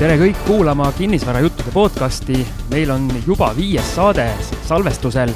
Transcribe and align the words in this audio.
tere 0.00 0.14
kõik 0.16 0.38
kuulama 0.46 0.86
kinnisvarajuttude 0.96 1.74
podcasti. 1.74 2.38
meil 2.72 2.88
on 2.90 3.02
juba 3.26 3.50
viies 3.52 3.84
saade 3.94 4.24
salvestusel 4.64 5.28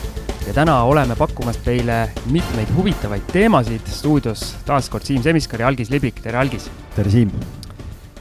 ja 0.47 0.55
täna 0.57 0.79
oleme 0.89 1.13
pakkumas 1.19 1.59
teile 1.67 2.09
mitmeid 2.33 2.73
huvitavaid 2.77 3.27
teemasid. 3.33 3.85
stuudios 3.85 4.57
taas 4.65 4.89
kord 4.89 5.05
Siim 5.05 5.23
Semiskar 5.23 5.61
ja 5.61 5.69
Algis 5.69 5.91
Libik, 5.91 6.23
tere 6.23 6.39
Algis. 6.39 6.71
tere 6.97 7.11
Siim. 7.11 7.31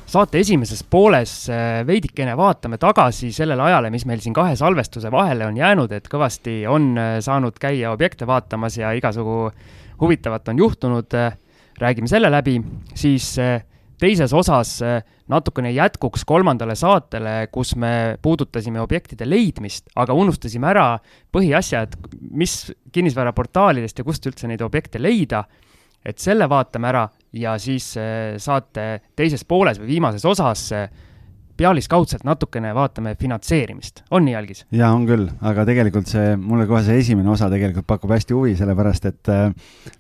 saate 0.06 0.40
esimeses 0.40 0.84
pooles 0.84 1.50
äh, 1.50 1.88
veidikene 1.88 2.36
vaatame 2.38 2.78
tagasi 2.78 3.32
sellele 3.32 3.64
ajale, 3.64 3.90
mis 3.90 4.06
meil 4.06 4.20
siin 4.20 4.34
kahe 4.34 4.56
salvestuse 4.56 5.12
vahele 5.12 5.48
on 5.48 5.58
jäänud, 5.58 5.92
et 5.92 6.12
kõvasti 6.12 6.66
on 6.68 6.98
äh, 6.98 7.20
saanud 7.24 7.56
käia 7.56 7.92
objekte 7.92 8.28
vaatamas 8.28 8.78
ja 8.78 8.92
igasugu 8.92 9.52
huvitavat 10.02 10.48
on 10.48 10.58
juhtunud. 10.58 11.08
räägime 11.80 12.08
selle 12.08 12.32
läbi, 12.32 12.62
siis 12.96 13.40
äh, 13.40 13.64
teises 14.00 14.34
osas 14.34 14.78
natukene 15.32 15.72
jätkuks 15.72 16.26
kolmandale 16.28 16.76
saatele, 16.76 17.48
kus 17.52 17.76
me 17.80 18.18
puudutasime 18.22 18.82
objektide 18.84 19.28
leidmist, 19.28 19.90
aga 19.96 20.16
unustasime 20.18 20.68
ära 20.70 20.88
põhiasja, 21.34 21.86
et 21.88 21.96
mis 22.32 22.58
kinnisvaraportaalidest 22.94 24.02
ja 24.02 24.08
kust 24.08 24.28
üldse 24.30 24.50
neid 24.52 24.64
objekte 24.66 25.02
leida. 25.02 25.46
et 26.04 26.20
selle 26.20 26.50
vaatame 26.52 26.88
ära 26.90 27.06
ja 27.32 27.54
siis 27.56 27.94
eh, 27.96 28.36
saate 28.36 29.00
teises 29.16 29.46
pooles 29.48 29.78
või 29.80 29.94
viimases 29.94 30.26
osas 30.28 30.64
eh, 30.76 30.90
pealiskaudselt 31.58 32.26
natukene 32.26 32.74
vaatame 32.76 33.16
finantseerimist, 33.20 34.04
on 34.12 34.26
nii, 34.26 34.36
Algis? 34.40 34.66
jaa, 34.74 34.92
on 34.96 35.08
küll, 35.10 35.30
aga 35.42 35.66
tegelikult 35.70 36.10
see, 36.10 36.36
mulle 36.40 36.68
kohe 36.70 36.82
see 36.86 37.00
esimene 37.04 37.30
osa 37.30 37.50
tegelikult 37.52 37.88
pakub 37.88 38.14
hästi 38.16 38.38
huvi, 38.38 38.58
sellepärast 38.60 39.10
et 39.12 39.34
äh, 39.34 39.50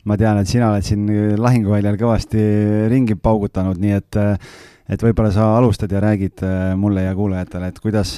ma 0.10 0.18
tean, 0.20 0.42
et 0.42 0.50
sina 0.50 0.74
oled 0.74 0.86
siin 0.88 1.08
lahinguväljal 1.40 1.98
kõvasti 2.02 2.46
ringi 2.92 3.20
paugutanud, 3.20 3.82
nii 3.82 4.00
et 4.02 4.22
äh, 4.22 4.54
et 4.90 5.04
võib-olla 5.04 5.32
sa 5.34 5.48
alustad 5.58 5.92
ja 5.92 6.02
räägid 6.04 6.44
äh, 6.44 6.74
mulle 6.80 7.06
ja 7.06 7.16
kuulajatele, 7.16 7.72
et 7.72 7.80
kuidas, 7.80 8.18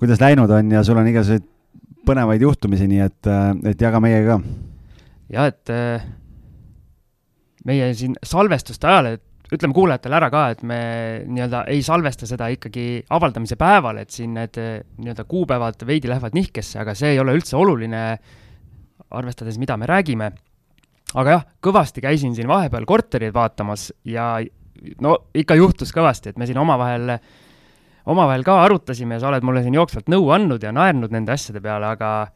kuidas 0.00 0.20
läinud 0.22 0.50
on 0.50 0.72
ja 0.72 0.82
sul 0.86 1.00
on 1.00 1.08
igasuguseid 1.10 1.46
põnevaid 2.08 2.42
juhtumisi, 2.42 2.88
nii 2.88 3.02
et, 3.04 3.20
äh, 3.28 3.50
et 3.72 3.82
jaga 3.82 4.00
meiega 4.02 4.38
ka. 4.38 4.54
jah, 5.36 5.50
et 5.52 5.74
äh, 5.74 6.06
meie 7.68 7.92
siin 7.94 8.16
salvestuste 8.24 8.88
ajal, 8.88 9.12
et 9.18 9.26
ütleme 9.50 9.74
kuulajatele 9.74 10.16
ära 10.20 10.28
ka, 10.30 10.44
et 10.54 10.62
me 10.66 10.80
nii-öelda 11.26 11.64
ei 11.72 11.82
salvesta 11.82 12.28
seda 12.28 12.50
ikkagi 12.54 13.02
avaldamise 13.10 13.58
päeval, 13.58 13.98
et 14.02 14.14
siin 14.14 14.36
need 14.38 14.58
nii-öelda 14.60 15.26
kuupäevad 15.30 15.82
veidi 15.86 16.10
lähevad 16.10 16.36
nihkesse, 16.38 16.78
aga 16.82 16.94
see 16.98 17.16
ei 17.16 17.20
ole 17.22 17.34
üldse 17.38 17.58
oluline, 17.58 18.04
arvestades, 19.10 19.58
mida 19.58 19.76
me 19.76 19.90
räägime. 19.90 20.30
aga 21.18 21.30
jah, 21.30 21.46
kõvasti 21.58 22.02
käisin 22.04 22.34
siin 22.36 22.46
vahepeal 22.46 22.84
korterid 22.86 23.34
vaatamas 23.34 23.88
ja 24.06 24.36
no 25.02 25.16
ikka 25.34 25.56
juhtus 25.58 25.90
kõvasti, 25.94 26.30
et 26.30 26.38
me 26.38 26.46
siin 26.46 26.60
omavahel, 26.62 27.16
omavahel 28.06 28.44
ka 28.46 28.60
arutasime 28.62 29.18
ja 29.18 29.24
sa 29.24 29.32
oled 29.32 29.42
mulle 29.46 29.64
siin 29.64 29.74
jooksvalt 29.74 30.06
nõu 30.12 30.30
andnud 30.36 30.62
ja 30.62 30.70
naernud 30.72 31.10
nende 31.10 31.34
asjade 31.34 31.62
peale, 31.64 31.90
aga 31.90 32.30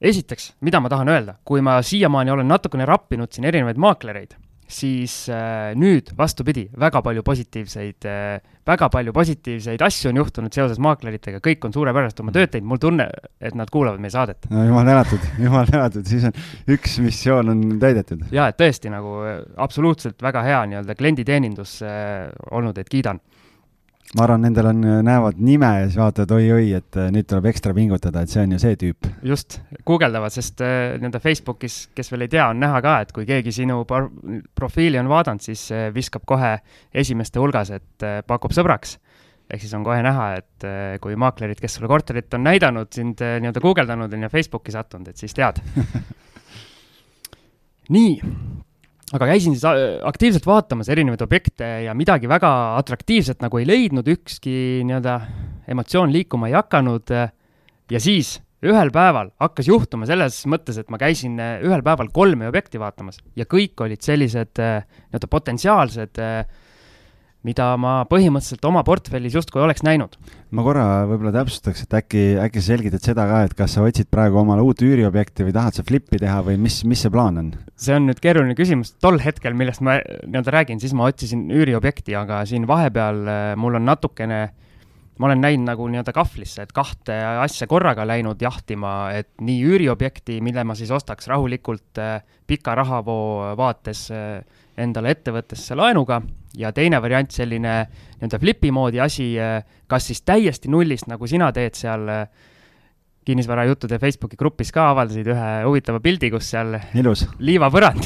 esiteks, 0.00 0.54
mida 0.64 0.80
ma 0.80 0.88
tahan 0.92 1.12
öelda, 1.12 1.36
kui 1.44 1.60
ma 1.64 1.76
siiamaani 1.84 2.32
olen 2.32 2.48
natukene 2.48 2.88
rappinud 2.88 3.32
siin 3.32 3.48
erinevaid 3.50 3.80
maaklereid, 3.80 4.34
siis 4.70 5.14
äh, 5.32 5.72
nüüd 5.78 6.10
vastupidi, 6.18 6.66
väga 6.80 7.02
palju 7.04 7.22
positiivseid 7.26 8.06
äh,, 8.08 8.40
väga 8.66 8.88
palju 8.92 9.12
positiivseid 9.12 9.82
asju 9.84 10.10
on 10.10 10.20
juhtunud 10.22 10.56
seoses 10.56 10.80
maakleritega, 10.82 11.42
kõik 11.44 11.66
on 11.68 11.74
suurepäraselt 11.76 12.22
oma 12.24 12.32
tööd 12.34 12.52
teinud, 12.52 12.70
mul 12.72 12.80
tunne, 12.82 13.08
et 13.40 13.56
nad 13.58 13.70
kuulavad 13.72 14.00
meie 14.00 14.14
saadet. 14.14 14.48
no 14.50 14.64
jumal 14.64 14.88
tänatud, 14.88 15.28
jumal 15.44 15.68
tänatud, 15.70 16.08
siis 16.08 16.24
on 16.28 16.36
üks 16.76 16.98
missioon 17.04 17.52
on 17.52 17.64
täidetud. 17.82 18.24
jaa, 18.34 18.48
et 18.48 18.60
tõesti 18.60 18.92
nagu 18.92 19.18
absoluutselt 19.60 20.22
väga 20.24 20.44
hea 20.48 20.64
nii-öelda 20.72 20.98
klienditeenindus 20.98 21.78
äh, 21.84 22.28
olnud, 22.50 22.78
et 22.80 22.88
kiidan 22.92 23.20
ma 24.12 24.26
arvan, 24.26 24.44
nendel 24.44 24.68
on, 24.70 24.82
näevad 25.06 25.38
nime 25.42 25.70
ja 25.80 25.86
siis 25.88 25.96
vaatavad 25.98 26.34
oi-oi, 26.36 26.68
et 26.76 26.98
äh, 27.00 27.08
nüüd 27.14 27.26
tuleb 27.30 27.48
ekstra 27.50 27.72
pingutada, 27.76 28.22
et 28.22 28.32
see 28.32 28.42
on 28.44 28.52
ju 28.54 28.60
see 28.62 28.76
tüüp. 28.78 29.08
just, 29.26 29.58
guugeldavad, 29.88 30.34
sest 30.34 30.60
äh, 30.62 30.94
nii-öelda 31.00 31.20
Facebookis, 31.22 31.78
kes 31.96 32.12
veel 32.12 32.26
ei 32.26 32.34
tea, 32.36 32.46
on 32.52 32.60
näha 32.62 32.82
ka, 32.84 32.98
et 33.04 33.14
kui 33.16 33.26
keegi 33.28 33.54
sinu 33.56 33.80
profiili 34.54 35.00
on 35.00 35.10
vaadanud, 35.10 35.42
siis 35.44 35.64
äh, 35.74 35.88
viskab 35.94 36.26
kohe 36.28 36.56
esimeste 36.94 37.42
hulgas, 37.42 37.72
et 37.74 38.08
pakub 38.28 38.54
sõbraks. 38.54 38.98
ehk 39.50 39.60
siis 39.60 39.74
on 39.76 39.84
kohe 39.84 40.00
näha, 40.02 40.28
et 40.40 40.64
kui 41.04 41.16
maaklerid, 41.20 41.58
kes 41.60 41.74
sulle 41.76 41.88
korterit 41.88 42.32
on 42.34 42.46
näidanud, 42.46 42.88
sind 42.94 43.20
nii-öelda 43.20 43.60
guugeldanud 43.60 44.12
on 44.12 44.22
ja 44.24 44.30
Facebooki 44.32 44.72
sattunud, 44.72 45.08
et 45.08 45.20
siis 45.20 45.34
tead 45.36 45.60
nii 47.94 48.14
aga 49.14 49.28
käisin 49.30 49.54
siis 49.54 49.64
äh, 49.68 49.98
aktiivselt 50.06 50.46
vaatamas 50.48 50.90
erinevaid 50.92 51.22
objekte 51.24 51.68
ja 51.86 51.94
midagi 51.96 52.30
väga 52.30 52.50
atraktiivset 52.80 53.44
nagu 53.44 53.60
ei 53.60 53.68
leidnud, 53.68 54.08
ükski 54.10 54.82
nii-öelda 54.88 55.18
emotsioon 55.70 56.12
liikuma 56.12 56.50
ei 56.50 56.58
hakanud. 56.58 57.14
ja 57.90 58.00
siis 58.00 58.40
ühel 58.64 58.90
päeval 58.90 59.30
hakkas 59.40 59.68
juhtuma 59.68 60.08
selles 60.08 60.40
mõttes, 60.48 60.78
et 60.80 60.90
ma 60.90 60.98
käisin 61.00 61.38
äh, 61.40 61.58
ühel 61.64 61.84
päeval 61.84 62.10
kolme 62.12 62.48
objekti 62.48 62.80
vaatamas 62.80 63.20
ja 63.36 63.46
kõik 63.46 63.80
olid 63.86 64.02
sellised 64.02 64.60
äh, 64.62 64.82
nii-öelda 65.10 65.30
potentsiaalsed 65.30 66.22
mida 67.44 67.68
ma 67.80 67.98
põhimõtteliselt 68.08 68.64
oma 68.68 68.82
portfellis 68.86 69.36
justkui 69.36 69.62
oleks 69.64 69.84
näinud. 69.84 70.16
ma 70.54 70.64
korra 70.64 70.86
võib-olla 71.10 71.32
täpsustaks, 71.34 71.84
et 71.84 71.96
äkki, 72.00 72.24
äkki 72.40 72.62
sa 72.62 72.72
selgitad 72.72 73.04
seda 73.04 73.26
ka, 73.28 73.42
et 73.44 73.54
kas 73.58 73.76
sa 73.76 73.84
otsid 73.84 74.08
praegu 74.12 74.40
omale 74.40 74.64
uut 74.64 74.82
üüriobjekti 74.84 75.46
või 75.46 75.54
tahad 75.56 75.76
sa 75.76 75.84
flip'i 75.86 76.20
teha 76.22 76.40
või 76.46 76.58
mis, 76.62 76.80
mis 76.88 77.04
see 77.04 77.12
plaan 77.12 77.40
on? 77.42 77.54
see 77.76 77.96
on 77.96 78.08
nüüd 78.08 78.20
keeruline 78.24 78.56
küsimus, 78.58 78.94
tol 79.02 79.20
hetkel, 79.22 79.56
millest 79.58 79.84
ma 79.84 79.98
nii-öelda 80.00 80.58
räägin, 80.58 80.80
siis 80.80 80.94
ma 80.96 81.08
otsisin 81.10 81.48
üüriobjekti, 81.52 82.16
aga 82.18 82.44
siin 82.48 82.68
vahepeal 82.70 83.24
äh, 83.28 83.48
mul 83.60 83.80
on 83.80 83.90
natukene 83.92 84.44
ma 85.18 85.28
olen 85.28 85.44
näinud 85.44 85.68
nagu 85.68 85.86
nii-öelda 85.90 86.12
kahvlisse, 86.14 86.64
et 86.64 86.72
kahte 86.74 87.14
asja 87.44 87.68
korraga 87.70 88.06
läinud 88.06 88.40
jahtima, 88.42 89.12
et 89.14 89.30
nii 89.44 89.60
üüriobjekti, 89.68 90.40
mille 90.42 90.64
ma 90.66 90.74
siis 90.78 90.90
ostaks 90.94 91.28
rahulikult 91.30 92.00
äh, 92.02 92.18
pika 92.46 92.74
rahavoo 92.78 93.54
vaates 93.58 94.08
äh, 94.14 94.62
endale 94.80 95.14
ettevõttesse 95.14 95.76
laenuga 95.78 96.20
ja 96.58 96.72
teine 96.74 97.00
variant, 97.02 97.30
selline 97.30 97.76
nii-öelda 97.84 98.40
flipi 98.42 98.72
moodi 98.74 99.00
asi, 99.02 99.32
äh, 99.40 99.60
kas 99.90 100.10
siis 100.10 100.22
täiesti 100.26 100.70
nullist, 100.72 101.08
nagu 101.10 101.26
sina 101.30 101.50
teed 101.54 101.78
seal 101.78 102.08
äh, 102.10 102.26
kinnisvarajuttude 103.24 103.98
Facebooki 103.98 104.36
grupis 104.36 104.70
ka 104.74 104.90
avaldasid 104.92 105.28
ühe 105.32 105.48
huvitava 105.64 106.00
pildi, 106.04 106.28
kus 106.32 106.50
seal 106.52 106.76
ilus. 107.00 107.24
liivapõrand 107.40 108.04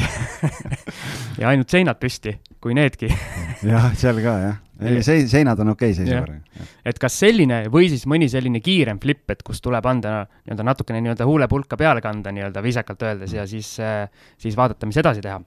ja 1.40 1.50
ainult 1.50 1.74
seinad 1.74 1.98
püsti, 1.98 2.36
kui 2.62 2.76
needki. 2.78 3.10
Jah, 3.68 3.90
seal 3.98 4.22
ka 4.22 4.36
jah, 4.44 4.60
ei 4.86 5.02
sein-, 5.02 5.26
seinad 5.30 5.58
on 5.64 5.74
okei 5.74 5.90
okay, 5.90 5.98
seisukorraga. 5.98 6.68
et 6.86 7.02
kas 7.02 7.18
selline 7.18 7.64
või 7.74 7.90
siis 7.90 8.06
mõni 8.10 8.30
selline 8.30 8.62
kiirem 8.62 9.02
flip, 9.02 9.24
et 9.34 9.42
kus 9.46 9.62
tuleb 9.64 9.86
anda 9.90 10.20
nii-öelda 10.28 10.68
natukene 10.70 11.02
nii-öelda 11.02 11.26
huulepulka 11.26 11.78
peale 11.80 12.04
kanda 12.04 12.30
nii-öelda 12.34 12.62
viisakalt 12.62 13.02
öeldes 13.10 13.34
ja 13.34 13.46
siis, 13.50 13.74
äh, 13.82 14.06
siis 14.38 14.56
vaadata, 14.58 14.86
mis 14.86 15.02
edasi 15.02 15.24
teha 15.24 15.40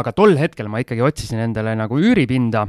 aga 0.00 0.12
tol 0.16 0.36
hetkel 0.38 0.68
ma 0.70 0.82
ikkagi 0.82 1.04
otsisin 1.04 1.42
endale 1.44 1.74
nagu 1.78 1.98
üüripinda 2.00 2.66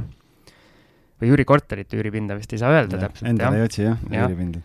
või 1.16 1.32
üürikorterit, 1.32 1.92
üüripinda 1.96 2.36
vist 2.38 2.52
ei 2.52 2.60
saa 2.60 2.72
öelda 2.76 2.98
ja, 2.98 3.06
täpselt. 3.06 3.28
Endale 3.30 3.60
ei 3.60 3.66
otsi 3.66 3.86
jah 3.86 4.00
ja., 4.12 4.26
üüripinda. 4.26 4.60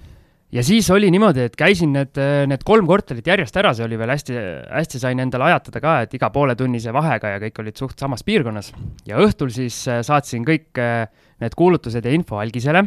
ja 0.51 0.63
siis 0.67 0.89
oli 0.93 1.11
niimoodi, 1.13 1.45
et 1.47 1.55
käisin 1.59 1.93
need, 1.95 2.19
need 2.51 2.65
kolm 2.67 2.89
korterit 2.89 3.27
järjest 3.27 3.57
ära, 3.61 3.73
see 3.77 3.85
oli 3.87 3.99
veel 3.99 4.13
hästi, 4.13 4.35
hästi 4.67 5.01
sain 5.03 5.23
endale 5.23 5.47
ajatada 5.49 5.83
ka, 5.83 5.95
et 6.05 6.17
iga 6.19 6.31
pooletunnise 6.33 6.93
vahega 6.95 7.35
ja 7.35 7.43
kõik 7.45 7.63
olid 7.63 7.79
suht 7.79 8.03
samas 8.03 8.25
piirkonnas. 8.27 8.73
ja 9.07 9.21
õhtul 9.23 9.53
siis 9.55 9.79
äh, 9.87 10.03
saatsin 10.05 10.47
kõik 10.47 10.81
äh, 10.81 11.07
need 11.41 11.57
kuulutused 11.57 12.05
ja 12.05 12.13
info 12.13 12.41
algisele 12.43 12.85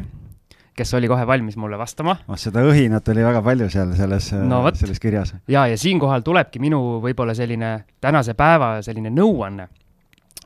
kes 0.77 0.95
oli 0.95 1.09
kohe 1.11 1.27
valmis 1.27 1.57
mulle 1.57 1.79
vastama. 1.79 2.17
oh, 2.29 2.39
seda 2.41 2.65
õhinat 2.67 3.09
oli 3.13 3.25
väga 3.25 3.43
palju 3.43 3.69
seal 3.73 3.95
selles 3.99 4.31
no,, 4.39 4.63
selles 4.75 5.01
kirjas. 5.03 5.35
ja, 5.49 5.67
ja 5.71 5.79
siinkohal 5.79 6.25
tulebki 6.27 6.63
minu 6.63 7.01
võib-olla 7.05 7.35
selline 7.35 7.77
tänase 8.01 8.35
päeva 8.39 8.77
selline 8.83 9.13
nõuanne, 9.15 9.69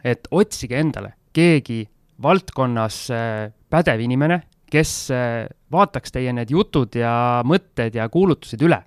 et 0.05 0.29
otsige 0.31 0.79
endale 0.81 1.15
keegi 1.33 1.83
valdkonnas 2.23 3.01
äh, 3.15 3.49
pädev 3.71 4.03
inimene, 4.03 4.43
kes 4.71 4.93
äh, 5.15 5.47
vaataks 5.73 6.13
teie 6.15 6.33
need 6.35 6.51
jutud 6.53 6.97
ja 6.99 7.43
mõtted 7.47 7.97
ja 7.97 8.09
kuulutused 8.13 8.63
üle. 8.65 8.83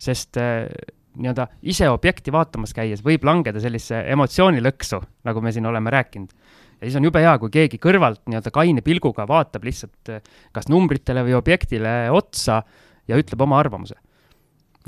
sest 0.00 0.38
äh, 0.40 0.64
nii-öelda 1.20 1.48
ise 1.68 1.88
objekti 1.90 2.32
vaatamas 2.32 2.72
käies 2.72 3.02
võib 3.04 3.24
langeda 3.26 3.60
sellisesse 3.60 4.04
emotsioonilõksu, 4.12 5.00
nagu 5.26 5.40
me 5.44 5.52
siin 5.52 5.66
oleme 5.66 5.90
rääkinud 5.90 6.30
ja 6.80 6.88
siis 6.88 6.98
on 7.00 7.08
jube 7.08 7.22
hea, 7.22 7.32
kui 7.42 7.52
keegi 7.52 7.80
kõrvalt 7.82 8.22
nii-öelda 8.26 8.52
kaine 8.54 8.84
pilguga 8.84 9.26
vaatab 9.28 9.66
lihtsalt 9.68 10.12
eh, 10.14 10.22
kas 10.56 10.70
numbritele 10.72 11.24
või 11.26 11.36
objektile 11.38 11.94
otsa 12.14 12.62
ja 13.08 13.18
ütleb 13.20 13.44
oma 13.46 13.60
arvamuse 13.60 13.98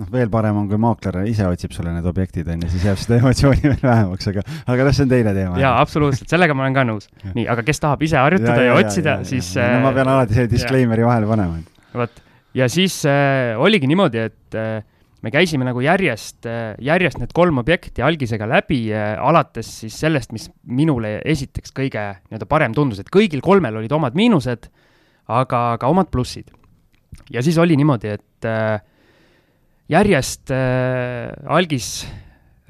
noh, 0.00 0.08
veel 0.12 0.30
parem 0.32 0.56
on, 0.62 0.68
kui 0.70 0.80
maakler 0.80 1.22
ise 1.28 1.46
otsib 1.48 1.74
sulle 1.76 1.92
need 1.94 2.06
objektid, 2.08 2.48
on 2.52 2.64
ju, 2.64 2.70
siis 2.72 2.86
jääb 2.88 3.00
seda 3.00 3.18
emotsiooni 3.20 3.64
veel 3.70 3.82
vähemaks, 3.84 4.30
aga, 4.32 4.44
aga 4.64 4.88
noh, 4.88 4.96
see 4.96 5.06
on 5.06 5.12
teine 5.12 5.34
teema. 5.36 5.60
jaa, 5.60 5.74
absoluutselt, 5.82 6.30
sellega 6.32 6.56
ma 6.56 6.66
olen 6.66 6.78
ka 6.78 6.86
nõus. 6.88 7.10
nii, 7.28 7.46
aga 7.52 7.64
kes 7.66 7.82
tahab 7.84 8.04
ise 8.08 8.20
harjutada 8.20 8.58
ja, 8.60 8.70
ja, 8.70 8.72
ja 8.72 8.78
otsida, 8.80 9.18
siis 9.28 9.52
no 9.60 9.82
ma 9.84 9.92
pean 9.96 10.12
alati 10.14 10.38
selle 10.38 10.52
disclaimer'i 10.52 11.06
vahele 11.06 11.28
panema. 11.28 11.60
vot, 11.92 12.24
ja 12.56 12.68
siis 12.72 13.02
äh, 13.08 13.52
oligi 13.60 13.90
niimoodi, 13.90 14.24
et 14.30 14.58
äh, 14.58 14.80
me 15.22 15.30
käisime 15.30 15.66
nagu 15.66 15.82
järjest, 15.84 16.48
järjest 16.82 17.20
need 17.22 17.34
kolm 17.36 17.60
objekti 17.62 18.02
algisega 18.02 18.48
läbi, 18.50 18.80
alates 18.92 19.68
siis 19.84 19.98
sellest, 20.02 20.32
mis 20.34 20.48
minule 20.66 21.20
esiteks 21.24 21.74
kõige 21.76 22.06
nii-öelda 22.26 22.48
parem 22.50 22.74
tundus, 22.74 23.02
et 23.02 23.12
kõigil 23.12 23.44
kolmel 23.44 23.78
olid 23.82 23.94
omad 23.94 24.18
miinused, 24.18 24.66
aga 25.30 25.62
ka 25.80 25.92
omad 25.92 26.10
plussid. 26.10 26.50
ja 27.30 27.42
siis 27.42 27.58
oli 27.58 27.76
niimoodi, 27.78 28.16
et 28.18 28.48
järjest 29.92 30.50
algis 31.46 31.92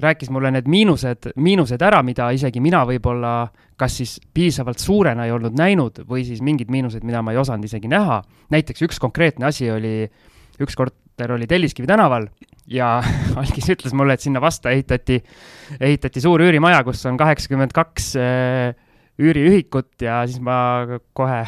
rääkis 0.03 0.29
mulle 0.29 0.51
need 0.51 0.67
miinused, 0.67 1.31
miinused 1.35 1.81
ära, 1.81 2.01
mida 2.03 2.29
isegi 2.35 2.61
mina 2.61 2.83
võib-olla 2.85 3.47
kas 3.79 3.97
siis 3.99 4.17
piisavalt 4.33 4.81
suurena 4.81 5.25
ei 5.27 5.33
olnud 5.33 5.55
näinud 5.57 6.03
või 6.09 6.25
siis 6.27 6.41
mingid 6.45 6.71
miinused, 6.73 7.03
mida 7.07 7.21
ma 7.23 7.33
ei 7.33 7.39
osanud 7.41 7.65
isegi 7.65 7.89
näha. 7.91 8.21
näiteks 8.53 8.85
üks 8.87 8.99
konkreetne 8.99 9.47
asi 9.49 9.71
oli, 9.71 10.09
üks 10.61 10.77
korter 11.13 11.31
oli 11.31 11.47
Telliskivi 11.47 11.87
tänaval 11.87 12.27
ja 12.67 13.03
algis 13.39 13.69
ütles 13.69 13.93
mulle, 13.93 14.13
et 14.13 14.21
sinna 14.21 14.41
vasta 14.41 14.71
ehitati, 14.71 15.21
ehitati 15.79 16.21
suur 16.21 16.41
üürimaja, 16.41 16.83
kus 16.83 17.05
on 17.05 17.17
kaheksakümmend 17.17 17.73
kaks 17.73 18.15
äh, 18.17 18.73
üüriühikut 19.19 20.01
ja 20.01 20.23
siis 20.25 20.41
ma 20.41 20.97
kohe 21.13 21.43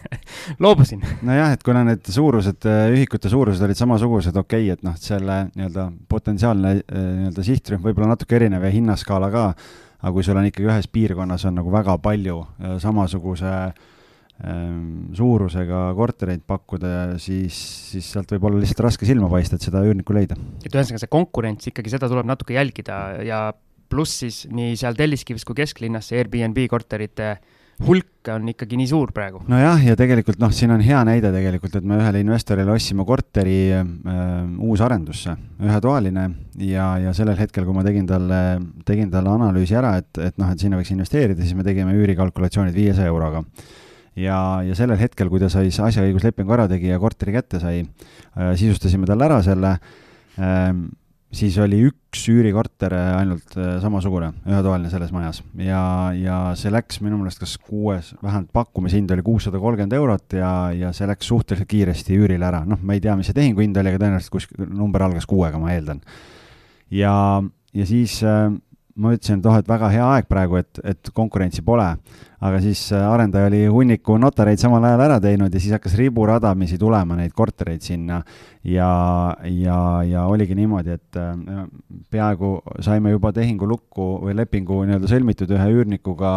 loobusin. 0.62 1.02
nojah, 1.22 1.52
et 1.52 1.62
kuna 1.66 1.82
need 1.84 2.06
suurused, 2.06 2.62
äh, 2.70 2.86
ühikute 2.94 3.28
suurused 3.28 3.66
olid 3.66 3.78
samasugused, 3.78 4.36
okei 4.36 4.68
okay,, 4.68 4.78
et 4.78 4.86
noh, 4.86 4.94
selle 4.96 5.46
nii-öelda 5.56 5.90
potentsiaalne 6.08 6.74
äh, 6.78 7.06
nii-öelda 7.22 7.46
sihtrühm 7.46 7.82
võib-olla 7.82 8.14
natuke 8.14 8.38
erinev 8.38 8.66
ja 8.68 8.74
hinnaskaala 8.74 9.30
ka, 9.34 9.46
aga 10.00 10.12
kui 10.14 10.26
sul 10.26 10.38
on 10.38 10.46
ikkagi 10.52 10.70
ühes 10.70 10.90
piirkonnas 10.92 11.48
on 11.50 11.58
nagu 11.58 11.72
väga 11.74 11.98
palju 11.98 12.44
äh, 12.44 12.78
samasuguse 12.82 13.56
ähm, 13.56 13.88
suurusega 14.40 15.80
kortereid 15.98 16.44
pakkuda, 16.48 17.18
siis, 17.20 17.56
siis 17.92 18.06
sealt 18.14 18.30
võib 18.32 18.48
olla 18.48 18.62
lihtsalt 18.62 18.84
raske 18.86 19.08
silma 19.08 19.28
paista, 19.32 19.58
et 19.58 19.66
seda 19.66 19.82
üürnikku 19.84 20.16
leida. 20.16 20.38
et 20.64 20.72
ühesõnaga 20.72 21.02
see 21.02 21.12
konkurents 21.12 21.68
ikkagi, 21.68 21.92
seda 21.92 22.08
tuleb 22.08 22.28
natuke 22.30 22.56
jälgida 22.56 23.00
ja 23.26 23.48
pluss 23.90 24.22
siis 24.22 24.44
nii 24.50 24.76
seal 24.80 24.96
Telliskivis 24.96 25.44
kui 25.44 25.58
kesklinnas 25.58 26.10
see 26.10 26.20
Airbnb 26.22 26.62
korterite 26.70 27.34
hulk 27.86 28.28
on 28.28 28.48
ikkagi 28.52 28.76
nii 28.76 28.88
suur 28.90 29.12
praegu. 29.16 29.40
nojah, 29.48 29.80
ja 29.88 29.96
tegelikult 29.96 30.40
noh, 30.42 30.52
siin 30.52 30.72
on 30.74 30.82
hea 30.84 31.00
näide 31.08 31.30
tegelikult, 31.32 31.78
et 31.78 31.86
me 31.88 31.96
ühele 32.00 32.20
investorile 32.20 32.72
ostsime 32.74 33.06
korteri 33.08 33.58
äh, 33.72 33.84
uusarendusse, 34.68 35.36
ühetoaline 35.64 36.26
ja, 36.60 36.92
ja 37.00 37.14
sellel 37.16 37.38
hetkel, 37.40 37.64
kui 37.68 37.76
ma 37.76 37.84
tegin 37.86 38.08
talle, 38.08 38.40
tegin 38.88 39.12
talle 39.12 39.32
analüüsi 39.32 39.78
ära, 39.80 39.94
et, 40.02 40.10
et 40.20 40.36
noh, 40.40 40.52
et 40.52 40.60
sinna 40.60 40.80
võiks 40.80 40.92
investeerida, 40.92 41.40
siis 41.40 41.56
me 41.56 41.64
tegime 41.66 41.96
üürikalkulatsioonid 41.96 42.76
viiesaja 42.76 43.12
euroga 43.12 43.44
ja, 44.18 44.38
ja 44.66 44.78
sellel 44.78 44.98
hetkel, 45.00 45.30
kui 45.30 45.42
ta 45.42 45.50
sai 45.52 45.70
asjaõiguslepingu 45.70 46.56
ära 46.56 46.68
tegi 46.70 46.90
ja 46.90 47.00
korteri 47.02 47.34
kätte 47.36 47.60
sai 47.62 47.82
äh,, 47.82 48.54
sisustasime 48.58 49.08
talle 49.08 49.28
ära 49.28 49.42
selle 49.46 49.76
äh,, 50.38 50.72
siis 51.30 51.54
oli 51.62 51.78
üks 51.86 52.24
üürikorter 52.32 52.94
ainult 52.94 53.54
äh, 53.58 53.76
samasugune, 53.82 54.32
ühetoaline 54.48 54.90
selles 54.90 55.12
majas 55.14 55.42
ja, 55.62 55.82
ja 56.16 56.38
see 56.58 56.72
läks 56.74 56.98
minu 57.04 57.20
meelest 57.20 57.42
kas 57.42 57.54
kuues, 57.62 58.12
vähemalt 58.22 58.50
pakkumishind 58.56 59.12
oli 59.14 59.24
kuussada 59.26 59.60
kolmkümmend 59.62 59.94
eurot 59.98 60.38
ja, 60.38 60.50
ja 60.74 60.90
see 60.96 61.06
läks 61.10 61.30
suhteliselt 61.30 61.70
kiiresti 61.70 62.18
üürile 62.18 62.50
ära, 62.50 62.64
noh, 62.66 62.82
ma 62.82 62.98
ei 62.98 63.04
tea, 63.04 63.14
mis 63.18 63.30
see 63.30 63.38
tehingu 63.38 63.62
hind 63.62 63.78
oli, 63.78 63.92
aga 63.92 64.02
tõenäoliselt 64.02 64.34
kuskil 64.34 64.66
number 64.74 65.06
algas 65.06 65.28
kuuega, 65.30 65.62
ma 65.62 65.70
eeldan. 65.76 66.02
ja, 66.90 67.14
ja 67.78 67.86
siis 67.86 68.18
äh, 68.26 68.50
ma 68.96 69.12
ütlesin, 69.14 69.38
et 69.38 69.46
oh, 69.46 69.56
et 69.58 69.68
väga 69.68 69.90
hea 69.92 70.06
aeg 70.16 70.28
praegu, 70.30 70.58
et, 70.60 70.80
et 70.84 71.10
konkurentsi 71.14 71.62
pole. 71.66 71.86
aga 72.40 72.60
siis 72.64 72.86
äh, 72.96 73.04
arendaja 73.04 73.50
oli 73.50 73.66
hunniku 73.68 74.16
notareid 74.16 74.58
samal 74.58 74.84
ajal 74.88 75.02
ära 75.04 75.18
teinud 75.20 75.52
ja 75.52 75.60
siis 75.60 75.74
hakkas 75.76 75.92
riburadamisi 75.98 76.78
tulema 76.80 77.18
neid 77.18 77.34
kortereid 77.36 77.84
sinna. 77.84 78.22
ja, 78.64 78.90
ja, 79.44 79.78
ja 80.08 80.24
oligi 80.26 80.56
niimoodi, 80.56 80.96
et 80.96 81.20
äh, 81.20 81.64
peaaegu 82.10 82.58
saime 82.80 83.12
juba 83.14 83.32
tehingu 83.36 83.68
lukku 83.68 84.10
või 84.24 84.36
lepingu 84.36 84.82
nii-öelda 84.84 85.10
sõlmitud 85.10 85.52
ühe 85.56 85.70
üürnikuga 85.76 86.34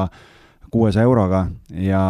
kuuesaja 0.74 1.06
euroga 1.06 1.44
ja, 1.70 2.02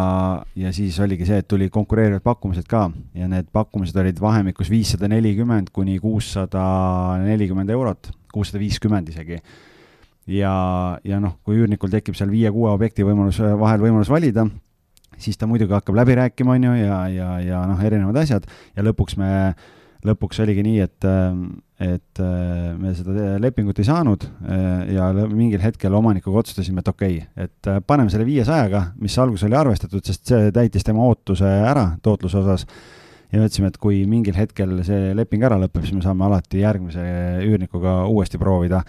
ja 0.56 0.72
siis 0.72 0.96
oligi 1.04 1.26
see, 1.28 1.42
et 1.42 1.48
tuli 1.48 1.68
konkureerivad 1.72 2.24
pakkumised 2.24 2.64
ka 2.68 2.86
ja 3.14 3.28
need 3.28 3.50
pakkumised 3.52 3.96
olid 4.00 4.20
vahemikus 4.20 4.70
viissada 4.72 5.08
nelikümmend 5.12 5.68
kuni 5.72 5.98
kuussada 6.00 6.64
nelikümmend 7.26 7.70
eurot, 7.74 8.08
kuussada 8.32 8.62
viiskümmend 8.62 9.12
isegi 9.12 9.42
ja, 10.30 10.54
ja 11.04 11.20
noh, 11.22 11.38
kui 11.44 11.58
üürnikul 11.60 11.92
tekib 11.92 12.16
seal 12.18 12.32
viie-kuue 12.32 12.72
objekti 12.72 13.06
võimalus, 13.06 13.40
vahel 13.60 13.82
võimalus 13.84 14.10
valida, 14.12 14.46
siis 15.20 15.38
ta 15.38 15.48
muidugi 15.50 15.74
hakkab 15.76 15.98
läbi 15.98 16.16
rääkima, 16.18 16.56
on 16.56 16.68
ju, 16.68 16.74
ja, 16.80 16.98
ja, 17.12 17.30
ja 17.44 17.62
noh, 17.70 17.80
erinevad 17.84 18.18
asjad. 18.22 18.48
Ja 18.76 18.84
lõpuks 18.86 19.18
me, 19.20 19.30
lõpuks 20.06 20.40
oligi 20.44 20.64
nii, 20.66 20.80
et, 20.84 21.06
et 21.84 22.24
me 22.80 22.96
seda 22.96 23.36
lepingut 23.42 23.78
ei 23.80 23.88
saanud 23.88 24.26
ja 24.94 25.12
mingil 25.30 25.62
hetkel 25.64 25.94
omanikuga 26.00 26.42
otsustasime, 26.42 26.82
et 26.82 26.92
okei 26.92 27.22
okay,, 27.22 27.48
et 27.48 27.86
paneme 27.86 28.12
selle 28.12 28.26
viiesajaga, 28.28 28.90
mis 29.00 29.16
alguses 29.20 29.48
oli 29.48 29.60
arvestatud, 29.60 30.04
sest 30.04 30.34
see 30.34 30.52
täitis 30.54 30.86
tema 30.86 31.06
ootuse 31.06 31.48
ära 31.48 31.92
tootluse 32.02 32.42
osas. 32.42 32.68
Ja 33.32 33.40
mõtlesime, 33.40 33.66
et 33.72 33.78
kui 33.82 33.96
mingil 34.06 34.36
hetkel 34.38 34.76
see 34.86 35.08
leping 35.16 35.42
ära 35.42 35.56
lõpeb, 35.58 35.82
siis 35.82 35.96
me 35.96 36.04
saame 36.04 36.22
alati 36.22 36.60
järgmise 36.60 37.02
üürnikuga 37.42 38.04
uuesti 38.06 38.38
proovida 38.38 38.84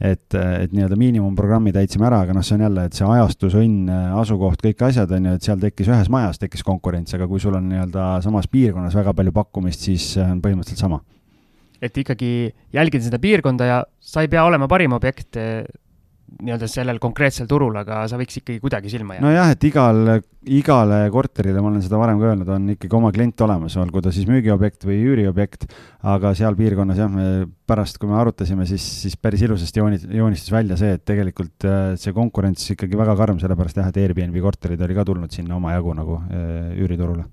et, 0.00 0.34
et 0.34 0.72
nii-öelda 0.72 0.96
miinimumprogrammi 0.96 1.74
täitsime 1.76 2.08
ära, 2.08 2.22
aga 2.24 2.34
noh, 2.36 2.44
see 2.46 2.56
on 2.56 2.64
jälle, 2.64 2.86
et 2.88 2.96
see 2.96 3.06
ajastus, 3.06 3.56
õnn, 3.60 3.90
asukoht, 4.20 4.62
kõik 4.64 4.84
asjad 4.88 5.12
on 5.16 5.28
ju, 5.28 5.36
et 5.36 5.48
seal 5.48 5.60
tekkis 5.60 5.90
ühes 5.92 6.08
majas 6.12 6.40
tekkis 6.40 6.64
konkurents, 6.66 7.14
aga 7.16 7.28
kui 7.30 7.42
sul 7.42 7.58
on 7.58 7.68
nii-öelda 7.68 8.06
samas 8.24 8.48
piirkonnas 8.50 8.96
väga 8.96 9.14
palju 9.18 9.34
pakkumist, 9.36 9.84
siis 9.90 10.14
on 10.24 10.40
põhimõtteliselt 10.44 10.86
sama. 10.86 11.02
et 11.80 11.96
ikkagi 11.96 12.52
jälgida 12.76 13.06
seda 13.06 13.18
piirkonda 13.18 13.64
ja 13.64 13.78
sa 14.00 14.20
ei 14.20 14.28
pea 14.28 14.42
olema 14.44 14.68
parim 14.68 14.92
objekt 14.92 15.36
nii-öelda 16.38 16.68
sellel 16.70 16.98
konkreetsel 17.02 17.48
turul, 17.50 17.74
aga 17.80 18.02
sa 18.08 18.18
võiks 18.20 18.38
ikkagi 18.40 18.60
kuidagi 18.62 18.90
silma 18.92 19.16
jääda. 19.16 19.24
nojah, 19.26 19.50
et 19.54 19.64
igal, 19.66 20.00
igale 20.46 20.98
korterile, 21.12 21.62
ma 21.62 21.70
olen 21.72 21.82
seda 21.84 21.98
varem 22.00 22.20
ka 22.20 22.30
öelnud, 22.30 22.52
on 22.54 22.68
ikkagi 22.74 22.96
oma 22.96 23.10
klient 23.14 23.42
olemas, 23.44 23.76
olgu 23.80 24.02
ta 24.04 24.12
siis 24.14 24.28
müügiobjekt 24.30 24.86
või 24.88 25.00
üüriobjekt, 25.10 25.66
aga 26.12 26.32
seal 26.38 26.56
piirkonnas 26.58 27.00
jah, 27.02 27.10
me 27.12 27.26
pärast, 27.70 27.98
kui 28.00 28.10
me 28.10 28.16
arutasime, 28.20 28.66
siis, 28.68 28.84
siis 29.04 29.18
päris 29.20 29.42
ilusasti 29.46 29.82
jooni-, 29.82 30.00
joonistus 30.20 30.54
välja 30.54 30.78
see, 30.80 30.94
et 30.98 31.04
tegelikult 31.08 31.66
äh, 31.68 31.80
see 32.00 32.14
konkurents 32.16 32.70
ikkagi 32.76 32.98
väga 33.00 33.16
karm, 33.18 33.42
sellepärast 33.42 33.82
jah, 33.82 33.90
et 33.90 34.00
Airbnb 34.00 34.40
korterid 34.44 34.80
oli 34.86 34.96
ka 34.96 35.06
tulnud 35.08 35.34
sinna 35.34 35.58
omajagu 35.58 35.96
nagu 35.98 36.22
äh, 36.30 36.72
üüriturule. 36.78 37.26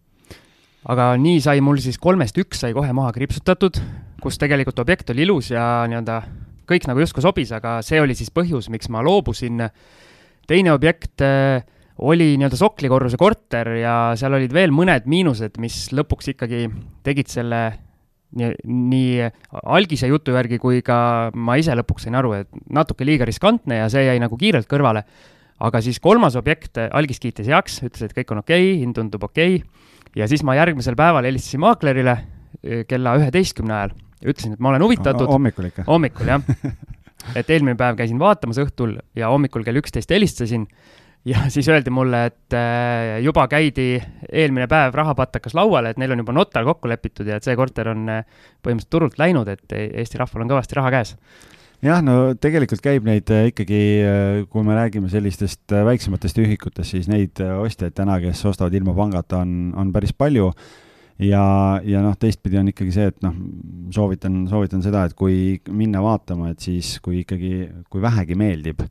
aga 0.88 1.14
nii 1.20 1.40
sai 1.44 1.62
mul 1.62 1.80
siis 1.84 2.00
kolmest 2.02 2.38
üks 2.40 2.66
sai 2.66 2.74
kohe 2.76 2.92
maha 2.96 3.14
kriipsutatud, 3.16 3.80
kus 4.24 4.40
tegelikult 4.42 4.80
objekt 4.84 5.10
oli 5.14 5.26
ilus 5.28 5.52
ja 5.54 5.86
nii-öelda 5.88 6.22
kõik 6.68 6.88
nagu 6.90 7.02
justkui 7.02 7.24
sobis, 7.24 7.52
aga 7.56 7.80
see 7.86 8.02
oli 8.04 8.16
siis 8.18 8.31
põhjus, 8.34 8.69
miks 8.74 8.92
ma 8.94 9.04
loobusin. 9.06 9.69
teine 10.47 10.71
objekt 10.71 11.21
äh, 11.21 11.64
oli 11.97 12.36
nii-öelda 12.38 12.57
soklikorruse 12.59 13.18
korter 13.18 13.68
ja 13.81 13.95
seal 14.19 14.38
olid 14.38 14.54
veel 14.54 14.71
mõned 14.76 15.07
miinused, 15.09 15.57
mis 15.62 15.88
lõpuks 15.95 16.33
ikkagi 16.33 16.68
tegid 17.04 17.31
selle 17.31 17.62
nii, 18.38 18.52
nii 18.66 19.30
algise 19.64 20.09
jutu 20.12 20.36
järgi 20.36 20.59
kui 20.62 20.83
ka 20.86 21.31
ma 21.33 21.57
ise 21.59 21.76
lõpuks 21.78 22.07
sain 22.07 22.18
aru, 22.19 22.36
et 22.38 22.64
natuke 22.74 23.07
liiga 23.07 23.26
riskantne 23.28 23.81
ja 23.81 23.90
see 23.92 24.06
jäi 24.06 24.19
nagu 24.21 24.38
kiirelt 24.38 24.69
kõrvale. 24.69 25.04
aga 25.57 25.81
siis 25.81 25.97
kolmas 26.00 26.36
objekt, 26.38 26.78
algis 26.78 27.19
kiitis 27.19 27.47
heaks, 27.50 27.80
ütles, 27.81 28.04
et 28.06 28.14
kõik 28.14 28.31
on 28.31 28.44
okei 28.44 28.74
okay,, 28.74 28.81
hind 28.83 28.94
tundub 28.95 29.24
okei 29.24 29.56
okay. 29.56 29.95
ja 30.16 30.28
siis 30.28 30.44
ma 30.44 30.54
järgmisel 30.56 30.95
päeval 30.95 31.26
helistasin 31.26 31.64
maaklerile 31.66 32.14
äh, 32.14 32.83
kella 32.88 33.18
üheteistkümne 33.18 33.74
ajal 33.74 33.95
ja 33.95 34.06
ütlesin, 34.26 34.56
et 34.56 34.59
ma 34.64 34.74
olen 34.74 34.86
huvitatud. 34.86 35.28
hommikul 35.30 35.69
ikka? 35.71 35.88
hommikul, 35.88 36.30
jah. 36.31 36.42
et 37.40 37.50
eelmine 37.50 37.76
päev 37.80 37.97
käisin 38.00 38.19
vaatamas 38.21 38.59
õhtul 38.62 38.97
ja 39.18 39.31
hommikul 39.33 39.66
kell 39.68 39.81
üksteist 39.81 40.14
helistasin 40.14 40.68
ja 41.28 41.47
siis 41.52 41.68
öeldi 41.69 41.92
mulle, 41.94 42.26
et 42.30 42.56
äh, 42.56 43.18
juba 43.24 43.47
käidi 43.52 43.97
eelmine 44.31 44.68
päev 44.71 44.95
rahapatakas 44.95 45.56
lauale, 45.57 45.92
et 45.92 46.00
neil 46.02 46.16
on 46.16 46.24
juba 46.24 46.36
notar 46.36 46.66
kokku 46.68 46.90
lepitud 46.92 47.28
ja 47.28 47.40
et 47.40 47.47
see 47.47 47.56
korter 47.59 47.92
on 47.92 48.07
äh, 48.12 48.24
põhimõtteliselt 48.64 48.94
turult 48.94 49.19
läinud, 49.21 49.52
et 49.52 49.78
Eesti 49.78 50.21
rahval 50.21 50.45
on 50.45 50.54
kõvasti 50.54 50.80
raha 50.80 50.94
käes 50.94 51.16
jah, 51.83 52.02
no 52.06 52.33
tegelikult 52.40 52.81
käib 52.86 53.07
neid 53.07 53.30
äh, 53.33 53.50
ikkagi, 53.52 53.81
kui 54.52 54.68
me 54.68 54.78
räägime 54.78 55.12
sellistest 55.12 55.76
väiksematest 55.90 56.42
ühikutest, 56.44 56.95
siis 56.95 57.12
neid 57.12 57.42
ostjaid 57.44 57.97
täna, 57.97 58.21
kes 58.24 58.45
ostavad 58.47 58.76
ilma 58.78 58.95
pangata, 58.97 59.44
on, 59.44 59.74
on 59.76 59.92
päris 59.95 60.16
palju 60.16 60.52
ja, 61.19 61.44
ja 61.83 62.02
noh, 62.06 62.18
teistpidi 62.19 62.59
on 62.59 62.71
ikkagi 62.71 62.94
see, 62.94 63.12
et 63.12 63.21
noh, 63.26 63.36
soovitan, 63.94 64.44
soovitan 64.50 64.83
seda, 64.86 65.06
et 65.07 65.16
kui 65.18 65.57
minna 65.74 66.02
vaatama, 66.04 66.52
et 66.54 66.64
siis 66.64 66.97
kui 67.04 67.24
ikkagi, 67.24 67.54
kui 67.92 68.04
vähegi 68.04 68.38
meeldib, 68.38 68.83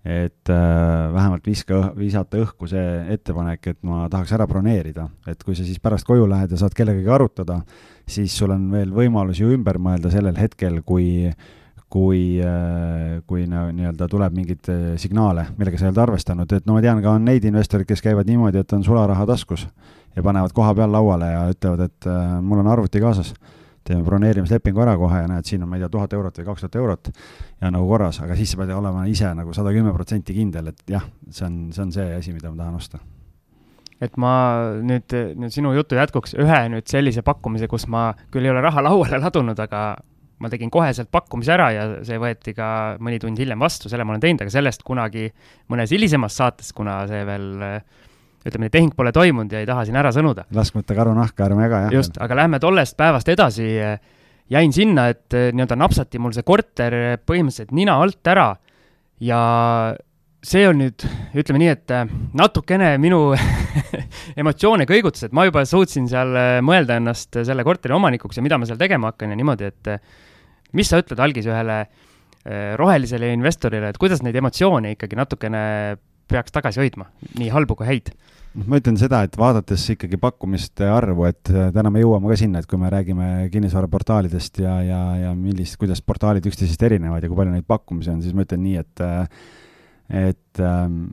et 0.00 0.50
äh, 0.50 1.12
vähemalt 1.12 1.46
viska, 1.46 1.82
visata 1.96 2.40
õhku 2.40 2.68
see 2.70 2.84
ettepanek, 3.14 3.72
et 3.74 3.80
ma 3.86 4.06
tahaks 4.10 4.32
ära 4.36 4.48
broneerida, 4.48 5.06
et 5.28 5.42
kui 5.44 5.54
sa 5.56 5.66
siis 5.66 5.80
pärast 5.82 6.08
koju 6.08 6.26
lähed 6.30 6.54
ja 6.54 6.60
saad 6.60 6.74
kellegagi 6.76 7.10
arutada, 7.12 7.60
siis 8.08 8.34
sul 8.36 8.54
on 8.56 8.70
veel 8.72 8.94
võimalus 8.96 9.42
ju 9.42 9.52
ümber 9.52 9.78
mõelda 9.82 10.12
sellel 10.12 10.38
hetkel, 10.40 10.82
kui 10.86 11.30
kui, 11.90 12.38
äh, 12.38 13.18
kui 13.26 13.48
nii-öelda 13.50 14.06
tuleb 14.06 14.34
mingeid 14.38 14.68
äh, 14.70 14.82
signaale, 15.02 15.48
millega 15.58 15.74
sa 15.74 15.88
ei 15.88 15.90
olnud 15.90 16.04
arvestanud, 16.04 16.52
et 16.54 16.68
no 16.68 16.76
ma 16.76 16.82
tean 16.84 17.00
ka, 17.02 17.16
on 17.18 17.24
neid 17.26 17.42
investoreid, 17.50 17.88
kes 17.88 18.04
käivad 18.04 18.30
niimoodi, 18.30 18.62
et 18.62 18.74
on 18.76 18.84
sularaha 18.86 19.26
taskus 19.26 19.66
ja 20.16 20.22
panevad 20.22 20.54
koha 20.54 20.74
peal 20.74 20.92
lauale 20.92 21.30
ja 21.32 21.46
ütlevad, 21.52 21.86
et 21.86 22.10
äh, 22.10 22.36
mul 22.42 22.62
on 22.64 22.70
arvuti 22.70 23.02
kaasas. 23.02 23.34
teeme 23.84 24.04
broneerimislepingu 24.04 24.82
ära 24.84 24.92
kohe 25.00 25.22
ja 25.22 25.28
näed, 25.28 25.46
siin 25.48 25.62
on, 25.64 25.68
ma 25.70 25.78
ei 25.78 25.80
tea, 25.80 25.88
tuhat 25.88 26.12
eurot 26.12 26.36
või 26.38 26.44
kaks 26.50 26.66
tuhat 26.66 26.74
eurot 26.76 27.08
ja 27.62 27.70
nagu 27.72 27.86
korras, 27.88 28.20
aga 28.20 28.36
siis 28.36 28.52
sa 28.52 28.60
pead 28.60 28.74
olema 28.76 29.06
ise 29.08 29.30
nagu 29.34 29.54
sada 29.56 29.72
kümme 29.72 29.94
protsenti 29.96 30.36
kindel, 30.36 30.68
et 30.68 30.92
jah, 30.92 31.06
see 31.30 31.46
on, 31.46 31.56
see 31.72 31.82
on 31.86 31.94
see 31.96 32.12
asi, 32.18 32.34
mida 32.36 32.52
ma 32.52 32.60
tahan 32.60 32.76
osta 32.76 33.00
et 34.00 34.16
ma 34.20 34.34
nüüd, 34.84 35.16
nüüd 35.40 35.54
sinu 35.54 35.72
jutu 35.76 35.96
jätkuks 35.96 36.36
ühe 36.40 36.60
nüüd 36.72 36.86
sellise 36.92 37.24
pakkumise, 37.24 37.68
kus 37.72 37.88
ma 37.88 38.10
küll 38.32 38.46
ei 38.46 38.52
ole 38.52 38.62
raha 38.64 38.84
lauale 38.84 39.20
ladunud, 39.20 39.58
aga 39.60 39.82
ma 40.40 40.48
tegin 40.52 40.72
koheselt 40.72 41.10
pakkumise 41.12 41.52
ära 41.52 41.68
ja 41.74 41.88
see 42.06 42.20
võeti 42.20 42.54
ka 42.56 42.68
mõni 43.00 43.20
tund 43.20 43.40
hiljem 43.40 43.60
vastu, 43.60 43.90
selle 43.92 44.06
ma 44.08 44.14
olen 44.14 44.22
teinud, 44.24 44.44
aga 44.44 44.52
sellest 44.54 44.84
kunagi 44.86 45.28
mõnes 45.72 45.92
hilisemas 45.92 46.36
saates, 46.40 46.72
kuna 46.76 47.02
see 47.10 47.24
veel 47.28 47.50
ütleme 48.46 48.70
tehing 48.72 48.94
pole 48.96 49.12
toimunud 49.12 49.52
ja 49.52 49.60
ei 49.62 49.68
taha 49.68 49.84
siin 49.86 49.98
ära 50.00 50.12
sõnuda. 50.14 50.46
laskmata 50.54 50.96
karunahka 50.96 51.46
ärme 51.46 51.66
jaga, 51.66 51.82
jah. 51.86 51.96
just, 52.00 52.16
aga 52.22 52.38
lähme 52.42 52.60
tollest 52.62 52.96
päevast 52.96 53.28
edasi. 53.28 53.68
jäin 54.50 54.72
sinna, 54.72 55.08
et 55.12 55.30
nii-öelda 55.30 55.76
napsati 55.78 56.18
mul 56.18 56.32
see 56.34 56.46
korter 56.46 56.94
põhimõtteliselt 57.22 57.74
nina 57.76 58.00
alt 58.02 58.26
ära 58.26 58.48
ja 59.22 59.40
see 60.40 60.64
on 60.66 60.80
nüüd, 60.80 61.04
ütleme 61.36 61.60
nii, 61.60 61.72
et 61.74 61.92
natukene 62.40 62.94
minu 62.98 63.34
emotsioone 64.40 64.86
kõigutas, 64.88 65.26
et 65.28 65.36
ma 65.36 65.44
juba 65.46 65.66
suutsin 65.68 66.08
seal 66.10 66.32
mõelda 66.64 66.96
ennast 66.96 67.42
selle 67.44 67.64
korteri 67.66 67.94
omanikuks 67.94 68.40
ja 68.40 68.44
mida 68.44 68.58
ma 68.58 68.68
seal 68.68 68.80
tegema 68.80 69.12
hakkan 69.12 69.34
ja 69.34 69.38
niimoodi, 69.38 69.68
et 69.68 69.92
mis 70.76 70.88
sa 70.88 71.02
ütled, 71.02 71.20
Algis, 71.20 71.48
ühele 71.50 71.82
rohelisele 72.80 73.34
investorile, 73.36 73.90
et 73.92 73.98
kuidas 74.00 74.22
neid 74.24 74.38
emotsioone 74.40 74.94
ikkagi 74.94 75.18
natukene 75.18 75.60
peaks 76.30 76.54
tagasi 76.54 76.82
hoidma, 76.82 77.10
nii 77.38 77.50
halbu 77.54 77.78
kui 77.78 77.88
häid? 77.88 78.12
noh, 78.54 78.66
ma 78.70 78.80
ütlen 78.80 78.98
seda, 78.98 79.22
et 79.26 79.36
vaadates 79.38 79.84
ikkagi 79.94 80.18
pakkumiste 80.20 80.88
arvu, 80.90 81.26
et 81.28 81.50
äh, 81.52 81.70
täna 81.74 81.92
me 81.92 82.02
jõuame 82.02 82.30
ka 82.32 82.38
sinna, 82.40 82.62
et 82.62 82.70
kui 82.70 82.80
me 82.80 82.90
räägime 82.92 83.48
kinnisvaraportaalidest 83.52 84.62
ja, 84.64 84.76
ja, 84.86 85.00
ja 85.26 85.34
millist, 85.38 85.78
kuidas 85.80 86.02
portaalid 86.02 86.46
üksteisest 86.50 86.82
erinevad 86.88 87.22
ja 87.22 87.30
kui 87.30 87.38
palju 87.38 87.54
neid 87.54 87.68
pakkumisi 87.70 88.14
on, 88.14 88.22
siis 88.24 88.36
ma 88.36 88.46
ütlen 88.46 88.64
nii, 88.66 88.80
et 88.82 89.04
äh, 89.06 89.44
et 90.10 90.58
ähm, 90.66 91.04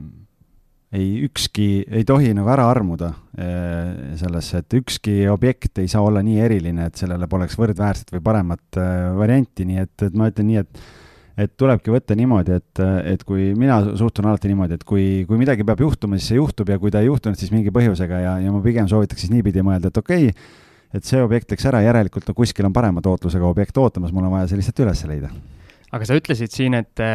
ei, 0.90 1.28
ükski 1.28 1.86
ei 1.86 2.06
tohi 2.08 2.32
nagu 2.34 2.50
ära 2.50 2.66
armuda 2.72 3.12
eh, 3.38 4.16
sellesse, 4.18 4.64
et 4.64 4.78
ükski 4.80 5.28
objekt 5.30 5.78
ei 5.84 5.92
saa 5.92 6.02
olla 6.08 6.24
nii 6.26 6.40
eriline, 6.42 6.88
et 6.88 6.98
sellele 6.98 7.28
poleks 7.30 7.60
võrdväärset 7.60 8.16
või 8.16 8.24
paremat 8.26 8.80
varianti, 9.20 9.68
nii 9.68 9.84
et, 9.84 10.08
et 10.08 10.18
ma 10.18 10.32
ütlen 10.32 10.50
nii, 10.50 10.64
et 10.64 10.82
et 11.38 11.54
tulebki 11.60 11.94
võtta 11.94 12.16
niimoodi, 12.18 12.58
et, 12.58 12.82
et 13.14 13.24
kui 13.28 13.52
mina 13.58 13.80
suhtun 14.00 14.26
alati 14.30 14.50
niimoodi, 14.50 14.80
et 14.80 14.86
kui, 14.88 15.26
kui 15.30 15.38
midagi 15.38 15.66
peab 15.68 15.84
juhtuma, 15.86 16.18
siis 16.18 16.32
see 16.34 16.40
juhtub 16.40 16.72
ja 16.74 16.80
kui 16.82 16.94
ta 16.94 17.04
ei 17.04 17.12
juhtunud, 17.12 17.38
siis 17.38 17.54
mingi 17.54 17.74
põhjusega 17.74 18.22
ja, 18.24 18.38
ja 18.42 18.54
ma 18.54 18.64
pigem 18.66 18.90
soovitaks 18.90 19.26
siis 19.26 19.34
niipidi 19.36 19.62
mõelda, 19.66 19.92
et 19.92 20.02
okei 20.02 20.32
okay,, 20.32 20.66
et 20.98 21.06
see 21.06 21.22
objekt 21.22 21.52
läks 21.54 21.68
ära, 21.70 21.84
järelikult 21.86 22.30
no 22.30 22.34
kuskil 22.38 22.66
on 22.66 22.74
parema 22.74 23.04
tootlusega 23.06 23.46
objekt 23.46 23.78
ootamas, 23.78 24.14
mul 24.16 24.26
on 24.26 24.38
vaja 24.38 24.50
see 24.50 24.62
lihtsalt 24.62 24.86
üles 24.86 25.04
leida. 25.10 25.32
aga 25.94 26.08
sa 26.10 26.18
ütlesid 26.18 26.54
siin, 26.54 26.78
et 26.80 27.06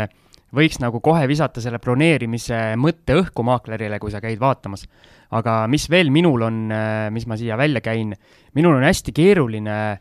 võiks 0.52 0.78
nagu 0.82 1.00
kohe 1.04 1.24
visata 1.30 1.62
selle 1.64 1.80
broneerimise 1.82 2.60
mõtte 2.80 3.16
õhku 3.18 3.44
maaklerile, 3.46 3.98
kui 4.00 4.12
sa 4.12 4.20
käid 4.22 4.40
vaatamas. 4.40 4.86
aga 5.32 5.66
mis 5.66 5.88
veel 5.88 6.10
minul 6.12 6.42
on, 6.44 6.56
äh, 6.70 7.08
mis 7.10 7.24
ma 7.26 7.38
siia 7.40 7.56
välja 7.56 7.80
käin, 7.80 8.12
minul 8.54 8.76
on 8.76 8.84
hästi 8.84 9.12
keeruline 9.16 9.98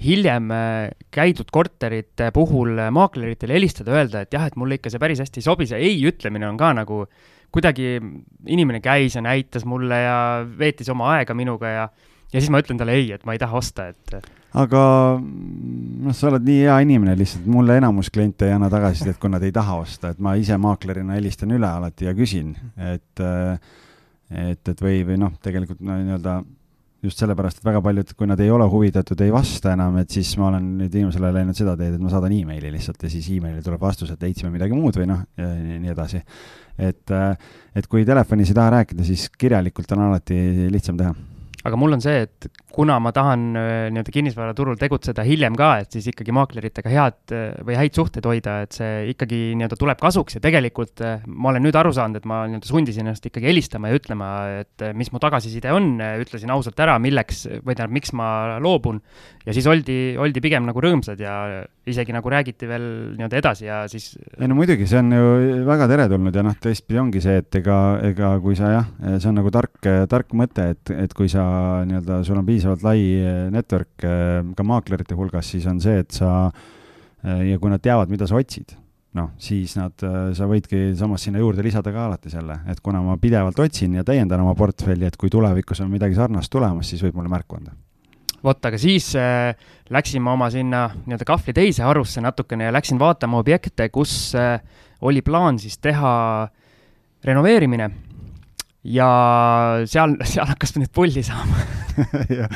hiljem 0.00 0.50
äh, 0.54 0.90
käidud 1.12 1.50
korterite 1.52 2.30
puhul 2.34 2.78
maakleritele 2.90 3.58
helistada, 3.58 3.94
öelda, 3.98 4.24
et 4.24 4.32
jah, 4.34 4.46
et 4.48 4.56
mulle 4.60 4.78
ikka 4.78 4.92
see 4.92 5.02
päris 5.02 5.20
hästi 5.22 5.42
ei 5.42 5.48
sobi, 5.48 5.68
see 5.68 5.80
ei 5.90 6.00
ütlemine 6.08 6.48
on 6.48 6.60
ka 6.60 6.72
nagu 6.76 7.04
kuidagi, 7.50 7.96
inimene 8.46 8.80
käis 8.80 9.16
ja 9.18 9.24
näitas 9.24 9.66
mulle 9.66 9.98
ja 10.04 10.18
veetis 10.46 10.88
oma 10.92 11.16
aega 11.16 11.34
minuga 11.34 11.74
ja 11.74 11.88
ja 12.30 12.38
siis 12.38 12.50
ma 12.52 12.60
ütlen 12.62 12.78
talle 12.78 12.94
ei, 12.94 13.08
et 13.12 13.24
ma 13.26 13.34
ei 13.34 13.40
taha 13.42 13.58
osta, 13.58 13.88
et 13.90 14.14
aga 14.60 14.82
noh, 15.18 16.14
sa 16.16 16.28
oled 16.30 16.46
nii 16.46 16.60
hea 16.62 16.76
inimene 16.86 17.16
lihtsalt, 17.18 17.46
mulle 17.50 17.76
enamus 17.80 18.10
kliente 18.14 18.48
ei 18.48 18.54
anna 18.54 18.70
tagasisidet, 18.70 19.18
kui 19.22 19.32
nad 19.32 19.42
ei 19.46 19.54
taha 19.54 19.80
osta, 19.82 20.14
et 20.14 20.22
ma 20.22 20.36
ise 20.38 20.58
maaklerina 20.60 21.18
helistan 21.18 21.54
üle 21.56 21.66
alati 21.66 22.08
ja 22.08 22.14
küsin, 22.16 22.54
et 22.78 23.24
et, 24.30 24.62
et 24.62 24.82
või, 24.82 25.02
või 25.06 25.18
noh, 25.18 25.34
tegelikult 25.42 25.82
no 25.82 25.98
nii-öelda 25.98 26.36
just 27.02 27.22
sellepärast, 27.22 27.60
et 27.60 27.66
väga 27.68 27.80
paljud, 27.84 28.12
kui 28.16 28.28
nad 28.28 28.40
ei 28.44 28.50
ole 28.52 28.66
huvitatud, 28.68 29.20
ei 29.24 29.32
vasta 29.32 29.72
enam, 29.76 29.96
et 30.02 30.12
siis 30.12 30.34
ma 30.40 30.50
olen 30.50 30.66
nüüd 30.82 30.92
viimasel 30.98 31.24
ajal 31.24 31.38
läinud 31.40 31.56
seda 31.56 31.74
teed, 31.80 31.96
et 31.96 32.02
ma 32.02 32.12
saadan 32.12 32.34
emaili 32.36 32.72
lihtsalt 32.74 33.06
ja 33.06 33.12
siis 33.12 33.30
emaili 33.32 33.64
tuleb 33.64 33.80
vastus, 33.80 34.12
et 34.12 34.22
leidsime 34.26 34.52
midagi 34.52 34.76
muud 34.76 35.00
või 35.00 35.08
noh, 35.08 35.24
nii 35.40 35.92
edasi. 35.94 36.20
et, 36.78 37.16
et 37.76 37.90
kui 37.90 38.04
telefonis 38.08 38.52
ei 38.52 38.60
taha 38.60 38.76
rääkida, 38.78 39.06
siis 39.08 39.28
kirjalikult 39.32 39.96
on 39.96 40.08
alati 40.10 40.68
lihtsam 40.72 41.00
teha 41.00 41.14
aga 41.66 41.76
mul 41.76 41.92
on 41.92 42.00
see, 42.00 42.24
et 42.24 42.46
kuna 42.72 42.96
ma 43.02 43.10
tahan 43.12 43.42
äh, 43.58 43.70
nii-öelda 43.92 44.14
kinnisvaraturul 44.14 44.78
tegutseda 44.80 45.24
hiljem 45.26 45.56
ka, 45.58 45.70
et 45.82 45.96
siis 45.96 46.06
ikkagi 46.12 46.32
maakleritega 46.32 46.92
head 46.92 47.34
äh, 47.36 47.50
või 47.66 47.76
häid 47.76 47.98
suhteid 47.98 48.28
hoida, 48.28 48.60
et 48.64 48.78
see 48.78 49.10
ikkagi 49.12 49.40
nii-öelda 49.58 49.76
tuleb 49.80 50.00
kasuks 50.00 50.38
ja 50.38 50.42
tegelikult 50.44 51.02
äh, 51.04 51.26
ma 51.26 51.52
olen 51.52 51.66
nüüd 51.66 51.76
aru 51.76 51.92
saanud, 51.96 52.20
et 52.20 52.28
ma 52.30 52.42
nii-öelda 52.48 52.70
sundisin 52.70 53.04
ennast 53.04 53.28
ikkagi 53.28 53.50
helistama 53.50 53.90
ja 53.90 54.00
ütlema, 54.00 54.30
et 54.62 54.86
mis 54.96 55.12
mu 55.12 55.20
tagasiside 55.20 55.74
on, 55.76 55.92
ütlesin 56.24 56.52
ausalt 56.54 56.80
ära, 56.80 56.96
milleks 57.02 57.44
või 57.58 57.74
tähendab, 57.74 57.96
miks 57.98 58.14
ma 58.16 58.30
loobun. 58.62 59.02
ja 59.44 59.56
siis 59.56 59.68
oldi, 59.68 60.00
oldi 60.20 60.40
pigem 60.44 60.64
nagu 60.68 60.80
rõõmsad 60.80 61.20
ja 61.20 61.34
isegi 61.92 62.14
nagu 62.14 62.30
räägiti 62.32 62.68
veel 62.70 62.86
nii-öelda 63.18 63.38
edasi 63.40 63.66
ja 63.66 63.82
siis. 63.90 64.12
ei 64.38 64.48
no 64.50 64.56
muidugi, 64.58 64.86
see 64.90 65.00
on 65.02 65.14
ju 65.14 65.64
väga 65.68 65.88
teretulnud 65.90 66.36
ja 66.36 66.44
noh, 66.46 66.56
teistpidi 66.62 67.00
ongi 67.02 67.22
see, 67.24 67.40
et 67.42 67.60
ega, 67.60 67.78
ega 68.10 68.32
kui 68.42 68.58
sa 68.58 68.72
jah, 68.74 68.90
see 69.16 69.30
on 69.30 69.40
nagu 69.40 69.52
tark, 69.54 69.78
tark 70.10 70.36
mõte, 70.38 70.70
et, 70.74 70.92
et 71.06 71.16
kui 71.16 71.30
sa 71.32 71.44
nii-öelda, 71.88 72.20
sul 72.26 72.40
on 72.40 72.46
piisavalt 72.46 72.84
lai 72.86 73.00
eh, 73.18 73.40
network 73.52 74.06
eh, 74.06 74.38
ka 74.56 74.66
maaklerite 74.66 75.18
hulgas, 75.18 75.50
siis 75.54 75.66
on 75.70 75.82
see, 75.82 76.00
et 76.04 76.14
sa 76.14 76.30
eh, 76.48 77.50
ja 77.52 77.58
kui 77.60 77.72
nad 77.72 77.82
teavad, 77.84 78.12
mida 78.12 78.28
sa 78.30 78.38
otsid, 78.38 78.76
noh, 79.18 79.32
siis 79.42 79.74
nad, 79.78 79.94
sa 80.36 80.48
võidki 80.50 80.90
samas 80.98 81.26
sinna 81.26 81.42
juurde 81.42 81.64
lisada 81.66 81.92
ka 81.94 82.06
alati 82.06 82.32
selle, 82.32 82.60
et 82.70 82.82
kuna 82.84 83.02
ma 83.04 83.18
pidevalt 83.20 83.58
otsin 83.58 83.98
ja 83.98 84.06
täiendan 84.06 84.44
oma 84.44 84.54
portfelli, 84.58 85.08
et 85.08 85.18
kui 85.20 85.32
tulevikus 85.32 85.82
on 85.82 85.90
midagi 85.92 86.18
sarnast 86.18 86.52
tulemas, 86.52 86.90
siis 86.90 87.02
võib 87.06 87.18
mulle 87.18 87.32
märku 87.32 87.58
anda 87.58 87.74
vot, 88.44 88.60
aga 88.64 88.78
siis 88.80 89.12
äh, 89.18 89.54
läksin 89.92 90.22
ma 90.24 90.34
oma 90.36 90.50
sinna 90.52 90.86
nii-öelda 91.04 91.26
kahvli 91.28 91.54
teise 91.56 91.84
harusse 91.86 92.22
natukene 92.24 92.68
ja 92.68 92.74
läksin 92.74 93.00
vaatama 93.00 93.40
objekte, 93.42 93.88
kus 93.92 94.34
äh, 94.38 94.60
oli 95.04 95.22
plaan 95.24 95.58
siis 95.60 95.78
teha 95.78 96.12
renoveerimine. 97.24 97.90
ja 98.84 99.10
seal, 99.84 100.16
seal 100.32 100.48
hakkas 100.48 100.72
nüüd 100.78 100.92
pulli 100.94 101.22
saama 101.24 101.58
ja, 102.38 102.46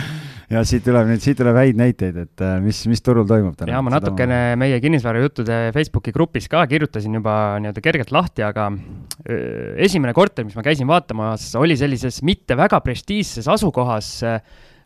ja 0.48 0.62
siit 0.64 0.86
tuleb 0.86 1.10
nüüd, 1.10 1.20
siit 1.20 1.36
tuleb 1.36 1.58
häid 1.58 1.76
näiteid, 1.76 2.16
et 2.22 2.44
äh, 2.44 2.56
mis, 2.64 2.80
mis 2.88 3.04
turul 3.04 3.26
toimub 3.28 3.58
täna. 3.58 3.74
ja 3.74 3.82
ma 3.84 3.92
natukene 3.92 4.40
ma... 4.54 4.60
meie 4.64 4.78
kinnisvarajuttude 4.80 5.58
Facebooki 5.76 6.14
grupis 6.16 6.48
ka 6.48 6.64
kirjutasin 6.70 7.20
juba 7.20 7.58
nii-öelda 7.60 7.84
kergelt 7.84 8.14
lahti, 8.14 8.46
aga 8.46 8.70
öö, 8.72 9.74
esimene 9.84 10.14
korter, 10.16 10.46
mis 10.48 10.56
ma 10.56 10.64
käisin 10.64 10.88
vaatamas, 10.88 11.50
oli 11.60 11.76
sellises 11.76 12.22
mitte 12.24 12.56
väga 12.56 12.80
prestiižses 12.84 13.50
asukohas 13.58 14.14
äh, 14.24 14.40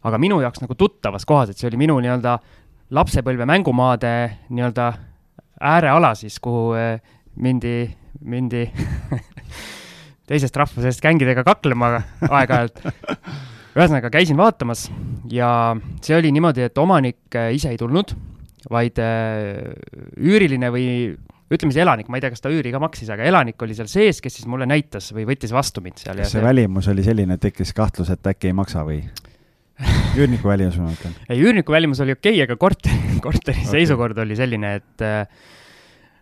aga 0.06 0.18
minu 0.20 0.40
jaoks 0.42 0.62
nagu 0.62 0.76
tuttavas 0.78 1.26
kohas, 1.26 1.50
et 1.50 1.58
see 1.58 1.68
oli 1.70 1.80
minu 1.80 1.98
nii-öelda 2.02 2.38
lapsepõlve 2.94 3.46
mängumaade 3.48 4.14
nii-öelda 4.48 4.92
ääreala 5.60 6.14
siis, 6.18 6.38
kuhu 6.42 6.72
eh, 6.78 7.00
mindi, 7.42 7.82
mindi 8.24 8.64
teisest 10.28 10.56
rahvusest 10.56 11.02
gängidega 11.02 11.44
kaklema 11.46 11.96
aeg-ajalt. 12.28 12.82
ühesõnaga, 13.78 14.10
käisin 14.10 14.38
vaatamas 14.38 14.88
ja 15.30 15.50
see 16.02 16.16
oli 16.18 16.32
niimoodi, 16.34 16.66
et 16.68 16.78
omanik 16.78 17.38
eh, 17.38 17.52
ise 17.56 17.72
ei 17.74 17.80
tulnud, 17.80 18.14
vaid 18.70 19.00
eh, 19.02 19.72
üüriline 20.18 20.70
või 20.74 20.88
ütleme 21.48 21.72
siis 21.72 21.82
elanik, 21.82 22.10
ma 22.12 22.18
ei 22.18 22.24
tea, 22.24 22.32
kas 22.34 22.44
ta 22.44 22.52
üüri 22.52 22.72
ka 22.74 22.80
maksis, 22.82 23.08
aga 23.12 23.24
elanik 23.28 23.62
oli 23.64 23.76
seal 23.76 23.88
sees, 23.90 24.20
kes 24.24 24.40
siis 24.40 24.48
mulle 24.50 24.68
näitas 24.68 25.12
või 25.16 25.24
võttis 25.28 25.54
vastu 25.54 25.82
mind 25.84 26.00
seal. 26.00 26.20
kas 26.20 26.34
see, 26.34 26.38
see 26.38 26.44
välimus 26.44 26.90
oli 26.92 27.04
selline, 27.06 27.38
et 27.38 27.44
tekkis 27.48 27.72
kahtlus, 27.76 28.12
et 28.12 28.32
äkki 28.32 28.52
ei 28.52 28.56
maksa 28.56 28.84
või? 28.86 29.00
üürniku 30.18 30.50
välimus, 30.50 30.78
ma 30.80 30.90
mõtlen. 30.90 31.14
ei, 31.28 31.38
üürniku 31.38 31.74
välimus 31.74 32.02
oli 32.04 32.14
okei 32.16 32.34
okay,, 32.36 32.46
aga 32.46 32.58
korteri, 32.64 33.18
korteri 33.24 33.62
okay. 33.62 33.72
seisukord 33.78 34.18
oli 34.24 34.38
selline, 34.38 34.74
et 34.80 35.04
äh, 35.06 35.26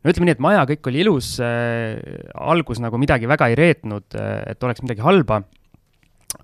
no 0.03 0.13
ütleme 0.13 0.31
nii, 0.31 0.37
et 0.37 0.43
maja 0.45 0.65
kõik 0.71 0.91
oli 0.91 1.05
ilus 1.05 1.37
äh,, 1.45 1.97
algus 2.37 2.83
nagu 2.85 3.01
midagi 3.01 3.31
väga 3.31 3.51
ei 3.53 3.59
reetnud 3.59 4.19
äh,, 4.19 4.43
et 4.53 4.67
oleks 4.67 4.85
midagi 4.85 5.05
halba. 5.05 5.43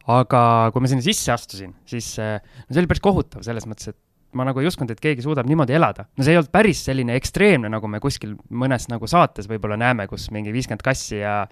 aga 0.09 0.45
kui 0.73 0.83
ma 0.83 0.89
sinna 0.91 1.05
sisse 1.05 1.35
astusin, 1.35 1.75
siis 1.89 2.15
äh, 2.23 2.39
no 2.41 2.73
see 2.73 2.83
oli 2.83 2.91
päris 2.91 3.05
kohutav 3.05 3.45
selles 3.45 3.69
mõttes, 3.69 3.93
et 3.93 4.01
ma 4.33 4.47
nagu 4.49 4.63
ei 4.63 4.69
uskunud, 4.71 4.95
et 4.95 5.03
keegi 5.03 5.25
suudab 5.25 5.49
niimoodi 5.49 5.77
elada. 5.77 6.07
no 6.17 6.25
see 6.25 6.33
ei 6.33 6.41
olnud 6.41 6.53
päris 6.55 6.81
selline 6.89 7.19
ekstreemne, 7.21 7.69
nagu 7.73 7.91
me 7.91 8.01
kuskil 8.01 8.35
mõnes 8.49 8.89
nagu 8.89 9.11
saates 9.11 9.51
võib-olla 9.51 9.77
näeme, 9.81 10.09
kus 10.09 10.31
mingi 10.33 10.55
viiskümmend 10.55 10.85
kassi 10.85 11.21
ja 11.21 11.43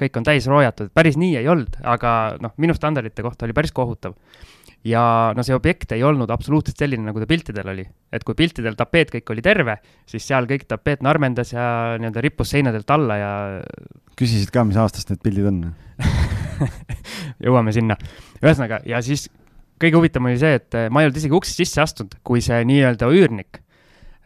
kõik 0.00 0.18
on 0.18 0.26
täis 0.26 0.48
roojatud, 0.50 0.90
päris 0.90 1.14
nii 1.20 1.36
ei 1.38 1.46
olnud, 1.46 1.78
aga 1.86 2.34
noh, 2.42 2.50
minu 2.58 2.74
standardite 2.74 3.22
kohta 3.22 3.46
oli 3.46 3.54
päris 3.54 3.70
kohutav 3.74 4.16
ja 4.84 5.32
no 5.36 5.44
see 5.46 5.56
objekt 5.56 5.94
ei 5.96 6.02
olnud 6.04 6.30
absoluutselt 6.32 6.78
selline, 6.80 7.06
nagu 7.06 7.20
ta 7.20 7.28
piltidel 7.28 7.70
oli. 7.72 7.84
et 8.12 8.24
kui 8.26 8.36
piltidel 8.38 8.76
tapeet 8.76 9.12
kõik 9.14 9.32
oli 9.32 9.44
terve, 9.44 9.78
siis 10.08 10.26
seal 10.28 10.48
kõik 10.50 10.66
tapeet 10.68 11.04
narmendas 11.04 11.54
ja 11.54 11.66
nii-öelda 12.00 12.24
rippus 12.24 12.52
seinadelt 12.52 12.90
alla 12.92 13.16
ja. 13.18 13.30
küsisid 14.18 14.52
ka, 14.54 14.66
mis 14.68 14.78
aastast 14.80 15.12
need 15.12 15.22
pildid 15.24 15.48
on 15.50 15.62
jõuame 17.44 17.72
sinna. 17.74 17.96
ühesõnaga, 18.42 18.82
ja 18.88 19.00
siis 19.04 19.28
kõige 19.80 19.98
huvitavam 19.98 20.30
oli 20.30 20.40
see, 20.40 20.60
et 20.60 20.80
ma 20.92 21.02
ei 21.02 21.08
olnud 21.08 21.20
isegi 21.22 21.36
uksest 21.36 21.64
sisse 21.64 21.82
astunud, 21.84 22.18
kui 22.26 22.44
see 22.44 22.60
nii-öelda 22.68 23.08
üürnik 23.12 23.62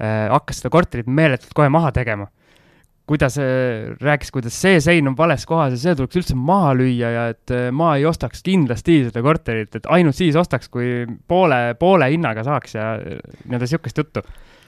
äh, 0.03 0.27
hakkas 0.33 0.63
seda 0.63 0.75
korterit 0.75 1.07
meeletult 1.07 1.55
kohe 1.57 1.71
maha 1.73 1.95
tegema 1.95 2.29
kuidas 3.09 3.39
äh, 3.41 3.95
rääkis, 4.05 4.33
kuidas 4.35 4.59
see 4.61 4.81
sein 4.85 5.09
on 5.09 5.17
vales 5.19 5.47
kohas 5.49 5.75
ja 5.75 5.81
see 5.81 5.97
tuleks 5.99 6.21
üldse 6.21 6.37
maha 6.39 6.75
lüüa 6.79 7.13
ja 7.15 7.25
et 7.33 7.55
äh, 7.55 7.69
ma 7.75 7.95
ei 7.99 8.07
ostaks 8.09 8.45
kindlasti 8.47 9.01
seda 9.09 9.25
korterit, 9.25 9.81
et 9.81 9.89
ainult 9.95 10.19
siis 10.19 10.37
ostaks, 10.39 10.71
kui 10.73 11.07
poole, 11.31 11.63
poole 11.81 12.11
hinnaga 12.13 12.45
saaks 12.47 12.77
ja 12.77 12.93
äh, 12.99 13.19
nii-öelda 13.47 13.71
sihukest 13.73 14.05
juttu. 14.05 14.25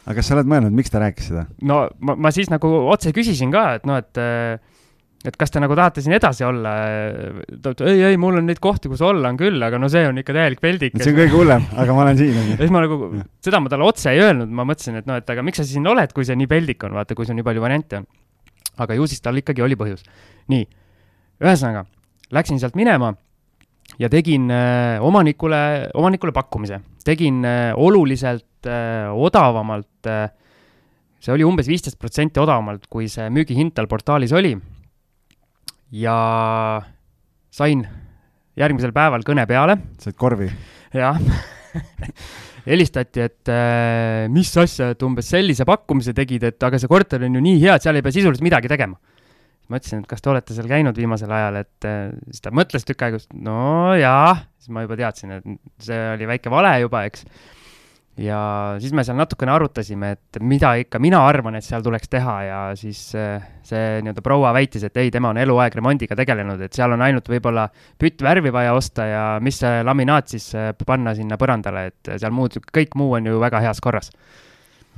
aga 0.07 0.17
kas 0.19 0.31
sa 0.31 0.39
oled 0.39 0.51
mõelnud, 0.51 0.75
miks 0.77 0.93
ta 0.93 1.03
rääkis 1.03 1.31
seda? 1.33 1.47
no 1.69 1.85
ma, 2.01 2.17
ma 2.17 2.35
siis 2.35 2.51
nagu 2.53 2.71
otse 2.91 3.13
küsisin 3.17 3.53
ka, 3.55 3.67
et 3.81 3.89
noh, 3.89 4.01
et 4.01 4.25
et 5.21 5.37
kas 5.37 5.53
te 5.53 5.61
nagu 5.61 5.77
tahate 5.77 6.01
siin 6.01 6.17
edasi 6.17 6.47
olla? 6.49 6.71
ta 7.61 7.75
ütles, 7.75 7.93
ei, 7.93 8.07
ei, 8.09 8.17
mul 8.21 8.41
on 8.41 8.49
neid 8.49 8.63
kohti, 8.63 8.89
kus 8.89 9.03
olla 9.05 9.29
on 9.29 9.37
küll, 9.41 9.61
aga 9.67 9.77
no 9.81 9.91
see 9.93 10.07
on 10.09 10.23
ikka 10.23 10.33
täielik 10.37 10.63
peldik. 10.65 10.97
see 10.97 11.13
on 11.13 11.19
kõige 11.19 11.37
hullem, 11.37 11.67
aga 11.77 11.97
ma 11.97 12.07
olen 12.07 12.23
siin. 12.23 12.41
ja 12.55 12.57
siis 12.63 12.73
ma 12.73 12.87
nagu, 12.87 13.03
seda 13.45 13.61
ma 13.61 13.73
talle 13.73 13.89
otse 13.89 14.15
ei 14.15 14.25
öelnud, 14.25 14.49
ma 14.49 14.65
mõtlesin, 14.69 14.97
et 15.03 15.11
noh, 15.11 15.21
et 15.21 15.37
aga 15.37 15.45
miks 15.45 15.61
sa 15.61 15.69
siin 15.69 15.93
oled, 15.93 16.17
kui 16.17 16.25
see 16.25 16.39
nii 16.41 16.49
peldik 16.51 16.89
on, 16.89 16.97
vaata, 16.97 17.19
kui 17.19 17.29
sul 17.29 17.37
nii 17.37 17.47
palju 17.51 17.69
variante 17.69 18.01
on 18.01 18.09
aga 18.81 18.97
ju 18.97 19.09
siis 19.11 19.23
tal 19.25 19.39
ikkagi 19.41 19.65
oli 19.65 19.79
põhjus. 19.79 20.05
nii, 20.53 20.67
ühesõnaga, 21.43 21.85
läksin 22.35 22.61
sealt 22.63 22.79
minema 22.79 23.15
ja 24.01 24.11
tegin 24.13 24.51
äh, 24.53 24.99
omanikule, 25.05 25.91
omanikule 25.95 26.35
pakkumise, 26.37 26.81
tegin 27.05 27.45
äh, 27.45 27.73
oluliselt 27.77 28.69
äh, 28.69 29.09
odavamalt 29.13 30.09
äh,, 30.09 30.29
see 31.21 31.35
oli 31.35 31.45
umbes 31.45 31.69
viisteist 31.69 31.99
protsenti 32.01 32.41
odavamalt, 32.41 32.87
kui 32.91 33.09
see 33.13 33.29
müügihind 33.33 33.75
tal 33.77 33.91
portaalis 33.91 34.33
oli. 34.37 34.57
ja 35.91 36.17
sain 37.51 37.83
järgmisel 38.57 38.93
päeval 38.95 39.27
kõne 39.27 39.47
peale. 39.47 39.77
said 39.99 40.17
korvi? 40.17 40.51
jah 40.95 41.19
helistati, 42.67 43.25
et 43.25 43.53
äh, 43.53 44.27
mis 44.33 44.51
asja, 44.61 44.91
et 44.95 45.07
umbes 45.07 45.31
sellise 45.33 45.67
pakkumise 45.69 46.15
tegid, 46.17 46.45
et 46.51 46.69
aga 46.69 46.81
see 46.81 46.91
korter 46.91 47.25
on 47.27 47.39
ju 47.39 47.45
nii 47.45 47.61
hea, 47.63 47.77
et 47.77 47.87
seal 47.87 47.99
ei 47.99 48.05
pea 48.07 48.17
sisuliselt 48.17 48.45
midagi 48.47 48.71
tegema. 48.73 48.99
ma 49.71 49.79
ütlesin, 49.79 50.01
et 50.03 50.11
kas 50.11 50.19
te 50.19 50.33
olete 50.33 50.55
seal 50.57 50.67
käinud 50.67 50.97
viimasel 50.99 51.31
ajal, 51.31 51.61
et 51.61 51.87
äh, 51.87 52.11
siis 52.33 52.43
ta 52.43 52.51
mõtles 52.51 52.83
tükk 52.87 53.05
aega, 53.07 53.21
no 53.39 53.95
jaa, 53.95 54.35
siis 54.59 54.75
ma 54.75 54.83
juba 54.83 54.99
teadsin, 54.99 55.37
et 55.37 55.85
see 55.87 56.01
oli 56.17 56.27
väike 56.27 56.51
vale 56.51 56.73
juba, 56.83 57.05
eks 57.07 57.23
ja 58.21 58.41
siis 58.81 58.93
me 58.97 59.05
seal 59.07 59.17
natukene 59.19 59.53
arutasime, 59.55 60.13
et 60.17 60.41
mida 60.45 60.75
ikka 60.83 61.01
mina 61.03 61.23
arvan, 61.27 61.57
et 61.57 61.65
seal 61.65 61.85
tuleks 61.85 62.11
teha 62.13 62.35
ja 62.45 62.59
siis 62.79 63.01
äh, 63.19 63.47
see 63.67 64.01
nii-öelda 64.05 64.25
proua 64.25 64.53
väitis, 64.57 64.85
et 64.87 65.01
ei, 65.01 65.13
tema 65.15 65.33
on 65.33 65.41
eluaeg 65.41 65.75
remondiga 65.79 66.19
tegelenud, 66.19 66.61
et 66.67 66.77
seal 66.77 66.93
on 66.97 67.05
ainult 67.07 67.31
võib-olla 67.33 67.67
püttvärvi 68.01 68.53
vaja 68.55 68.75
osta 68.77 69.07
ja 69.09 69.25
mis 69.43 69.61
see 69.63 69.81
laminaat 69.87 70.35
siis 70.35 70.51
äh, 70.59 70.73
panna 70.87 71.15
sinna 71.17 71.41
põrandale, 71.41 71.89
et 71.93 72.13
seal 72.17 72.35
muud, 72.35 72.61
kõik 72.75 72.97
muu 73.01 73.17
on 73.19 73.31
ju 73.31 73.41
väga 73.41 73.65
heas 73.65 73.81
korras. 73.81 74.13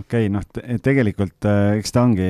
Okei 0.00 0.26
okay,, 0.26 0.32
noh 0.32 0.44
te, 0.48 0.64
tegelikult 0.82 1.46
äh, 1.48 1.78
eks 1.78 1.94
ta 1.94 2.06
ongi, 2.08 2.28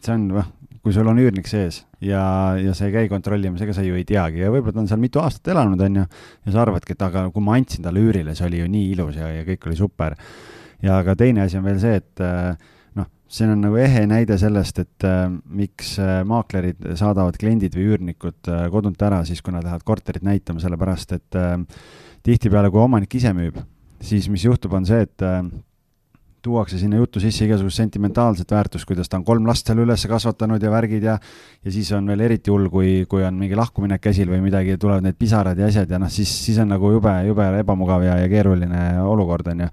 see 0.00 0.16
on, 0.16 0.28
noh, 0.32 0.52
kui 0.84 0.92
sul 0.92 1.08
on 1.08 1.18
üürnik 1.20 1.48
sees 1.48 1.80
ja, 2.04 2.22
ja 2.60 2.74
sa 2.76 2.88
ei 2.88 2.92
käi 2.92 3.08
kontrollimas, 3.08 3.62
ega 3.64 3.72
sa 3.76 3.84
ju 3.84 3.96
ei 3.96 4.04
teagi 4.08 4.42
ja 4.42 4.52
võib-olla 4.52 4.76
ta 4.76 4.82
on 4.82 4.90
seal 4.90 5.00
mitu 5.00 5.22
aastat 5.22 5.54
elanud, 5.54 5.80
on 5.80 6.02
ju, 6.02 6.04
ja 6.44 6.54
sa 6.54 6.62
arvadki, 6.66 6.92
et 6.96 7.04
aga 7.06 7.24
kui 7.32 7.44
ma 7.44 7.56
andsin 7.58 7.86
talle 7.86 8.02
üürile, 8.04 8.36
see 8.36 8.46
oli 8.50 8.60
ju 8.60 8.68
nii 8.70 8.92
ilus 8.92 9.16
ja, 9.16 9.30
ja 9.32 9.46
kõik 9.48 9.68
oli 9.70 9.80
super. 9.80 10.16
ja 10.84 11.00
aga 11.00 11.16
teine 11.16 11.46
asi 11.46 11.56
on 11.56 11.64
veel 11.64 11.80
see, 11.80 11.96
et 12.02 12.24
noh, 13.00 13.08
see 13.32 13.48
on 13.48 13.64
nagu 13.64 13.80
ehe 13.80 14.04
näide 14.10 14.36
sellest, 14.40 14.82
et 14.84 15.08
äh, 15.08 15.26
miks 15.48 15.96
äh, 16.02 16.20
maaklerid 16.28 16.90
saadavad 17.00 17.38
kliendid 17.40 17.76
või 17.78 17.88
üürnikud 17.94 18.52
äh, 18.52 18.66
kodunt 18.72 19.00
ära 19.02 19.22
siis, 19.24 19.40
kui 19.40 19.56
nad 19.56 19.64
lähevad 19.64 19.86
korterit 19.88 20.26
näitama, 20.26 20.60
sellepärast 20.62 21.16
et 21.16 21.40
äh, 21.40 21.56
tihtipeale, 22.24 22.68
kui 22.72 22.84
omanik 22.84 23.16
ise 23.16 23.32
müüb, 23.36 23.56
siis 24.04 24.28
mis 24.28 24.44
juhtub, 24.44 24.76
on 24.76 24.84
see, 24.88 25.06
et 25.08 25.24
äh, 25.24 25.40
tuuakse 26.44 26.78
sinna 26.78 27.00
juttu 27.00 27.22
sisse 27.22 27.46
igasugust 27.46 27.80
sentimentaalset 27.80 28.50
väärtust, 28.52 28.86
kuidas 28.88 29.10
ta 29.10 29.18
on 29.18 29.24
kolm 29.24 29.48
last 29.48 29.66
seal 29.66 29.80
üles 29.82 30.06
kasvatanud 30.10 30.62
ja 30.62 30.70
värgid 30.72 31.08
ja 31.08 31.18
ja 31.64 31.72
siis 31.72 31.90
on 31.96 32.06
veel 32.10 32.24
eriti 32.26 32.52
hull, 32.52 32.68
kui, 32.72 32.94
kui 33.10 33.24
on 33.24 33.36
mingi 33.40 33.56
lahkuminek 33.58 34.02
käsil 34.04 34.30
või 34.30 34.42
midagi, 34.44 34.78
tulevad 34.80 35.06
need 35.06 35.18
pisarad 35.18 35.58
ja 35.58 35.68
asjad 35.72 35.90
ja 35.90 36.00
noh, 36.02 36.12
siis, 36.12 36.30
siis 36.46 36.60
on 36.62 36.72
nagu 36.74 36.92
jube, 36.92 37.12
jube 37.28 37.50
ebamugav 37.64 38.04
ja, 38.04 38.18
ja 38.22 38.30
keeruline 38.30 38.86
olukord, 39.02 39.52
on 39.54 39.66
ju. 39.66 39.70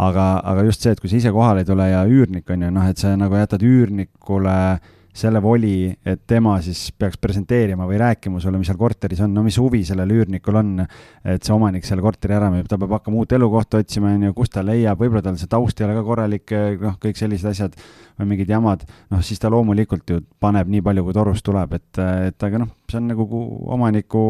Aga, 0.00 0.24
aga 0.46 0.62
just 0.64 0.84
see, 0.84 0.94
et 0.94 1.00
kui 1.02 1.10
sa 1.10 1.18
ise 1.18 1.32
kohale 1.34 1.64
ei 1.64 1.68
tule 1.68 1.84
ja 1.90 2.04
üürnik 2.08 2.48
on 2.54 2.62
ju, 2.64 2.70
noh, 2.72 2.86
et 2.88 2.98
sa 2.98 3.10
nagu 3.18 3.36
jätad 3.36 3.62
üürnikule 3.66 4.54
äh, 4.78 4.99
selle 5.16 5.40
voli, 5.42 5.90
et 6.06 6.22
tema 6.28 6.54
siis 6.62 6.90
peaks 6.98 7.18
presenteerima 7.20 7.86
või 7.88 7.98
rääkima 8.00 8.40
sulle, 8.42 8.60
mis 8.60 8.68
seal 8.70 8.78
korteris 8.78 9.22
on, 9.24 9.32
no 9.34 9.42
mis 9.42 9.58
huvi 9.58 9.82
sellel 9.86 10.12
üürnikul 10.14 10.60
on, 10.60 10.84
et 11.24 11.42
see 11.46 11.54
omanik 11.54 11.86
selle 11.86 12.04
korteri 12.04 12.36
ära 12.36 12.50
müüb, 12.52 12.68
ta 12.70 12.78
peab 12.78 12.94
hakkama 12.98 13.22
uut 13.22 13.34
elukohta 13.34 13.80
otsima, 13.82 14.12
on 14.14 14.28
ju, 14.28 14.36
kust 14.36 14.54
ta 14.54 14.64
leiab, 14.66 15.00
võib-olla 15.00 15.24
tal 15.26 15.38
see 15.40 15.50
taust 15.50 15.82
ei 15.82 15.88
ole 15.88 15.98
ka 15.98 16.04
korralik, 16.06 16.54
noh, 16.84 16.96
kõik 17.02 17.18
sellised 17.18 17.50
asjad 17.50 17.76
või 18.20 18.32
mingid 18.34 18.54
jamad, 18.54 18.86
noh, 19.10 19.24
siis 19.26 19.42
ta 19.42 19.50
loomulikult 19.50 20.14
ju 20.14 20.22
paneb 20.42 20.70
nii 20.70 20.84
palju, 20.86 21.06
kui 21.08 21.16
torust 21.16 21.46
tuleb, 21.46 21.74
et, 21.80 22.02
et 22.30 22.48
aga 22.48 22.62
noh, 22.62 22.70
see 22.90 23.02
on 23.02 23.10
nagu 23.10 23.26
omaniku 23.74 24.24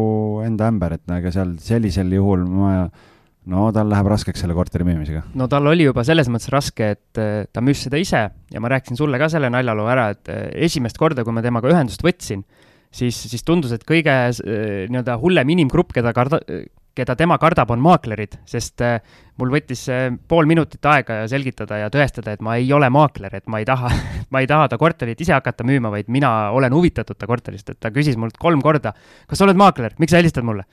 enda 0.47 0.71
ämber, 0.71 0.97
et 0.97 1.17
ega 1.19 1.33
seal 1.33 1.55
sellisel 1.61 2.17
juhul 2.17 2.47
ma 2.49 2.73
no 3.49 3.69
tal 3.73 3.89
läheb 3.89 4.09
raskeks 4.11 4.43
selle 4.43 4.55
korteri 4.57 4.85
müümisega. 4.85 5.23
no 5.37 5.47
tal 5.51 5.69
oli 5.71 5.87
juba 5.87 6.03
selles 6.07 6.29
mõttes 6.31 6.51
raske, 6.53 6.91
et 6.97 7.21
äh, 7.21 7.45
ta 7.51 7.63
müüs 7.65 7.85
seda 7.87 8.01
ise 8.01 8.25
ja 8.29 8.61
ma 8.61 8.69
rääkisin 8.71 8.99
sulle 8.99 9.19
ka 9.21 9.31
selle 9.33 9.49
naljaloo 9.53 9.87
ära, 9.89 10.11
et 10.13 10.29
äh, 10.29 10.43
esimest 10.67 10.99
korda, 11.01 11.25
kui 11.25 11.33
ma 11.33 11.43
temaga 11.45 11.71
ühendust 11.71 12.05
võtsin, 12.05 12.43
siis, 12.93 13.17
siis 13.31 13.45
tundus, 13.47 13.73
et 13.73 13.87
kõige 13.87 14.13
äh, 14.29 14.37
nii-öelda 14.91 15.17
hullem 15.23 15.55
inimgrupp, 15.55 15.95
keda 15.95 16.13
karda, 16.13 16.41
keda 16.97 17.15
tema 17.15 17.37
kardab, 17.41 17.71
on 17.71 17.81
maaklerid, 17.81 18.35
sest 18.45 18.83
mul 19.39 19.53
võttis 19.53 19.85
pool 20.27 20.45
minutit 20.45 20.83
aega 20.91 21.21
selgitada 21.31 21.77
ja 21.79 21.87
tõestada, 21.89 22.35
et 22.35 22.43
ma 22.43 22.57
ei 22.59 22.67
ole 22.75 22.89
maakler, 22.91 23.39
et 23.39 23.47
ma 23.49 23.61
ei 23.63 23.65
taha, 23.65 23.89
ma 24.33 24.43
ei 24.43 24.49
taha 24.51 24.67
ta 24.69 24.77
korterit 24.77 25.23
ise 25.23 25.33
hakata 25.33 25.65
müüma, 25.65 25.89
vaid 25.93 26.11
mina 26.11 26.51
olen 26.53 26.75
huvitatud 26.75 27.17
ta 27.17 27.31
korterist, 27.31 27.73
et 27.73 27.79
ta 27.81 27.93
küsis 27.95 28.19
mult 28.19 28.37
kolm 28.37 28.61
korda, 28.61 28.93
kas 29.25 29.39
sa 29.39 29.47
oled 29.47 29.57
maakler, 29.57 29.95
miks 30.03 30.13
sa 30.13 30.21
helistad 30.21 30.45
mulle 30.45 30.67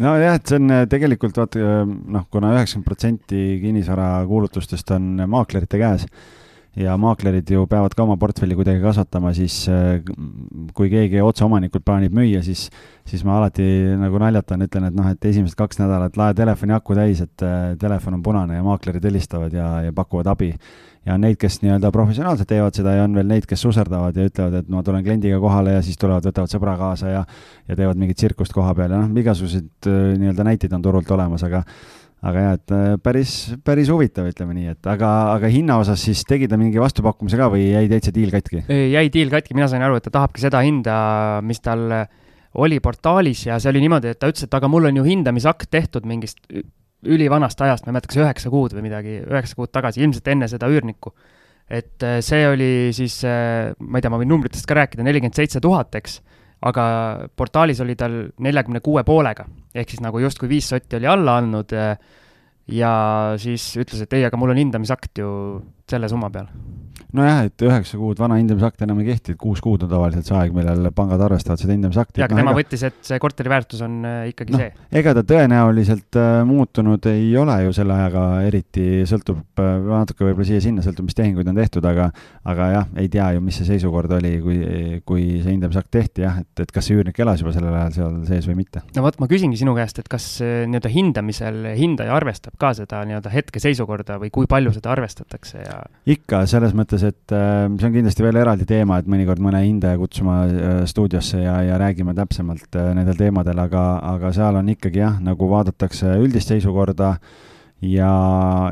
nojah, 0.00 0.36
et 0.38 0.50
see 0.50 0.60
on 0.60 0.74
äh, 0.74 0.84
tegelikult 0.90 1.38
vaata 1.40 1.62
äh, 1.62 1.80
noh, 1.86 2.26
kuna 2.32 2.54
üheksakümmend 2.56 2.88
protsenti 2.88 3.40
kinnisvarakuulutustest 3.62 4.94
on 4.96 5.24
maaklerite 5.30 5.80
käes 5.80 6.06
ja 6.78 6.94
maaklerid 7.00 7.50
ju 7.50 7.64
peavad 7.70 7.94
ka 7.96 8.04
oma 8.04 8.16
portfelli 8.20 8.54
kuidagi 8.58 8.82
kasvatama, 8.82 9.32
siis 9.34 9.62
äh, 9.70 10.02
kui 10.76 10.90
keegi 10.92 11.22
otse 11.24 11.44
omanikult 11.46 11.84
plaanib 11.86 12.14
müüa, 12.14 12.44
siis, 12.46 12.68
siis 13.08 13.24
ma 13.26 13.40
alati 13.40 13.64
nagu 13.98 14.20
naljatan, 14.22 14.66
ütlen, 14.68 14.86
et 14.90 14.96
noh, 14.96 15.08
et 15.10 15.30
esimesed 15.32 15.58
kaks 15.58 15.82
nädalat 15.82 16.20
lae 16.20 16.36
telefoni 16.38 16.76
aku 16.76 16.94
täis, 16.98 17.24
et 17.26 17.48
telefon 17.80 18.20
on 18.20 18.22
punane 18.22 18.60
ja 18.60 18.66
maaklerid 18.66 19.10
helistavad 19.10 19.54
ja, 19.56 19.72
ja 19.88 19.96
pakuvad 19.96 20.30
abi. 20.30 20.54
Ja 21.08 21.14
on 21.16 21.22
neid, 21.24 21.38
kes 21.40 21.62
nii-öelda 21.62 21.88
professionaalselt 21.94 22.48
teevad 22.50 22.76
seda 22.76 22.92
ja 22.92 23.06
on 23.06 23.14
veel 23.16 23.24
neid, 23.30 23.46
kes 23.48 23.62
suserdavad 23.64 24.18
ja 24.20 24.26
ütlevad, 24.28 24.58
et 24.58 24.66
ma 24.68 24.82
tulen 24.84 25.04
kliendiga 25.06 25.38
kohale 25.40 25.78
ja 25.78 25.84
siis 25.84 25.96
tulevad, 25.96 26.26
võtavad 26.28 26.52
sõbra 26.52 26.74
kaasa 26.76 27.08
ja 27.14 27.22
ja 27.70 27.76
teevad 27.78 27.96
mingit 27.96 28.20
tsirkust 28.20 28.52
koha 28.52 28.74
peal. 28.76 28.92
Ja 28.92 29.00
noh, 29.00 29.22
igasuguseid 29.22 29.88
äh, 29.88 30.02
nii-öelda 30.20 30.44
näiteid 30.44 30.76
on 30.76 30.84
turult 30.84 31.10
olemas, 31.16 31.46
aga 31.48 31.62
aga 32.20 32.44
jah, 32.44 32.56
et 32.58 32.74
äh, 32.76 32.94
päris, 33.00 33.34
päris 33.64 33.90
huvitav, 33.92 34.28
ütleme 34.28 34.56
nii, 34.56 34.74
et 34.74 34.88
aga, 34.92 35.10
aga 35.34 35.50
hinna 35.52 35.78
osas 35.80 36.02
siis 36.04 36.24
tegi 36.28 36.48
ta 36.50 36.58
mingi 36.60 36.80
vastupakkumise 36.82 37.38
ka 37.40 37.48
või 37.52 37.70
jäi 37.70 37.86
täitsa 37.92 38.12
diil 38.14 38.34
katki? 38.34 38.64
jäi 38.68 39.06
diil 39.12 39.32
katki, 39.32 39.56
mina 39.56 39.70
sain 39.72 39.84
aru, 39.86 39.96
et 39.96 40.08
ta 40.08 40.12
tahabki 40.18 40.42
seda 40.42 40.60
hinda, 40.66 40.96
mis 41.46 41.62
tal 41.64 41.86
oli 42.60 42.80
portaalis 42.82 43.46
ja 43.46 43.60
see 43.62 43.70
oli 43.70 43.84
niimoodi, 43.84 44.12
et 44.12 44.20
ta 44.20 44.28
ütles, 44.30 44.44
et 44.44 44.54
aga 44.58 44.68
mul 44.68 44.90
on 44.90 45.00
ju 45.00 45.06
hindamisakt 45.06 45.70
tehtud 45.70 46.08
mingist 46.08 46.42
ülivanast 47.06 47.60
ajast, 47.64 47.86
ma 47.86 47.92
ei 47.92 47.96
mäleta, 47.96 48.10
kas 48.10 48.20
üheksa 48.20 48.50
kuud 48.52 48.74
või 48.76 48.84
midagi, 48.88 49.20
üheksa 49.24 49.56
kuud 49.56 49.72
tagasi, 49.72 50.02
ilmselt 50.04 50.26
enne 50.32 50.48
seda 50.50 50.68
üürnikku. 50.70 51.14
et 51.70 52.02
äh, 52.02 52.18
see 52.18 52.48
oli 52.48 52.90
siis, 52.92 53.20
äh, 53.24 53.70
ma 53.78 53.98
ei 53.98 54.02
tea, 54.02 54.10
ma 54.10 54.18
võin 54.18 54.28
numbritest 54.32 54.66
ka 54.66 54.74
rääkida, 54.74 55.04
nelikümmend 55.06 55.38
seitse 55.38 55.60
tuhat, 55.62 55.94
eks, 55.94 56.18
aga 56.60 56.84
portaalis 57.36 57.80
oli 57.80 57.96
tal 57.96 58.16
neljakümne 58.38 58.82
kuue 58.84 59.04
poolega, 59.06 59.46
ehk 59.74 59.94
siis 59.94 60.02
nagu 60.04 60.20
justkui 60.20 60.50
viis 60.50 60.68
sotti 60.68 60.98
oli 60.98 61.08
alla 61.08 61.38
andnud 61.40 61.72
äh, 61.72 61.94
ja 62.70 62.92
siis 63.40 63.72
ütles, 63.80 64.04
et 64.04 64.18
ei, 64.18 64.26
aga 64.28 64.38
mul 64.40 64.52
on 64.54 64.60
hindamisakt 64.60 65.22
ju 65.22 65.30
selle 65.90 66.10
summa 66.12 66.30
peal 66.30 66.50
nojah, 67.16 67.44
et 67.48 67.64
üheksa 67.66 67.98
kuud 68.00 68.20
vana 68.20 68.38
hindamisakt 68.40 68.82
enam 68.84 69.00
ei 69.02 69.10
kehti, 69.10 69.34
et 69.34 69.40
kuus 69.40 69.60
kuud 69.64 69.84
on 69.84 69.90
tavaliselt 69.90 70.28
see 70.28 70.36
aeg, 70.36 70.54
millal 70.54 70.90
pangad 70.96 71.22
arvestavad 71.26 71.60
seda 71.60 71.74
hindamisakti. 71.74 72.22
jaa, 72.22 72.28
aga 72.28 72.36
no, 72.36 72.42
tema 72.42 72.54
ega... 72.54 72.60
võttis, 72.60 72.84
et 72.86 72.98
see 73.06 73.18
korteri 73.22 73.52
väärtus 73.52 73.82
on 73.86 73.98
äh, 74.06 74.20
ikkagi 74.30 74.54
no, 74.54 74.60
see. 74.62 74.86
ega 75.00 75.14
ta 75.16 75.24
tõenäoliselt 75.26 76.18
äh, 76.20 76.30
muutunud 76.48 77.08
ei 77.10 77.28
ole 77.40 77.56
ju 77.66 77.74
selle 77.76 77.96
ajaga 77.96 78.24
eriti, 78.46 78.86
sõltub 79.10 79.62
äh, 79.62 79.72
natuke 79.90 80.26
võib-olla 80.28 80.48
siia-sinna, 80.50 80.84
sõltub, 80.86 81.08
mis 81.10 81.18
tehinguid 81.18 81.50
on 81.50 81.60
tehtud, 81.60 81.88
aga 81.90 82.10
aga 82.50 82.68
jah, 82.74 82.88
ei 83.02 83.10
tea 83.12 83.30
ju, 83.36 83.44
mis 83.44 83.60
see 83.60 83.68
seisukord 83.68 84.12
oli, 84.20 84.36
kui, 84.44 84.60
kui 85.06 85.26
see 85.42 85.54
hindamisakt 85.54 85.90
tehti 85.94 86.26
jah, 86.26 86.40
et, 86.44 86.64
et 86.64 86.74
kas 86.74 86.88
see 86.88 86.98
üürnik 86.98 87.18
elas 87.22 87.42
juba 87.42 87.54
sellel 87.56 87.74
ajal 87.82 87.96
seal 87.96 88.18
sees 88.30 88.48
või 88.50 88.60
mitte. 88.62 88.84
no 88.96 89.04
vot, 89.06 89.18
ma 89.22 89.30
küsingi 89.30 89.58
sinu 89.60 89.74
käest, 89.78 90.00
et 90.02 90.10
kas 90.10 90.28
nii-öelda 90.40 90.92
hindamisel 90.92 91.60
hindaja 91.78 92.14
arvestab 92.16 92.56
ka 92.60 92.72
seda 92.78 93.02
nii-öelda 93.08 93.32
hetkeseisukorda 93.34 94.20
või 94.22 94.32
kui 94.34 94.48
palju 94.50 94.74
seda 94.76 94.94
arvestatakse 94.94 95.64
ja? 95.64 95.80
ikka, 96.10 96.44
selles 96.50 96.74
mõttes 96.76 96.99
mõttes, 97.00 97.14
et 97.14 97.32
äh, 97.32 97.68
see 97.78 97.88
on 97.88 97.94
kindlasti 97.94 98.24
veel 98.24 98.38
eraldi 98.40 98.66
teema, 98.68 98.98
et 99.00 99.08
mõnikord 99.08 99.40
mõne 99.42 99.60
hindaja 99.64 99.98
kutsuma 99.98 100.44
äh, 100.46 100.82
stuudiosse 100.88 101.42
ja, 101.42 101.60
ja 101.64 101.78
räägime 101.80 102.14
täpsemalt 102.14 102.76
äh, 102.76 102.92
nendel 102.94 103.16
teemadel, 103.18 103.58
aga, 103.58 104.00
aga 104.14 104.32
seal 104.32 104.56
on 104.60 104.68
ikkagi 104.68 105.02
jah, 105.02 105.20
nagu 105.22 105.48
vaadatakse 105.50 106.18
üldist 106.20 106.52
seisukorda 106.52 107.16
ja, 107.86 108.12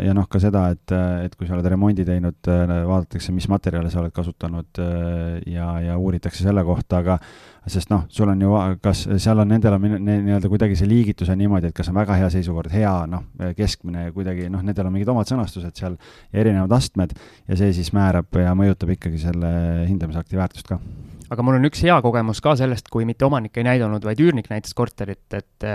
ja 0.05 0.15
noh, 0.17 0.27
ka 0.29 0.41
seda, 0.43 0.69
et, 0.75 0.93
et 1.25 1.37
kui 1.37 1.49
sa 1.49 1.57
oled 1.57 1.69
remondi 1.73 2.05
teinud, 2.05 2.39
vaadatakse, 2.45 3.33
mis 3.33 3.49
materjale 3.49 3.91
sa 3.93 4.03
oled 4.03 4.13
kasutanud 4.15 4.81
ja, 5.49 5.69
ja 5.85 5.97
uuritakse 5.97 6.45
selle 6.45 6.65
kohta, 6.67 7.01
aga 7.01 7.17
sest 7.69 7.91
noh, 7.93 8.05
sul 8.13 8.31
on 8.33 8.43
ju, 8.43 8.53
kas 8.85 9.05
seal 9.21 9.43
on, 9.43 9.51
nendel 9.53 9.77
on 9.77 9.85
nii-öelda 10.05 10.51
kuidagi 10.51 10.77
see 10.79 10.89
liigitus 10.89 11.31
on 11.33 11.41
niimoodi, 11.41 11.71
et 11.71 11.77
kas 11.77 11.91
on 11.93 11.99
väga 11.99 12.17
hea 12.21 12.31
seisukord, 12.33 12.73
hea, 12.73 12.95
noh, 13.11 13.25
keskmine 13.57 14.09
kuidagi, 14.17 14.49
noh, 14.53 14.65
nendel 14.65 14.89
on 14.89 14.95
mingid 14.95 15.13
omad 15.13 15.29
sõnastused 15.31 15.77
seal 15.81 15.99
erinevad 16.33 16.73
astmed 16.79 17.15
ja 17.49 17.61
see 17.61 17.75
siis 17.77 17.93
määrab 17.97 18.41
ja 18.41 18.55
mõjutab 18.59 18.93
ikkagi 18.97 19.21
selle 19.23 19.53
hindamisakti 19.89 20.41
väärtust 20.41 20.69
ka. 20.69 20.81
aga 21.29 21.45
mul 21.45 21.59
on 21.61 21.69
üks 21.69 21.85
hea 21.85 21.97
kogemus 22.05 22.43
ka 22.45 22.57
sellest, 22.61 22.89
kui 22.93 23.09
mitte 23.09 23.29
omanik 23.29 23.57
ei 23.57 23.69
näidanud, 23.69 24.05
vaid 24.05 24.21
üürnik 24.25 24.53
näitas 24.53 24.77
korterit, 24.77 25.27
et 25.37 25.69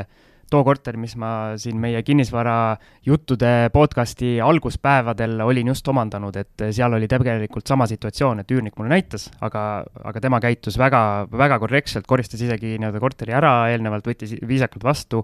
too 0.50 0.64
korter, 0.64 0.98
mis 1.02 1.16
ma 1.20 1.54
siin 1.60 1.78
meie 1.82 2.02
kinnisvara 2.06 2.76
juttude 3.06 3.70
podcasti 3.74 4.36
alguspäevadel 4.42 5.42
olin 5.46 5.72
just 5.74 5.88
omandanud, 5.88 6.36
et 6.40 6.66
seal 6.72 6.94
oli 6.94 7.08
tegelikult 7.10 7.68
sama 7.68 7.88
situatsioon, 7.90 8.44
et 8.44 8.52
üürnik 8.54 8.78
mulle 8.78 8.94
näitas, 8.94 9.30
aga, 9.42 9.84
aga 10.04 10.24
tema 10.24 10.42
käitus 10.44 10.78
väga, 10.80 11.04
väga 11.32 11.60
korrektselt, 11.64 12.08
koristas 12.10 12.44
isegi 12.46 12.76
nii-öelda 12.78 13.02
korteri 13.02 13.36
ära 13.36 13.56
eelnevalt, 13.74 14.08
võttis 14.12 14.36
viisakalt 14.48 14.86
vastu. 14.86 15.24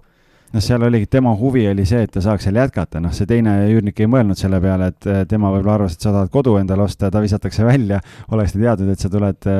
Noh, 0.50 0.62
seal 0.64 0.82
oligi, 0.82 1.06
tema 1.06 1.30
huvi 1.38 1.62
oli 1.70 1.84
see, 1.86 2.02
et 2.02 2.10
ta 2.10 2.22
saaks 2.24 2.48
seal 2.48 2.58
jätkata, 2.58 2.98
noh, 3.02 3.14
see 3.14 3.28
teine 3.30 3.54
üürnik 3.70 4.02
ei 4.02 4.10
mõelnud 4.10 4.38
selle 4.38 4.58
peale, 4.62 4.90
et 4.90 5.10
tema 5.30 5.52
võib-olla 5.54 5.78
arvas, 5.78 5.94
et 5.94 6.06
sa 6.08 6.10
tahad 6.16 6.34
kodu 6.34 6.56
endale 6.58 6.88
osta 6.88 7.06
ja 7.06 7.14
ta 7.14 7.22
visatakse 7.22 7.64
välja. 7.66 8.00
oleks 8.34 8.56
ta 8.56 8.64
teadnud, 8.66 8.90
et 8.90 9.06
sa 9.06 9.12
tuled, 9.12 9.50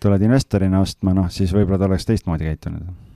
tuled 0.00 0.28
investorina 0.30 0.80
ostma, 0.80 1.12
noh, 1.12 1.28
siis 1.28 1.52
võib-olla 1.52 1.82
ta 1.82 1.90
oleks 1.92 2.08
teistmoodi 2.08 2.48
käitunud 2.48 3.11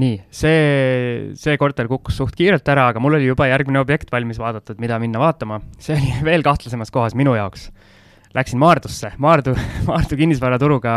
nii, 0.00 0.18
see, 0.34 1.34
see 1.38 1.56
korter 1.60 1.88
kukkus 1.90 2.16
suht 2.18 2.34
kiirelt 2.38 2.66
ära, 2.70 2.88
aga 2.90 3.02
mul 3.02 3.18
oli 3.18 3.28
juba 3.28 3.46
järgmine 3.50 3.78
objekt 3.82 4.10
valmis 4.12 4.40
vaadatud, 4.42 4.80
mida 4.82 4.98
minna 5.02 5.22
vaatama. 5.22 5.60
see 5.78 5.96
oli 5.96 6.14
veel 6.28 6.44
kahtlasemas 6.46 6.92
kohas 6.94 7.16
minu 7.18 7.36
jaoks. 7.38 7.70
Läksin 8.34 8.58
Maardusse, 8.58 9.12
Maardu, 9.22 9.54
Maardu 9.88 10.18
kinnisvaraturuga 10.18 10.94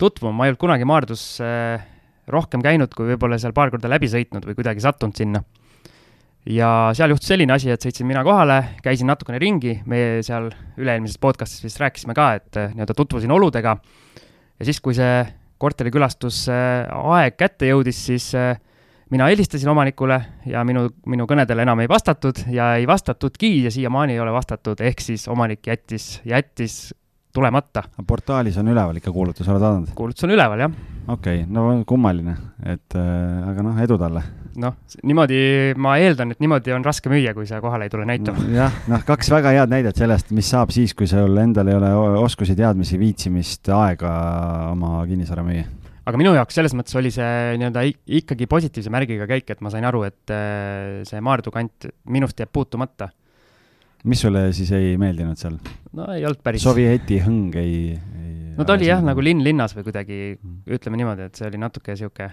tutvuma, 0.00 0.32
ma 0.32 0.46
ei 0.46 0.54
olnud 0.54 0.62
kunagi 0.62 0.88
Maardus 0.88 1.26
äh, 1.44 1.84
rohkem 2.32 2.64
käinud, 2.64 2.94
kui 2.96 3.10
võib-olla 3.12 3.36
seal 3.40 3.52
paar 3.56 3.72
korda 3.74 3.90
läbi 3.92 4.08
sõitnud 4.08 4.46
või 4.48 4.56
kuidagi 4.56 4.80
sattunud 4.80 5.20
sinna. 5.20 5.44
ja 6.48 6.70
seal 6.96 7.12
juhtus 7.12 7.28
selline 7.28 7.52
asi, 7.52 7.70
et 7.72 7.84
sõitsin 7.84 8.08
mina 8.08 8.24
kohale, 8.24 8.58
käisin 8.84 9.08
natukene 9.12 9.38
ringi, 9.40 9.78
me 9.84 10.22
seal 10.24 10.50
üle-eelmises 10.80 11.20
podcast'is 11.20 11.64
vist 11.64 11.80
rääkisime 11.80 12.16
ka, 12.16 12.32
et 12.40 12.56
äh, 12.56 12.72
nii-öelda 12.72 12.96
tutvusin 12.96 13.32
oludega. 13.36 13.76
ja 14.58 14.64
siis, 14.64 14.80
kui 14.80 14.96
see 14.96 15.24
korterikülastuse 15.58 16.56
aeg 16.90 17.36
kätte 17.38 17.68
jõudis, 17.70 18.00
siis 18.08 18.30
äh, 18.38 18.56
mina 19.10 19.28
helistasin 19.30 19.70
omanikule 19.70 20.18
ja 20.50 20.64
minu, 20.66 20.88
minu 21.06 21.28
kõnedele 21.30 21.64
enam 21.66 21.84
ei 21.84 21.90
vastatud 21.90 22.44
ja 22.52 22.74
ei 22.78 22.86
vastatudki 22.88 23.56
ja 23.64 23.72
siiamaani 23.74 24.16
ei 24.16 24.22
ole 24.22 24.32
vastatud, 24.34 24.80
ehk 24.80 25.00
siis 25.04 25.28
omanik 25.28 25.66
jättis, 25.66 26.18
jättis 26.24 26.94
tulemata. 27.34 27.84
portaalis 28.06 28.58
on 28.58 28.70
üleval 28.70 28.98
ikka 29.00 29.12
kuulutus, 29.12 29.48
oled 29.48 29.62
vaadanud? 29.62 29.94
kuulutus 29.94 30.26
on 30.26 30.34
üleval, 30.34 30.66
jah. 30.66 30.80
okei 31.08 31.44
okay,, 31.44 31.52
no 31.52 31.82
kummaline, 31.86 32.36
et 32.62 32.98
äh, 32.98 33.50
aga 33.50 33.66
noh, 33.66 33.78
edu 33.84 33.98
talle 34.00 34.24
noh, 34.60 34.76
niimoodi 35.02 35.38
ma 35.80 35.96
eeldan, 36.02 36.34
et 36.34 36.42
niimoodi 36.42 36.74
on 36.76 36.84
raske 36.86 37.10
müüa, 37.12 37.34
kui 37.36 37.46
sa 37.48 37.60
kohale 37.64 37.88
ei 37.88 37.92
tule 37.92 38.06
näitama 38.08 38.44
jah, 38.54 38.74
noh, 38.90 39.04
kaks 39.06 39.30
väga 39.34 39.54
head 39.56 39.72
näidet 39.72 39.98
sellest, 39.98 40.30
mis 40.36 40.50
saab 40.50 40.74
siis, 40.74 40.94
kui 40.96 41.08
sul 41.10 41.38
endal 41.42 41.70
ei 41.70 41.78
ole 41.78 41.90
oskusi, 42.20 42.56
teadmisi, 42.58 43.00
viitsimist, 43.00 43.72
aega 43.74 44.12
oma 44.72 45.00
kinnisvara 45.10 45.46
müüa 45.46 45.66
aga 46.04 46.20
minu 46.20 46.34
jaoks 46.36 46.58
selles 46.58 46.74
mõttes 46.76 46.96
oli 47.00 47.10
see 47.14 47.58
nii-öelda 47.60 47.84
ikkagi 48.20 48.48
positiivse 48.50 48.92
märgiga 48.92 49.28
käik, 49.30 49.48
et 49.50 49.62
ma 49.64 49.72
sain 49.72 49.86
aru, 49.88 50.04
et 50.08 50.32
äh, 50.34 51.02
see 51.08 51.22
Maardu 51.24 51.52
kant 51.54 51.88
minust 52.12 52.40
jääb 52.40 52.52
puutumata. 52.52 53.08
mis 54.04 54.20
sulle 54.20 54.50
siis 54.52 54.72
ei 54.76 54.98
meeldinud 55.00 55.40
seal? 55.40 55.56
no 55.96 56.10
ei 56.12 56.26
olnud 56.26 56.42
päris. 56.44 56.62
Sovieti 56.64 57.22
hõng 57.24 57.56
ei, 57.60 57.96
ei 57.96 58.34
no 58.58 58.66
ta 58.68 58.76
oli 58.76 58.90
jah, 58.90 59.00
nagu 59.04 59.24
linn 59.24 59.42
linnas 59.44 59.74
või 59.76 59.88
kuidagi, 59.88 60.20
mm. 60.36 60.60
ütleme 60.76 61.00
niimoodi, 61.00 61.30
et 61.30 61.40
see 61.40 61.48
oli 61.48 61.60
natuke 61.62 61.96
sihuke 61.96 62.28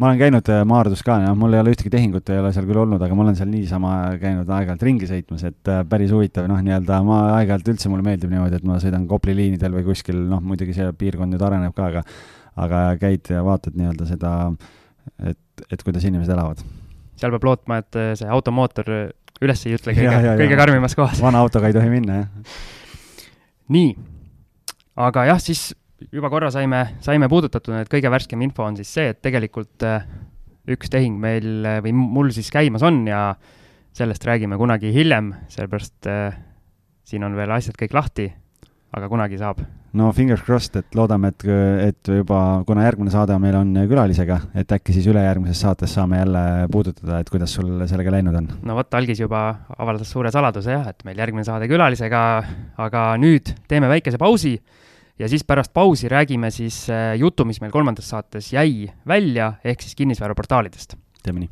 ma 0.00 0.08
olen 0.08 0.20
käinud 0.20 0.48
äh, 0.52 0.62
Maardus 0.68 1.02
ka, 1.06 1.18
noh, 1.22 1.34
mul 1.38 1.54
ei 1.56 1.62
ole 1.62 1.72
ühtegi 1.74 1.92
tehingut 1.92 2.30
ei 2.32 2.40
ole 2.40 2.52
seal 2.54 2.66
küll 2.68 2.80
olnud, 2.82 3.02
aga 3.04 3.16
ma 3.16 3.24
olen 3.26 3.38
seal 3.38 3.50
niisama 3.52 3.94
käinud 4.20 4.48
aeg-ajalt 4.48 4.84
ringi 4.88 5.08
sõitmas, 5.10 5.44
et 5.48 5.70
äh, 5.70 5.82
päris 5.88 6.12
huvitav, 6.14 6.48
noh, 6.50 6.60
nii-öelda 6.64 7.00
ma 7.06 7.18
aeg-ajalt 7.38 7.72
üldse 7.74 7.92
mulle 7.92 8.06
meeldib 8.06 8.32
niimoodi, 8.32 8.58
et 8.58 8.68
ma 8.68 8.78
sõidan 8.82 9.08
Kopli 9.10 9.34
liinidel 9.36 9.74
või 9.76 9.86
kuskil, 9.90 10.18
noh, 10.30 10.42
muidugi 10.44 10.76
see 10.76 10.88
piirkond 10.98 11.34
nüüd 11.34 11.44
areneb 11.44 11.74
ka, 11.76 11.90
aga 11.92 12.04
aga 12.62 12.80
käid 13.00 13.30
ja 13.32 13.40
vaatad 13.44 13.76
nii-öelda 13.78 14.06
seda, 14.08 14.30
et, 15.24 15.66
et 15.72 15.84
kuidas 15.84 16.04
inimesed 16.04 16.32
elavad. 16.34 16.60
seal 17.16 17.32
peab 17.32 17.46
lootma, 17.48 17.80
et 17.84 18.00
äh, 18.00 18.12
see 18.18 18.28
automootor 18.32 18.88
üles 19.42 19.66
ei 19.66 19.76
ütle 19.76 19.94
kõige, 19.96 20.16
kõige 20.42 20.58
karmimas 20.58 20.96
kohas. 20.98 21.20
vana 21.22 21.44
autoga 21.44 21.70
ei 21.70 21.76
tohi 21.76 21.92
minna, 21.92 22.22
jah. 22.22 22.58
nii, 23.72 23.94
aga 25.08 25.28
jah, 25.32 25.40
siis 25.42 25.70
juba 26.12 26.30
korra 26.32 26.50
saime, 26.54 26.82
saime 27.04 27.28
puudutatud, 27.30 27.74
et 27.82 27.90
kõige 27.90 28.10
värskem 28.12 28.42
info 28.44 28.66
on 28.66 28.78
siis 28.78 28.92
see, 28.94 29.10
et 29.12 29.20
tegelikult 29.24 29.84
äh, 29.86 30.06
üks 30.72 30.90
tehing 30.92 31.18
meil 31.20 31.66
äh, 31.66 31.82
või 31.84 31.94
mul 31.96 32.32
siis 32.34 32.50
käimas 32.54 32.84
on 32.86 33.02
ja 33.08 33.32
sellest 33.92 34.24
räägime 34.24 34.56
kunagi 34.60 34.92
hiljem, 34.94 35.32
sellepärast 35.52 36.08
äh, 36.10 36.40
siin 37.04 37.24
on 37.26 37.36
veel 37.36 37.52
asjad 37.52 37.76
kõik 37.78 37.94
lahti, 37.96 38.26
aga 38.96 39.08
kunagi 39.12 39.38
saab. 39.40 39.62
no 39.92 40.08
fingers 40.16 40.40
crossed, 40.46 40.76
et 40.80 40.96
loodame, 40.96 41.32
et, 41.34 41.44
et 41.88 42.12
juba, 42.16 42.62
kuna 42.66 42.86
järgmine 42.86 43.12
saade 43.12 43.36
meil 43.42 43.58
on 43.58 43.74
külalisega, 43.90 44.38
et 44.56 44.72
äkki 44.72 44.94
siis 44.96 45.08
ülejärgmises 45.12 45.60
saates 45.66 45.92
saame 45.92 46.22
jälle 46.22 46.44
puudutada, 46.72 47.20
et 47.20 47.30
kuidas 47.30 47.52
sul 47.58 47.84
sellega 47.90 48.14
läinud 48.14 48.38
on. 48.40 48.52
no 48.62 48.78
vot, 48.78 48.94
algis 48.96 49.20
juba 49.20 49.42
avaldas 49.76 50.10
suure 50.10 50.32
saladuse 50.32 50.72
jah, 50.72 50.88
et 50.88 51.04
meil 51.04 51.20
järgmine 51.20 51.44
saade 51.48 51.68
külalisega, 51.68 52.22
aga 52.80 53.10
nüüd 53.20 53.52
teeme 53.68 53.92
väikese 53.92 54.20
pausi 54.22 54.56
ja 55.22 55.28
siis 55.30 55.44
pärast 55.46 55.70
pausi 55.74 56.08
räägime 56.10 56.50
siis 56.50 56.88
äh, 56.90 57.14
jutu, 57.18 57.46
mis 57.46 57.60
meil 57.62 57.72
kolmandas 57.72 58.08
saates 58.10 58.52
jäi 58.52 58.90
välja, 59.06 59.52
ehk 59.64 59.82
siis 59.82 59.94
kinnisvaraportaalidest. 59.94 60.96
teeme 61.22 61.44
nii. 61.44 61.50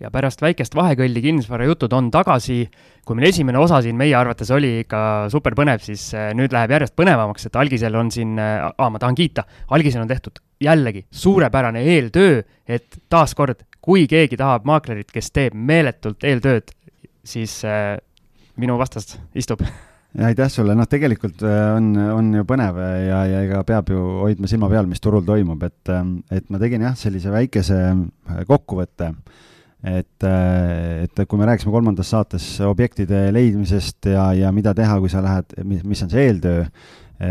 ja 0.00 0.10
pärast 0.12 0.42
väikest 0.44 0.74
vahekõlli 0.76 1.20
kinnisvarajutud 1.24 1.92
on 1.92 2.10
tagasi. 2.10 2.70
kui 3.04 3.16
meil 3.16 3.28
esimene 3.28 3.58
osa 3.58 3.82
siin 3.82 3.96
meie 3.96 4.14
arvates 4.16 4.50
oli 4.50 4.80
ikka 4.80 5.28
super 5.30 5.54
põnev, 5.54 5.84
siis 5.84 6.08
äh, 6.14 6.32
nüüd 6.34 6.52
läheb 6.52 6.70
järjest 6.70 6.96
põnevamaks, 6.96 7.46
et 7.46 7.56
algisel 7.56 7.94
on 7.94 8.10
siin 8.10 8.38
äh,, 8.40 8.72
ma 8.78 8.98
tahan 8.98 9.14
kiita, 9.14 9.44
algisel 9.68 10.06
on 10.06 10.08
tehtud 10.08 10.40
jällegi 10.60 11.04
suurepärane 11.12 11.82
eeltöö, 11.84 12.42
et 12.68 13.02
taaskord 13.12 13.66
kui 13.86 14.06
keegi 14.10 14.38
tahab 14.38 14.66
maaklerit, 14.66 15.12
kes 15.14 15.30
teeb 15.30 15.54
meeletult 15.54 16.24
eeltööd, 16.26 16.72
siis 17.26 17.60
äh, 17.66 17.94
minu 18.58 18.78
vastas 18.80 19.14
istub. 19.36 19.62
Aitäh 20.16 20.48
sulle, 20.48 20.72
noh, 20.78 20.86
tegelikult 20.88 21.42
äh, 21.44 21.74
on, 21.76 21.90
on 22.14 22.30
ju 22.38 22.44
põnev 22.48 22.78
ja, 22.80 23.18
ja 23.28 23.42
ega 23.44 23.60
peab 23.68 23.90
ju 23.92 24.00
hoidma 24.22 24.48
silma 24.48 24.70
peal, 24.72 24.88
mis 24.88 25.02
turul 25.04 25.26
toimub, 25.26 25.60
et, 25.66 25.90
ähm, 25.92 26.16
et 26.32 26.46
ma 26.48 26.60
tegin 26.62 26.86
jah, 26.86 26.96
sellise 26.96 27.32
väikese 27.34 27.80
äh, 27.92 28.38
kokkuvõtte, 28.48 29.10
et, 29.84 30.24
äh, 30.24 31.04
et 31.04 31.22
kui 31.28 31.40
me 31.40 31.50
rääkisime 31.50 31.74
kolmandas 31.74 32.14
saates 32.14 32.46
objektide 32.64 33.26
leidmisest 33.36 34.08
ja, 34.08 34.30
ja 34.38 34.54
mida 34.56 34.72
teha, 34.78 34.96
kui 35.02 35.12
sa 35.12 35.20
lähed, 35.24 35.52
mis 35.68 36.02
on 36.06 36.12
see 36.14 36.24
eeltöö, 36.30 36.64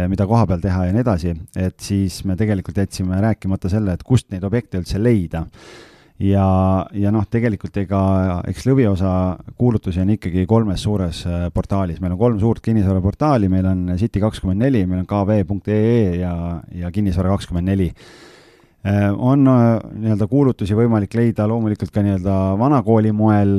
mida 0.09 0.25
koha 0.25 0.47
peal 0.49 0.61
teha 0.61 0.87
ja 0.87 0.93
nii 0.93 1.03
edasi, 1.03 1.33
et 1.61 1.75
siis 1.81 2.23
me 2.25 2.37
tegelikult 2.37 2.77
jätsime 2.81 3.19
rääkimata 3.21 3.69
selle, 3.69 3.93
et 3.93 4.05
kust 4.05 4.31
neid 4.33 4.45
objekte 4.45 4.79
üldse 4.81 5.01
leida 5.01 5.43
ja, 6.19 6.47
ja 6.95 7.11
noh, 7.11 7.25
tegelikult 7.31 7.75
ega 7.81 8.01
eks 8.47 8.67
lõviosa 8.69 9.09
kuulutusi 9.59 10.01
on 10.03 10.13
ikkagi 10.15 10.45
kolmes 10.47 10.85
suures 10.85 11.23
äh, 11.27 11.47
portaalis, 11.53 11.99
meil 12.03 12.15
on 12.15 12.21
kolm 12.21 12.39
suurt 12.39 12.63
kinnisvaraportaali, 12.65 13.49
meil 13.51 13.67
on 13.71 13.89
City 13.99 14.23
kakskümmend 14.23 14.63
neli, 14.63 14.85
meil 14.87 15.03
on 15.03 15.09
kv.ee 15.09 16.21
ja, 16.21 16.35
ja 16.75 16.93
kinnisvara 16.95 17.35
kakskümmend 17.35 17.71
neli. 17.71 17.89
Äh, 18.85 19.09
on 19.11 19.47
äh, 19.49 19.67
nii-öelda 19.91 20.29
kuulutusi 20.31 20.77
võimalik 20.77 21.17
leida 21.17 21.49
loomulikult 21.51 21.91
ka 21.91 22.03
nii-öelda 22.05 22.39
vanakooli 22.61 23.11
moel 23.15 23.55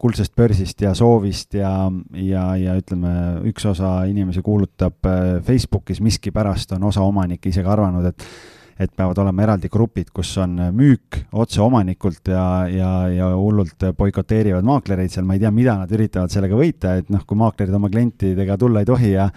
kuldsest 0.00 0.34
börsist 0.34 0.82
ja 0.82 0.94
soovist 0.98 1.54
ja, 1.54 1.74
ja, 2.16 2.46
ja 2.58 2.78
ütleme, 2.80 3.12
üks 3.52 3.68
osa 3.70 4.00
inimesi 4.10 4.42
kuulutab 4.42 4.98
Facebookis 5.46 6.02
miskipärast 6.02 6.74
on 6.74 6.90
osa 6.90 7.06
omanikke 7.06 7.52
isegi 7.52 7.70
arvanud, 7.70 8.10
et 8.10 8.58
et 8.80 8.92
peavad 8.96 9.18
olema 9.20 9.44
eraldi 9.44 9.68
grupid, 9.72 10.08
kus 10.14 10.30
on 10.40 10.54
müük 10.76 11.18
otse 11.36 11.60
omanikult 11.60 12.30
ja, 12.32 12.44
ja, 12.72 12.92
ja 13.12 13.28
hullult 13.36 13.84
boikoteerivad 13.98 14.64
maaklereid 14.64 15.12
seal, 15.12 15.26
ma 15.28 15.36
ei 15.36 15.42
tea, 15.42 15.50
mida 15.52 15.76
nad 15.82 15.92
üritavad 15.92 16.32
sellega 16.32 16.56
võita, 16.56 16.94
et 17.00 17.12
noh, 17.12 17.26
kui 17.28 17.38
maaklerid 17.40 17.76
oma 17.76 17.90
klientidega 17.92 18.56
tulla 18.60 18.80
ei 18.80 18.88
tohi 18.88 19.12
ja 19.12 19.28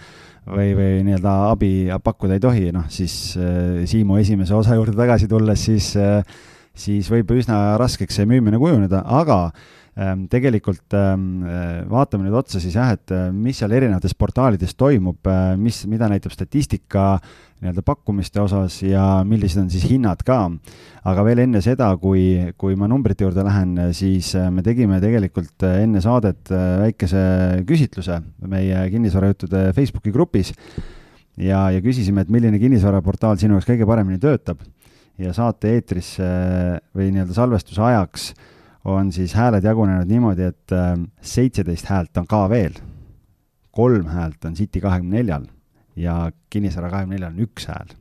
või, 0.48 0.72
või 0.78 1.04
nii-öelda 1.04 1.36
abi 1.50 1.70
pakkuda 2.04 2.38
ei 2.38 2.44
tohi, 2.44 2.72
noh 2.74 2.88
siis 2.92 3.36
äh, 3.36 3.84
Siimu 3.88 4.18
esimese 4.22 4.56
osa 4.56 4.78
juurde 4.78 4.96
tagasi 4.96 5.28
tulles, 5.28 5.68
siis 5.68 5.92
äh, 6.00 6.24
siis 6.74 7.08
võib 7.10 7.30
üsna 7.36 7.76
raskeks 7.80 8.18
see 8.18 8.28
müümine 8.28 8.58
kujuneda, 8.60 9.04
aga 9.06 9.48
tegelikult 10.30 10.94
ähm, 10.98 11.44
vaatame 11.90 12.26
nüüd 12.26 12.34
otsa 12.34 12.58
siis 12.62 12.74
jah, 12.74 12.90
et 12.96 13.12
mis 13.30 13.60
seal 13.60 13.74
erinevates 13.76 14.16
portaalides 14.18 14.74
toimub, 14.74 15.28
mis, 15.60 15.84
mida 15.90 16.08
näitab 16.10 16.34
statistika 16.34 17.12
nii-öelda 17.64 17.84
pakkumiste 17.86 18.42
osas 18.42 18.80
ja 18.84 19.22
millised 19.24 19.62
on 19.62 19.70
siis 19.72 19.86
hinnad 19.88 20.24
ka. 20.26 20.50
aga 21.06 21.24
veel 21.24 21.44
enne 21.44 21.62
seda, 21.64 21.92
kui, 22.00 22.52
kui 22.58 22.74
ma 22.76 22.88
numbrite 22.90 23.24
juurde 23.24 23.44
lähen, 23.46 23.76
siis 23.96 24.32
me 24.50 24.64
tegime 24.66 24.98
tegelikult 25.00 25.64
enne 25.68 26.02
saadet 26.04 26.50
väikese 26.50 27.24
küsitluse 27.68 28.20
meie 28.50 28.84
kinnisvarajuttude 28.92 29.68
Facebooki 29.76 30.12
grupis 30.12 30.52
ja, 31.36 31.68
ja 31.70 31.80
küsisime, 31.84 32.24
et 32.24 32.32
milline 32.32 32.58
kinnisvaraportaal 32.62 33.38
sinu 33.40 33.56
jaoks 33.56 33.70
kõige 33.70 33.88
paremini 33.88 34.20
töötab 34.22 34.60
ja 35.20 35.32
saate 35.34 35.76
eetrisse 35.76 36.26
või 36.94 37.12
nii-öelda 37.14 37.36
salvestuse 37.36 37.82
ajaks 37.86 38.32
on 38.84 39.12
siis 39.12 39.34
hääled 39.34 39.64
jagunenud 39.64 40.08
niimoodi, 40.08 40.50
et 40.52 40.72
äh, 40.72 40.94
seitseteist 41.20 41.88
häält 41.88 42.16
on 42.20 42.26
KV-l, 42.28 42.80
kolm 43.74 44.08
häält 44.12 44.44
on 44.44 44.54
City 44.54 44.80
kahekümne 44.80 45.16
neljal 45.16 45.46
ja 45.96 46.30
Kinnisvara 46.50 46.90
kahekümne 46.90 47.18
neljal 47.18 47.32
on 47.32 47.46
üks 47.46 47.68
hääl. 47.70 47.94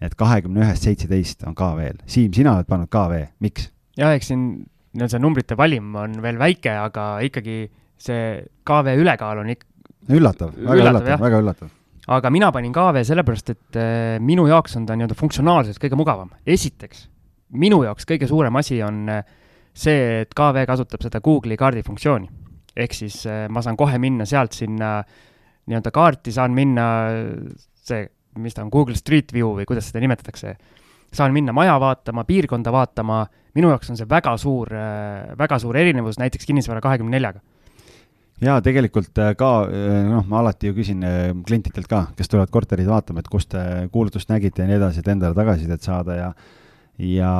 et 0.00 0.14
kahekümne 0.14 0.62
ühest 0.62 0.84
seitseteist 0.86 1.42
on 1.46 1.54
KV-l. 1.58 2.02
Siim, 2.06 2.32
sina 2.32 2.52
oled 2.54 2.68
pannud 2.70 2.90
KV, 2.90 3.24
miks? 3.42 3.70
jah, 3.98 4.14
eks 4.14 4.30
siin 4.30 4.44
nii-öelda 4.94 5.14
see 5.14 5.22
numbrite 5.22 5.56
valim 5.58 5.94
on 5.98 6.20
veel 6.22 6.38
väike, 6.38 6.70
aga 6.70 7.08
ikkagi 7.26 7.64
see 7.98 8.44
KV 8.66 8.94
ülekaal 9.02 9.42
on 9.42 9.50
ik-. 9.54 9.66
üllatav, 10.08 10.54
väga 10.54 10.84
üllatav, 10.84 11.20
väga 11.22 11.42
üllatav 11.42 11.74
aga 12.08 12.30
mina 12.32 12.50
panin 12.52 12.72
KV 12.72 13.02
sellepärast, 13.04 13.50
et 13.52 13.78
äh, 13.78 14.16
minu 14.24 14.46
jaoks 14.48 14.78
on 14.78 14.86
ta 14.88 14.96
nii-öelda 14.96 15.16
funktsionaalselt 15.18 15.80
kõige 15.82 15.98
mugavam. 15.98 16.30
esiteks, 16.46 17.08
minu 17.52 17.82
jaoks 17.84 18.08
kõige 18.08 18.28
suurem 18.30 18.56
asi 18.56 18.80
on 18.82 19.02
äh, 19.12 19.24
see, 19.78 20.22
et 20.24 20.34
KV 20.36 20.66
kasutab 20.68 21.04
seda 21.04 21.22
Google'i 21.24 21.58
kaardifunktsiooni. 21.60 22.28
ehk 22.78 22.94
siis 22.94 23.24
äh, 23.26 23.46
ma 23.50 23.62
saan 23.62 23.76
kohe 23.76 23.98
minna 23.98 24.26
sealt 24.26 24.54
sinna 24.54 25.02
nii-öelda 25.68 25.90
kaarti, 25.94 26.32
saan 26.32 26.54
minna 26.54 26.84
see, 27.74 28.06
mis 28.38 28.54
ta 28.54 28.62
on, 28.62 28.70
Google 28.70 28.96
Street 28.96 29.32
View 29.34 29.50
või 29.56 29.66
kuidas 29.66 29.90
seda 29.90 30.00
nimetatakse, 30.04 30.54
saan 31.12 31.34
minna 31.34 31.52
maja 31.52 31.74
vaatama, 31.80 32.24
piirkonda 32.24 32.72
vaatama, 32.72 33.24
minu 33.54 33.72
jaoks 33.72 33.90
on 33.90 33.98
see 33.98 34.08
väga 34.08 34.36
suur, 34.38 34.70
väga 35.38 35.58
suur 35.58 35.76
erinevus 35.76 36.20
näiteks 36.22 36.46
kinnisvara 36.46 36.80
kahekümne 36.84 37.16
neljaga 37.16 37.42
jaa, 38.44 38.58
tegelikult 38.64 39.18
äh, 39.22 39.32
ka 39.38 39.50
äh, 39.66 40.00
noh, 40.08 40.26
ma 40.30 40.42
alati 40.42 40.70
ju 40.70 40.76
küsin 40.76 41.04
äh, 41.06 41.30
klientidelt 41.46 41.88
ka, 41.90 42.04
kes 42.18 42.30
tulevad 42.30 42.52
korterid 42.54 42.88
vaatama, 42.88 43.22
et 43.22 43.30
kust 43.30 43.50
te 43.54 43.62
kuulutust 43.94 44.30
nägite 44.30 44.62
ja 44.62 44.70
nii 44.70 44.78
edasi, 44.78 45.02
et 45.02 45.10
endale 45.12 45.36
tagasisidet 45.38 45.84
saada 45.84 46.18
ja 46.18 46.28
ja 46.98 47.32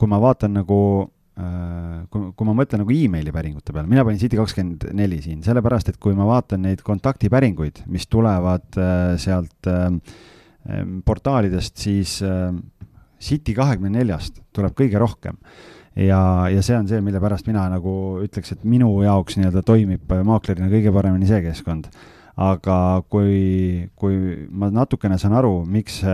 kui 0.00 0.08
ma 0.08 0.20
vaatan 0.22 0.54
nagu 0.60 0.78
kui, 1.38 2.30
kui 2.34 2.48
ma 2.48 2.54
mõtlen 2.58 2.82
nagu 2.82 2.94
emaili 2.94 3.32
päringute 3.34 3.74
peale, 3.74 3.86
mina 3.90 4.04
panin 4.06 4.20
City 4.20 4.38
kakskümmend 4.40 4.88
neli 4.98 5.20
siin, 5.22 5.42
sellepärast 5.46 5.92
et 5.92 6.00
kui 6.02 6.16
ma 6.18 6.26
vaatan 6.28 6.64
neid 6.66 6.82
kontaktipäringuid, 6.86 7.84
mis 7.92 8.08
tulevad 8.10 8.78
sealt 9.22 9.70
portaalidest, 11.06 11.76
siis 11.78 12.18
City 13.22 13.54
kahekümne 13.54 13.92
neljast 14.00 14.42
tuleb 14.54 14.74
kõige 14.78 14.98
rohkem 15.00 15.38
ja, 15.98 16.20
ja 16.52 16.62
see 16.64 16.76
on 16.78 16.88
see, 16.90 17.00
mille 17.04 17.20
pärast 17.22 17.48
mina 17.48 17.64
nagu 17.72 17.92
ütleks, 18.24 18.54
et 18.54 18.66
minu 18.68 18.90
jaoks 19.04 19.38
nii-öelda 19.38 19.64
toimib 19.66 20.14
maaklerina 20.26 20.70
kõige 20.72 20.92
paremini 20.94 21.28
see 21.28 21.42
keskkond. 21.46 21.90
aga 22.38 23.02
kui, 23.10 23.88
kui 23.98 24.46
ma 24.54 24.68
natukene 24.70 25.16
saan 25.18 25.34
aru, 25.34 25.64
miks 25.66 26.04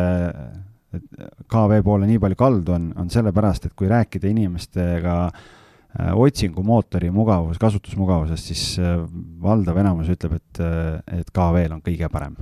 KV 1.50 1.83
poole 1.85 2.09
nii 2.11 2.20
palju 2.22 2.38
kaldu 2.38 2.74
on, 2.76 2.88
on 3.00 3.11
sellepärast, 3.12 3.68
et 3.68 3.76
kui 3.78 3.88
rääkida 3.90 4.28
inimestega 4.30 5.16
äh, 5.28 6.11
otsingumootori 6.14 7.11
mugavus, 7.14 7.61
kasutusmugavusest, 7.62 8.52
siis 8.52 8.66
äh, 8.83 8.98
valdav 9.42 9.80
enamus 9.83 10.12
ütleb, 10.14 10.38
et, 10.40 10.62
äh, 10.62 11.20
et 11.20 11.33
KV-l 11.35 11.78
on 11.78 11.83
kõige 11.85 12.11
parem. 12.12 12.37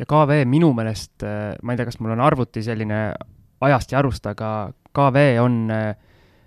ja 0.00 0.06
KV 0.08 0.44
minu 0.48 0.72
meelest, 0.72 1.22
ma 1.62 1.74
ei 1.74 1.76
tea, 1.76 1.84
kas 1.90 2.00
mul 2.00 2.14
on 2.14 2.22
arvuti 2.24 2.62
selline 2.64 3.10
ajast 3.60 3.92
ja 3.92 4.00
arust, 4.00 4.26
aga 4.26 4.70
KV 4.96 5.24
on 5.42 5.56
äh, 5.70 5.94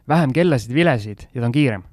vähem 0.10 0.34
kellasid, 0.36 0.74
vilesid 0.76 1.28
ja 1.34 1.42
ta 1.42 1.48
on 1.48 1.56
kiirem. 1.56 1.84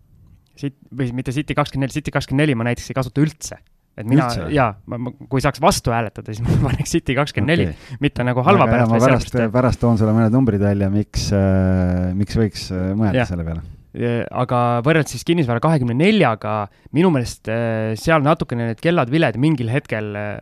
Sit-, 0.59 0.81
või 0.96 1.11
mitte 1.16 1.33
City 1.35 1.55
kakskümmend 1.57 1.88
neli, 1.88 2.01
City 2.01 2.12
kakskümmend 2.14 2.44
neli 2.44 2.57
ma 2.59 2.66
näiteks 2.68 2.90
ei 2.90 2.99
kasuta 2.99 3.23
üldse. 3.23 3.61
Et 3.98 4.07
mina, 4.09 4.29
jaa, 4.55 4.68
ma, 4.90 5.12
kui 5.33 5.42
saaks 5.44 5.61
vastu 5.62 5.94
hääletada, 5.94 6.33
siis 6.33 6.44
ma 6.44 6.57
paneks 6.68 6.94
City 6.94 7.16
kakskümmend 7.18 7.53
neli, 7.53 7.96
mitte 8.03 8.26
nagu 8.26 8.44
halva 8.46 8.68
Aga 8.68 8.76
pärast. 8.76 8.92
ma 8.92 9.03
pärast, 9.07 9.42
pärast 9.57 9.83
toon 9.83 10.00
sulle 10.00 10.14
mõned 10.16 10.35
numbrid 10.35 10.62
välja, 10.62 10.90
miks 10.92 11.29
äh,, 11.37 12.11
miks 12.16 12.38
võiks 12.38 12.70
äh, 12.74 12.92
mõelda 12.94 13.22
ja. 13.22 13.29
selle 13.29 13.46
peale 13.46 13.66
aga 13.90 14.59
võrreldes 14.87 15.16
siis 15.16 15.26
kinnisvara 15.26 15.59
kahekümne 15.64 15.96
neljaga, 15.98 16.68
minu 16.94 17.11
meelest 17.11 17.50
äh, 17.50 17.96
seal 17.98 18.22
natukene 18.22 18.68
need 18.70 18.83
kellad-viled 18.85 19.38
mingil 19.42 19.72
hetkel 19.72 20.14
äh, 20.14 20.37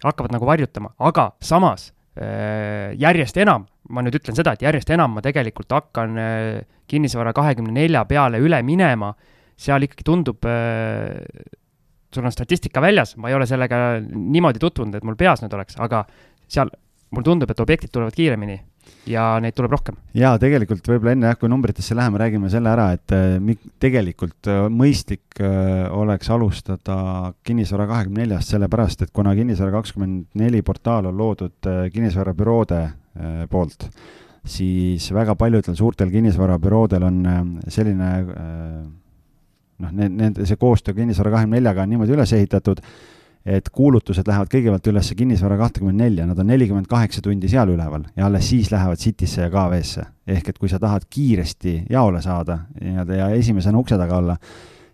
hakkavad 0.00 0.32
nagu 0.32 0.48
varjutama, 0.48 0.94
aga 1.10 1.32
samas 1.44 1.90
Äh, 2.18 2.96
järjest 2.98 3.36
enam, 3.38 3.68
ma 3.94 4.02
nüüd 4.02 4.16
ütlen 4.18 4.34
seda, 4.34 4.56
et 4.56 4.62
järjest 4.64 4.88
enam 4.90 5.12
ma 5.14 5.22
tegelikult 5.22 5.70
hakkan 5.70 6.16
kinnisvara 6.90 7.30
kahekümne 7.36 7.70
nelja 7.76 8.02
peale 8.10 8.40
üle 8.42 8.58
minema, 8.66 9.12
seal 9.58 9.86
ikkagi 9.86 10.06
tundub, 10.06 10.42
sul 12.14 12.24
on 12.24 12.32
statistika 12.32 12.80
väljas, 12.80 13.16
ma 13.16 13.28
ei 13.28 13.36
ole 13.36 13.46
sellega 13.46 14.00
niimoodi 14.00 14.60
tutvunud, 14.62 14.94
et 14.94 15.04
mul 15.04 15.18
peas 15.18 15.42
nüüd 15.44 15.54
oleks, 15.54 15.76
aga 15.80 16.04
seal 16.48 16.72
mulle 17.12 17.24
tundub, 17.24 17.50
et 17.50 17.60
objektid 17.60 17.92
tulevad 17.92 18.16
kiiremini 18.16 18.58
ja 19.08 19.24
neid 19.42 19.56
tuleb 19.56 19.72
rohkem. 19.72 19.96
jaa, 20.16 20.36
tegelikult 20.40 20.86
võib-olla 20.88 21.14
enne 21.14 21.30
jah, 21.30 21.38
kui 21.40 21.50
numbritesse 21.50 21.96
läheme, 21.96 22.20
räägime 22.20 22.50
selle 22.52 22.70
ära, 22.72 22.90
et 22.96 23.14
äh, 23.16 23.56
tegelikult 23.80 24.50
äh, 24.50 24.66
mõistlik 24.72 25.40
äh, 25.40 25.88
oleks 25.94 26.30
alustada 26.34 26.98
Kinnisvara 27.46 27.88
kahekümne 27.90 28.24
neljast, 28.24 28.54
sellepärast 28.54 29.06
et 29.06 29.12
kuna 29.14 29.34
Kinnisvara 29.38 29.74
kakskümmend 29.78 30.38
neli 30.40 30.62
portaal 30.66 31.10
on 31.10 31.18
loodud 31.18 31.72
kinnisvarabüroode 31.92 32.80
poolt, 33.50 33.88
siis 34.46 35.08
väga 35.14 35.34
paljudel 35.38 35.76
suurtel 35.76 36.12
kinnisvarabüroodel 36.12 37.06
on 37.08 37.18
selline 37.72 38.10
noh, 39.84 39.92
need, 39.94 40.16
need, 40.18 40.42
see 40.48 40.58
koostöö 40.60 40.94
Kinnisvara 40.94 41.30
kahekümne 41.36 41.58
neljaga 41.58 41.84
on 41.84 41.92
niimoodi 41.94 42.16
üles 42.16 42.32
ehitatud, 42.36 42.82
et 43.48 43.68
kuulutused 43.72 44.26
lähevad 44.28 44.50
kõigepealt 44.52 44.88
üles 44.90 45.10
kinnisvara 45.16 45.56
kahtekümmend 45.60 46.02
nelja, 46.02 46.26
nad 46.28 46.38
on 46.38 46.50
nelikümmend 46.50 46.88
kaheksa 46.90 47.22
tundi 47.24 47.48
seal 47.48 47.70
üleval 47.72 48.04
ja 48.16 48.26
alles 48.26 48.48
siis 48.50 48.72
lähevad 48.72 49.00
Citysse 49.00 49.46
ja 49.46 49.52
KV-sse. 49.52 50.04
ehk 50.26 50.48
et 50.48 50.58
kui 50.58 50.68
sa 50.68 50.78
tahad 50.78 51.06
kiiresti 51.10 51.84
jaole 51.90 52.20
saada 52.22 52.58
nii-öelda 52.80 53.14
ja 53.16 53.28
esimesena 53.36 53.78
ukse 53.78 53.96
taga 53.96 54.18
olla, 54.18 54.36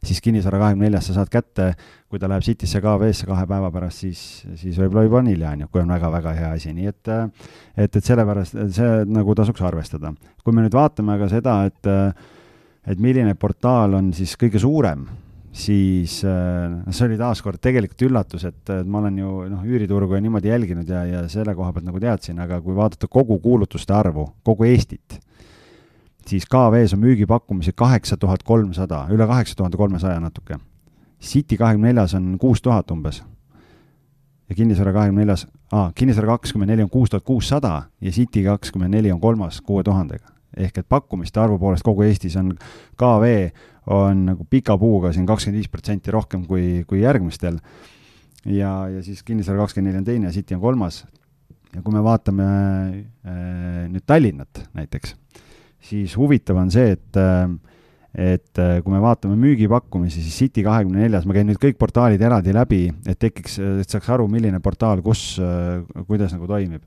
siis 0.05 0.21
kinnisvara 0.21 0.59
kahekümne 0.59 0.87
neljas 0.87 1.09
sa 1.09 1.17
saad 1.17 1.33
kätte, 1.33 1.73
kui 2.09 2.21
ta 2.21 2.29
läheb 2.29 2.45
Citysse 2.47 2.79
ja 2.79 2.85
KV-sse 2.85 3.27
kahe 3.27 3.47
päeva 3.51 3.73
pärast, 3.75 4.05
siis, 4.05 4.45
siis 4.61 4.79
võib-olla 4.79 5.09
juba 5.09 5.19
on 5.23 5.33
hilja, 5.33 5.51
on 5.57 5.65
ju, 5.65 5.73
kui 5.73 5.83
on 5.83 5.91
väga-väga 5.97 6.37
hea 6.39 6.53
asi, 6.55 6.77
nii 6.77 6.93
et 6.93 7.13
et, 7.15 7.97
et 7.97 8.05
sellepärast 8.05 8.61
see 8.77 8.95
nagu 9.11 9.35
tasuks 9.35 9.67
arvestada. 9.67 10.15
kui 10.45 10.55
me 10.55 10.63
nüüd 10.63 10.77
vaatame 10.77 11.17
aga 11.17 11.29
seda, 11.33 11.59
et 11.67 11.93
et 12.87 12.99
milline 13.01 13.35
portaal 13.35 13.95
on 13.99 14.13
siis 14.13 14.37
kõige 14.41 14.61
suurem 14.61 15.07
siis 15.55 16.19
äh, 16.27 16.81
see 16.91 17.07
oli 17.07 17.19
taaskord 17.19 17.63
tegelikult 17.63 18.03
üllatus, 18.09 18.45
et 18.49 18.73
ma 18.91 18.99
olen 18.99 19.21
ju 19.21 19.35
noh, 19.53 19.63
üüriturgu 19.63 20.17
ja 20.17 20.25
niimoodi 20.25 20.51
jälginud 20.51 20.89
ja, 20.91 21.05
ja 21.07 21.21
selle 21.31 21.55
koha 21.55 21.73
pealt 21.73 21.87
nagu 21.87 22.03
teadsin, 22.03 22.41
aga 22.43 22.59
kui 22.65 22.75
vaadata 22.75 23.09
kogu 23.11 23.39
kuulutuste 23.43 23.95
arvu, 23.95 24.27
kogu 24.43 24.67
Eestit, 24.67 25.21
siis 26.27 26.47
KV-s 26.51 26.97
on 26.97 27.05
müügipakkumisi 27.05 27.73
kaheksa 27.77 28.19
tuhat 28.19 28.43
kolmsada, 28.43 29.05
üle 29.15 29.27
kaheksa 29.31 29.55
tuhande 29.55 29.79
kolmesaja 29.79 30.19
natuke. 30.21 30.59
City 31.23 31.57
kahekümne 31.57 31.93
neljas 31.93 32.17
on 32.19 32.35
kuus 32.41 32.63
tuhat 32.63 32.91
umbes. 32.91 33.23
ja 34.49 34.55
kinnisvara 34.55 34.93
kahekümne 34.93 35.23
neljas, 35.23 35.47
aa, 35.73 35.93
kinnisvara 35.95 36.35
kakskümmend 36.35 36.71
neli 36.71 36.83
on 36.83 36.91
kuus 36.91 37.11
tuhat 37.11 37.25
kuussada 37.25 37.83
ja 38.01 38.11
City 38.11 38.43
kakskümmend 38.45 38.95
neli 38.95 39.13
on 39.13 39.21
kolmas 39.21 39.61
kuue 39.61 39.83
tuhandega. 39.83 40.34
Ehk 40.57 40.83
et 40.83 40.89
pakkumiste 40.89 41.41
arvu 41.43 41.59
poolest 41.59 41.85
kogu 41.87 42.05
Eestis 42.07 42.37
on 42.41 42.53
KV 43.01 43.33
on 43.95 44.25
nagu 44.31 44.47
pika 44.49 44.77
puuga 44.81 45.13
siin 45.13 45.27
kakskümmend 45.29 45.61
viis 45.61 45.73
protsenti 45.73 46.15
rohkem 46.15 46.47
kui, 46.49 46.85
kui 46.89 47.03
järgmistel. 47.03 47.59
ja, 48.47 48.89
ja 48.89 49.03
siis 49.03 49.23
Kinnisvara 49.23 49.65
kakskümmend 49.65 49.93
neli 49.93 50.03
on 50.03 50.09
teine 50.09 50.31
ja 50.31 50.33
City 50.33 50.55
on 50.55 50.61
kolmas. 50.61 51.05
ja 51.75 51.83
kui 51.83 51.95
me 51.95 52.03
vaatame 52.05 52.49
äh, 53.27 53.85
nüüd 53.91 54.07
Tallinnat 54.07 54.69
näiteks, 54.75 55.17
siis 55.81 56.17
huvitav 56.17 56.57
on 56.57 56.71
see, 56.71 56.95
et 56.97 57.21
äh, 57.21 57.49
et 58.15 58.61
äh, 58.63 58.79
kui 58.85 58.95
me 58.95 59.01
vaatame 59.03 59.35
müügipakkumisi, 59.43 60.23
siis 60.23 60.37
City 60.45 60.63
kahekümne 60.63 61.03
neljas, 61.03 61.25
ma 61.27 61.35
käin 61.35 61.49
nüüd 61.51 61.59
kõik 61.59 61.81
portaalid 61.81 62.23
eraldi 62.23 62.55
läbi, 62.55 62.85
et 63.11 63.19
tekiks, 63.19 63.59
et 63.83 63.91
saaks 63.91 64.13
aru, 64.15 64.29
milline 64.31 64.61
portaal 64.63 65.03
kus, 65.03 65.33
äh, 65.43 65.83
kuidas 66.07 66.33
nagu 66.37 66.47
toimib 66.47 66.87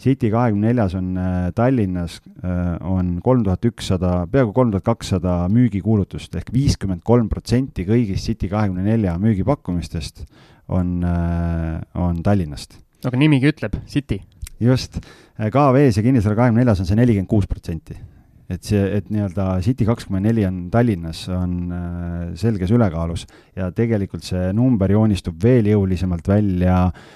City 0.00 0.28
kahekümne 0.32 0.72
neljas 0.72 0.94
on 0.98 1.14
äh, 1.16 1.50
Tallinnas, 1.54 2.18
äh, 2.42 2.74
on 2.82 3.20
kolm 3.22 3.44
tuhat 3.46 3.64
ükssada, 3.68 4.24
peaaegu 4.30 4.52
kolm 4.56 4.72
tuhat 4.74 4.86
kakssada 4.86 5.36
müügikuulutust 5.52 6.34
ehk 6.40 6.50
viiskümmend 6.54 7.04
kolm 7.06 7.28
protsenti 7.30 7.86
kõigist 7.86 8.26
City 8.26 8.50
kahekümne 8.50 8.82
nelja 8.84 9.14
müügipakkumistest 9.22 10.24
on, 10.68 10.98
äh, 11.06 11.78
on 11.94 12.22
Tallinnast. 12.26 12.80
aga 13.06 13.20
nimigi 13.20 13.52
ütleb 13.52 13.78
City. 13.86 14.20
just, 14.60 14.98
KV-s 15.38 16.00
ja 16.00 16.02
Kinnisvara 16.02 16.42
kahekümne 16.42 16.64
neljas 16.64 16.82
on 16.82 16.90
see 16.90 16.98
nelikümmend 16.98 17.30
kuus 17.30 17.46
protsenti 17.46 17.94
et 18.50 18.66
see, 18.66 18.82
et 18.98 19.06
nii-öelda 19.14 19.60
City 19.62 19.86
kakskümmend 19.86 20.26
neli 20.26 20.42
on 20.44 20.64
Tallinnas, 20.74 21.28
on 21.32 21.70
selges 22.36 22.74
ülekaalus 22.74 23.28
ja 23.56 23.70
tegelikult 23.72 24.26
see 24.26 24.50
number 24.52 24.90
joonistub 24.90 25.38
veel 25.42 25.70
jõulisemalt 25.70 26.28
välja 26.28 26.88
äh, 26.90 27.12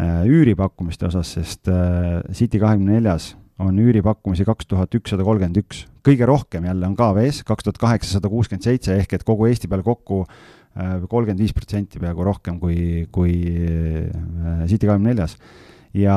üüripakkumiste 0.00 1.06
osas, 1.06 1.36
sest 1.36 1.70
äh, 1.70 2.20
City 2.34 2.58
kahekümne 2.62 2.98
neljas 2.98 3.34
on 3.62 3.76
üüripakkumisi 3.78 4.46
kaks 4.46 4.66
tuhat 4.66 4.94
ükssada 4.98 5.22
kolmkümmend 5.26 5.60
üks. 5.62 5.84
kõige 6.04 6.26
rohkem 6.26 6.64
jälle 6.66 6.86
on 6.86 6.96
KV-s 6.98 7.44
kaks 7.46 7.64
tuhat 7.64 7.78
kaheksasada 7.78 8.28
kuuskümmend 8.28 8.66
seitse 8.66 8.96
ehk 8.98 9.12
et 9.14 9.24
kogu 9.24 9.46
Eesti 9.46 9.70
peale 9.70 9.86
kokku 9.86 10.24
kolmkümmend 10.74 11.38
viis 11.38 11.54
protsenti 11.54 12.00
peaaegu 12.02 12.26
rohkem 12.26 12.58
kui, 12.58 13.06
kui 13.14 13.32
City 14.66 14.86
kahekümne 14.86 15.12
neljas. 15.12 15.36
ja 15.94 16.16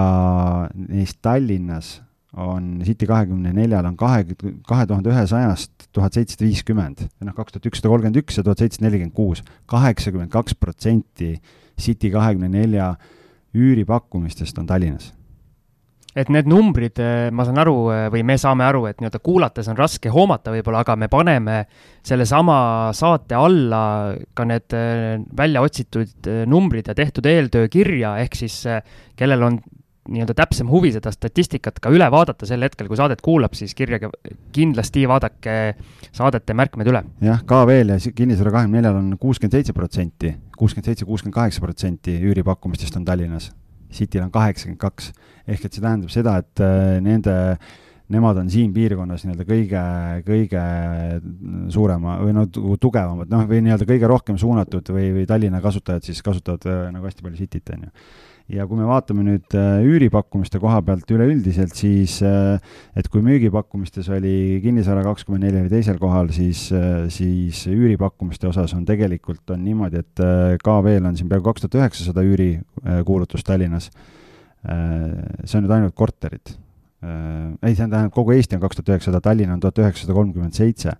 neist 0.74 1.20
Tallinnas 1.22 2.02
on 2.34 2.82
City 2.84 3.06
kahekümne 3.06 3.54
neljal 3.54 3.86
on 3.86 3.96
kahe, 3.98 4.26
kahe 4.68 4.88
tuhande 4.90 5.13
ühesajast 5.13 5.88
tuhat 5.94 6.18
seitsesada 6.18 6.46
viiskümmend, 6.46 7.06
noh, 7.22 7.36
kaks 7.38 7.54
tuhat 7.54 7.70
ükssada 7.70 7.94
kolmkümmend 7.94 8.24
üks 8.24 8.38
ja 8.38 8.44
tuhat 8.44 8.63
seitsesada 8.63 8.90
nelikümmend 8.90 9.16
kuus, 9.16 9.44
kaheksakümmend 9.70 10.34
kaks 10.34 10.58
protsenti 10.58 11.36
City 11.78 12.10
kahekümne 12.10 12.50
nelja 12.50 12.96
üüripakkumistest 13.55 14.57
on 14.60 14.67
Tallinnas 14.67 15.13
et 16.17 16.31
need 16.33 16.49
numbrid, 16.49 16.97
eh, 16.97 17.29
ma 17.36 17.45
saan 17.45 17.62
aru 17.62 17.75
eh, 17.93 18.03
või 18.13 18.23
me 18.25 18.38
saame 18.41 18.65
aru, 18.65 18.88
et 18.89 19.01
nii-öelda 19.01 19.21
kuulates 19.23 19.69
on 19.69 19.77
raske 19.77 20.10
hoomata 20.10 20.53
võib-olla, 20.55 20.81
aga 20.81 20.95
me 20.97 21.10
paneme 21.13 21.60
sellesama 22.05 22.57
saate 22.97 23.38
alla 23.38 23.81
ka 24.33 24.47
need 24.49 24.77
eh, 24.77 25.17
välja 25.38 25.62
otsitud 25.65 26.31
numbrid 26.49 26.89
ja 26.89 26.97
tehtud 26.97 27.29
eeltöö 27.29 27.69
kirja, 27.69 28.15
ehk 28.23 28.39
siis 28.39 28.63
kellel 29.17 29.45
on 29.45 29.60
nii-öelda 30.07 30.33
täpsem 30.38 30.69
huvi 30.71 30.93
seda 30.95 31.12
statistikat 31.12 31.81
ka 31.83 31.91
üle 31.93 32.07
vaadata 32.12 32.47
sel 32.47 32.63
hetkel, 32.63 32.88
kui 32.89 32.97
saadet 32.97 33.21
kuulab, 33.21 33.53
siis 33.60 33.75
kirjage, 33.77 34.10
kindlasti 34.55 35.03
vaadake 35.10 35.57
saadete 36.15 36.55
märkmed 36.57 36.89
üle. 36.89 37.03
jah, 37.21 37.43
ka 37.45 37.65
veel 37.69 37.93
ja 37.93 37.99
Kinnisvara 37.99 38.55
kahekümne 38.55 38.81
neljal 38.81 39.01
on 39.01 39.12
kuuskümmend 39.19 39.60
seitse 39.60 39.75
protsenti, 39.75 40.31
kuuskümmend 40.58 40.91
seitse, 40.91 41.08
kuuskümmend 41.08 41.36
kaheksa 41.36 41.63
protsenti 41.63 42.17
üüripakkumistest 42.28 42.98
on 43.00 43.06
Tallinnas. 43.08 43.52
Cityl 43.93 44.26
on 44.26 44.32
kaheksakümmend 44.34 44.82
kaks, 44.82 45.12
ehk 45.48 45.63
et 45.63 45.74
see 45.74 45.84
tähendab 45.84 46.12
seda, 46.12 46.38
et 46.43 46.63
äh, 46.63 46.98
nende 47.04 47.36
nemad 48.12 48.39
on 48.39 48.50
siin 48.52 48.72
piirkonnas 48.76 49.26
nii-öelda 49.26 49.46
kõige, 49.48 49.82
kõige 50.28 50.63
suurema 51.74 52.17
või 52.22 52.36
no 52.36 52.46
tugevamad, 52.50 53.32
noh, 53.32 53.43
või 53.50 53.60
nii-öelda 53.65 53.88
kõige 53.88 54.10
rohkem 54.12 54.39
suunatud 54.39 54.91
või, 54.96 55.10
või 55.15 55.28
Tallinna 55.28 55.60
kasutajad 55.63 56.08
siis 56.08 56.24
kasutavad 56.24 56.67
äh, 56.72 56.88
nagu 56.96 57.08
hästi 57.08 57.26
palju 57.26 57.41
Cityt, 57.41 57.74
on 57.76 57.88
ju 57.88 57.93
ja 58.51 58.65
kui 58.67 58.79
me 58.79 58.86
vaatame 58.88 59.25
nüüd 59.25 59.55
äh, 59.60 59.81
üüripakkumiste 59.86 60.60
koha 60.63 60.79
pealt 60.86 61.10
üleüldiselt, 61.12 61.73
siis 61.75 62.17
äh, 62.25 62.60
et 62.97 63.10
kui 63.12 63.23
müügipakkumistes 63.25 64.07
oli 64.15 64.60
Kinnisvara 64.63 65.03
kakskümmend 65.07 65.47
neli 65.47 65.62
oli 65.65 65.71
teisel 65.71 65.99
kohal, 65.99 66.31
siis, 66.36 66.67
äh, 66.75 67.07
siis 67.13 67.65
üüripakkumiste 67.71 68.47
osas 68.49 68.75
on 68.77 68.86
tegelikult 68.88 69.55
on 69.55 69.65
niimoodi, 69.67 70.03
et 70.03 70.23
KV-l 70.63 71.10
on 71.10 71.19
siin 71.19 71.31
peaaegu 71.31 71.49
kaks 71.49 71.65
tuhat 71.65 71.81
üheksasada 71.81 72.23
üürikuulutust 72.27 73.47
Tallinnas. 73.47 73.91
see 74.67 75.57
on 75.57 75.63
nüüd 75.63 75.71
ainult 75.71 75.95
korterid. 75.95 76.55
ei, 77.03 77.75
see 77.75 77.86
tähendab, 77.86 78.12
kogu 78.15 78.33
Eesti 78.33 78.57
on 78.57 78.63
kaks 78.63 78.79
tuhat 78.79 78.95
üheksasada, 78.95 79.21
Tallinn 79.23 79.53
on 79.53 79.60
tuhat 79.63 79.79
üheksasada 79.83 80.15
kolmkümmend 80.17 80.55
seitse 80.57 80.95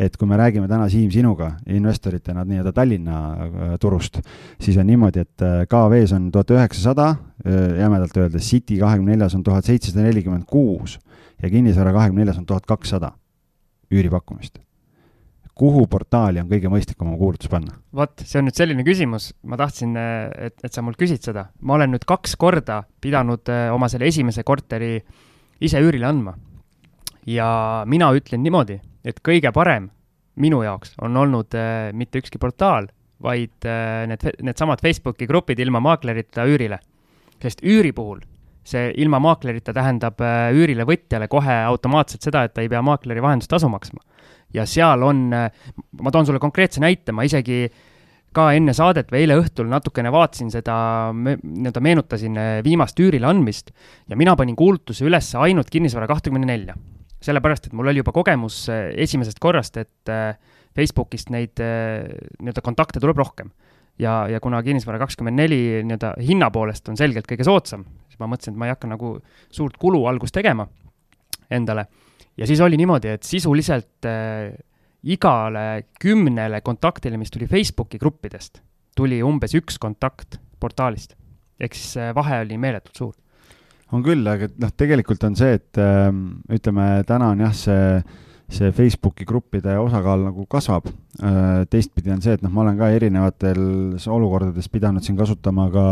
et 0.00 0.16
kui 0.16 0.28
me 0.28 0.38
räägime 0.40 0.68
täna, 0.68 0.88
Siim, 0.88 1.10
sinuga 1.12 1.50
investoritena 1.68 2.44
nii-öelda 2.48 2.72
Tallinna 2.76 3.18
äh, 3.34 3.74
turust, 3.80 4.20
siis 4.60 4.78
on 4.80 4.88
niimoodi, 4.88 5.26
et 5.26 5.44
äh, 5.44 5.60
KV-s 5.68 6.14
on 6.16 6.30
tuhat 6.32 6.54
üheksasada, 6.56 7.10
äh, 7.44 7.76
jämedalt 7.82 8.16
öeldes, 8.16 8.48
City 8.48 8.80
kahekümne 8.80 9.16
neljas 9.16 9.36
on 9.36 9.44
tuhat 9.44 9.68
seitsesada 9.68 10.06
nelikümmend 10.08 10.48
kuus 10.48 10.96
ja 11.42 11.52
Kinnisvara 11.52 11.92
kahekümne 11.96 12.24
neljas 12.24 12.40
on 12.40 12.48
tuhat 12.48 12.66
kakssada 12.68 13.12
üüripakkumist 13.92 14.60
kuhu 15.60 15.82
portaali 15.92 16.40
on 16.40 16.48
kõige 16.48 16.70
mõistlikum 16.72 17.10
oma 17.10 17.18
kuulutus 17.20 17.50
panna? 17.52 17.74
vot, 17.92 18.22
see 18.24 18.38
on 18.40 18.46
nüüd 18.48 18.56
selline 18.56 18.84
küsimus, 18.86 19.34
ma 19.44 19.58
tahtsin, 19.60 19.92
et, 19.98 20.56
et 20.64 20.72
sa 20.72 20.80
mult 20.80 20.96
küsid 20.96 21.20
seda. 21.20 21.50
ma 21.60 21.76
olen 21.76 21.92
nüüd 21.92 22.06
kaks 22.08 22.38
korda 22.40 22.80
pidanud 23.04 23.50
oma 23.74 23.90
selle 23.92 24.08
esimese 24.08 24.46
korteri 24.48 24.94
ise 25.60 25.82
üürile 25.84 26.08
andma. 26.08 26.38
ja 27.28 27.50
mina 27.84 28.08
ütlen 28.16 28.40
niimoodi, 28.46 28.78
et 29.04 29.20
kõige 29.24 29.52
parem 29.52 29.90
minu 30.40 30.62
jaoks 30.64 30.94
on 31.02 31.16
olnud 31.16 31.54
äh, 31.58 31.90
mitte 31.96 32.20
ükski 32.22 32.40
portaal, 32.40 32.88
vaid 33.22 33.68
äh, 33.68 34.06
need, 34.08 34.24
needsamad 34.42 34.82
Facebooki 34.82 35.28
grupid 35.28 35.60
ilma 35.60 35.80
maaklerita 35.84 36.46
üürile. 36.48 36.78
sest 37.40 37.62
üüri 37.64 37.92
puhul 37.96 38.20
see 38.70 38.90
ilma 39.00 39.20
maaklerita 39.22 39.72
tähendab 39.76 40.20
äh, 40.24 40.50
üürile 40.56 40.84
võtjale 40.88 41.28
kohe 41.32 41.56
automaatselt 41.64 42.24
seda, 42.26 42.44
et 42.44 42.54
ta 42.54 42.64
ei 42.64 42.68
pea 42.68 42.82
maakleri 42.84 43.22
vahendustasu 43.22 43.68
maksma. 43.72 44.00
ja 44.54 44.66
seal 44.66 45.02
on 45.06 45.30
äh,, 45.32 45.50
ma 46.00 46.10
toon 46.10 46.26
sulle 46.26 46.42
konkreetse 46.42 46.82
näite, 46.82 47.12
ma 47.12 47.24
isegi 47.24 47.68
ka 48.34 48.52
enne 48.54 48.74
saadet 48.76 49.10
või 49.10 49.24
eile 49.24 49.40
õhtul 49.40 49.66
natukene 49.70 50.12
vaatasin 50.14 50.52
seda, 50.54 50.76
nii-öelda 51.14 51.82
meenutasin 51.82 52.38
äh, 52.38 52.52
viimast 52.64 53.00
üürile 53.00 53.26
andmist 53.30 53.72
ja 54.08 54.16
mina 54.16 54.36
panin 54.36 54.56
kuulutuse 54.56 55.06
üles 55.08 55.32
ainult 55.34 55.70
kinnisvara 55.70 56.08
kahtekümne 56.10 56.46
nelja 56.46 56.76
sellepärast, 57.24 57.68
et 57.68 57.76
mul 57.76 57.90
oli 57.90 58.00
juba 58.00 58.14
kogemus 58.16 58.62
äh, 58.72 58.90
esimesest 59.04 59.40
korrast, 59.42 59.76
et 59.80 60.12
äh, 60.12 60.34
Facebookist 60.76 61.32
neid 61.34 61.60
äh, 61.62 62.06
nii-öelda 62.40 62.64
kontakte 62.64 63.02
tuleb 63.02 63.18
rohkem. 63.20 63.50
ja, 64.00 64.28
ja 64.28 64.40
kuna 64.40 64.62
kinnisvara 64.64 64.98
kakskümmend 65.02 65.36
neli 65.36 65.82
nii-öelda 65.84 66.14
hinna 66.24 66.48
poolest 66.50 66.88
on 66.88 66.96
selgelt 66.96 67.28
kõige 67.28 67.44
soodsam, 67.44 67.84
siis 68.08 68.20
ma 68.22 68.30
mõtlesin, 68.30 68.54
et 68.54 68.60
ma 68.60 68.68
ei 68.68 68.74
hakka 68.74 68.88
nagu 68.88 69.18
suurt 69.52 69.76
kulu 69.76 70.06
algust 70.08 70.34
tegema 70.34 70.68
endale. 71.50 71.86
ja 72.36 72.46
siis 72.48 72.60
oli 72.64 72.80
niimoodi, 72.80 73.12
et 73.16 73.28
sisuliselt 73.28 74.08
äh, 74.08 74.54
igale 75.02 75.84
kümnele 76.00 76.60
kontaktile, 76.60 77.16
mis 77.20 77.30
tuli 77.30 77.48
Facebooki 77.48 77.98
gruppidest, 77.98 78.62
tuli 78.96 79.22
umbes 79.22 79.54
üks 79.58 79.78
kontakt 79.78 80.40
portaalist. 80.60 81.16
ehk 81.60 81.74
siis 81.76 81.98
vahe 82.16 82.40
oli 82.46 82.56
meeletult 82.56 82.96
suur 82.96 83.14
on 83.96 84.02
küll, 84.06 84.26
aga 84.30 84.48
noh, 84.60 84.72
tegelikult 84.78 85.24
on 85.26 85.36
see, 85.38 85.56
et 85.58 85.80
äh, 85.80 86.08
ütleme, 86.54 86.88
täna 87.08 87.32
on 87.34 87.42
jah, 87.42 87.54
see, 87.56 88.00
see 88.50 88.72
Facebooki 88.74 89.26
gruppide 89.28 89.76
osakaal 89.82 90.26
nagu 90.28 90.46
kasvab 90.50 90.88
äh,. 90.90 91.64
teistpidi 91.70 92.12
on 92.14 92.22
see, 92.24 92.36
et 92.38 92.44
noh, 92.44 92.52
ma 92.54 92.64
olen 92.64 92.78
ka 92.80 92.90
erinevates 92.94 94.06
olukordades 94.10 94.70
pidanud 94.72 95.06
siin 95.06 95.18
kasutama 95.18 95.68
ka, 95.74 95.86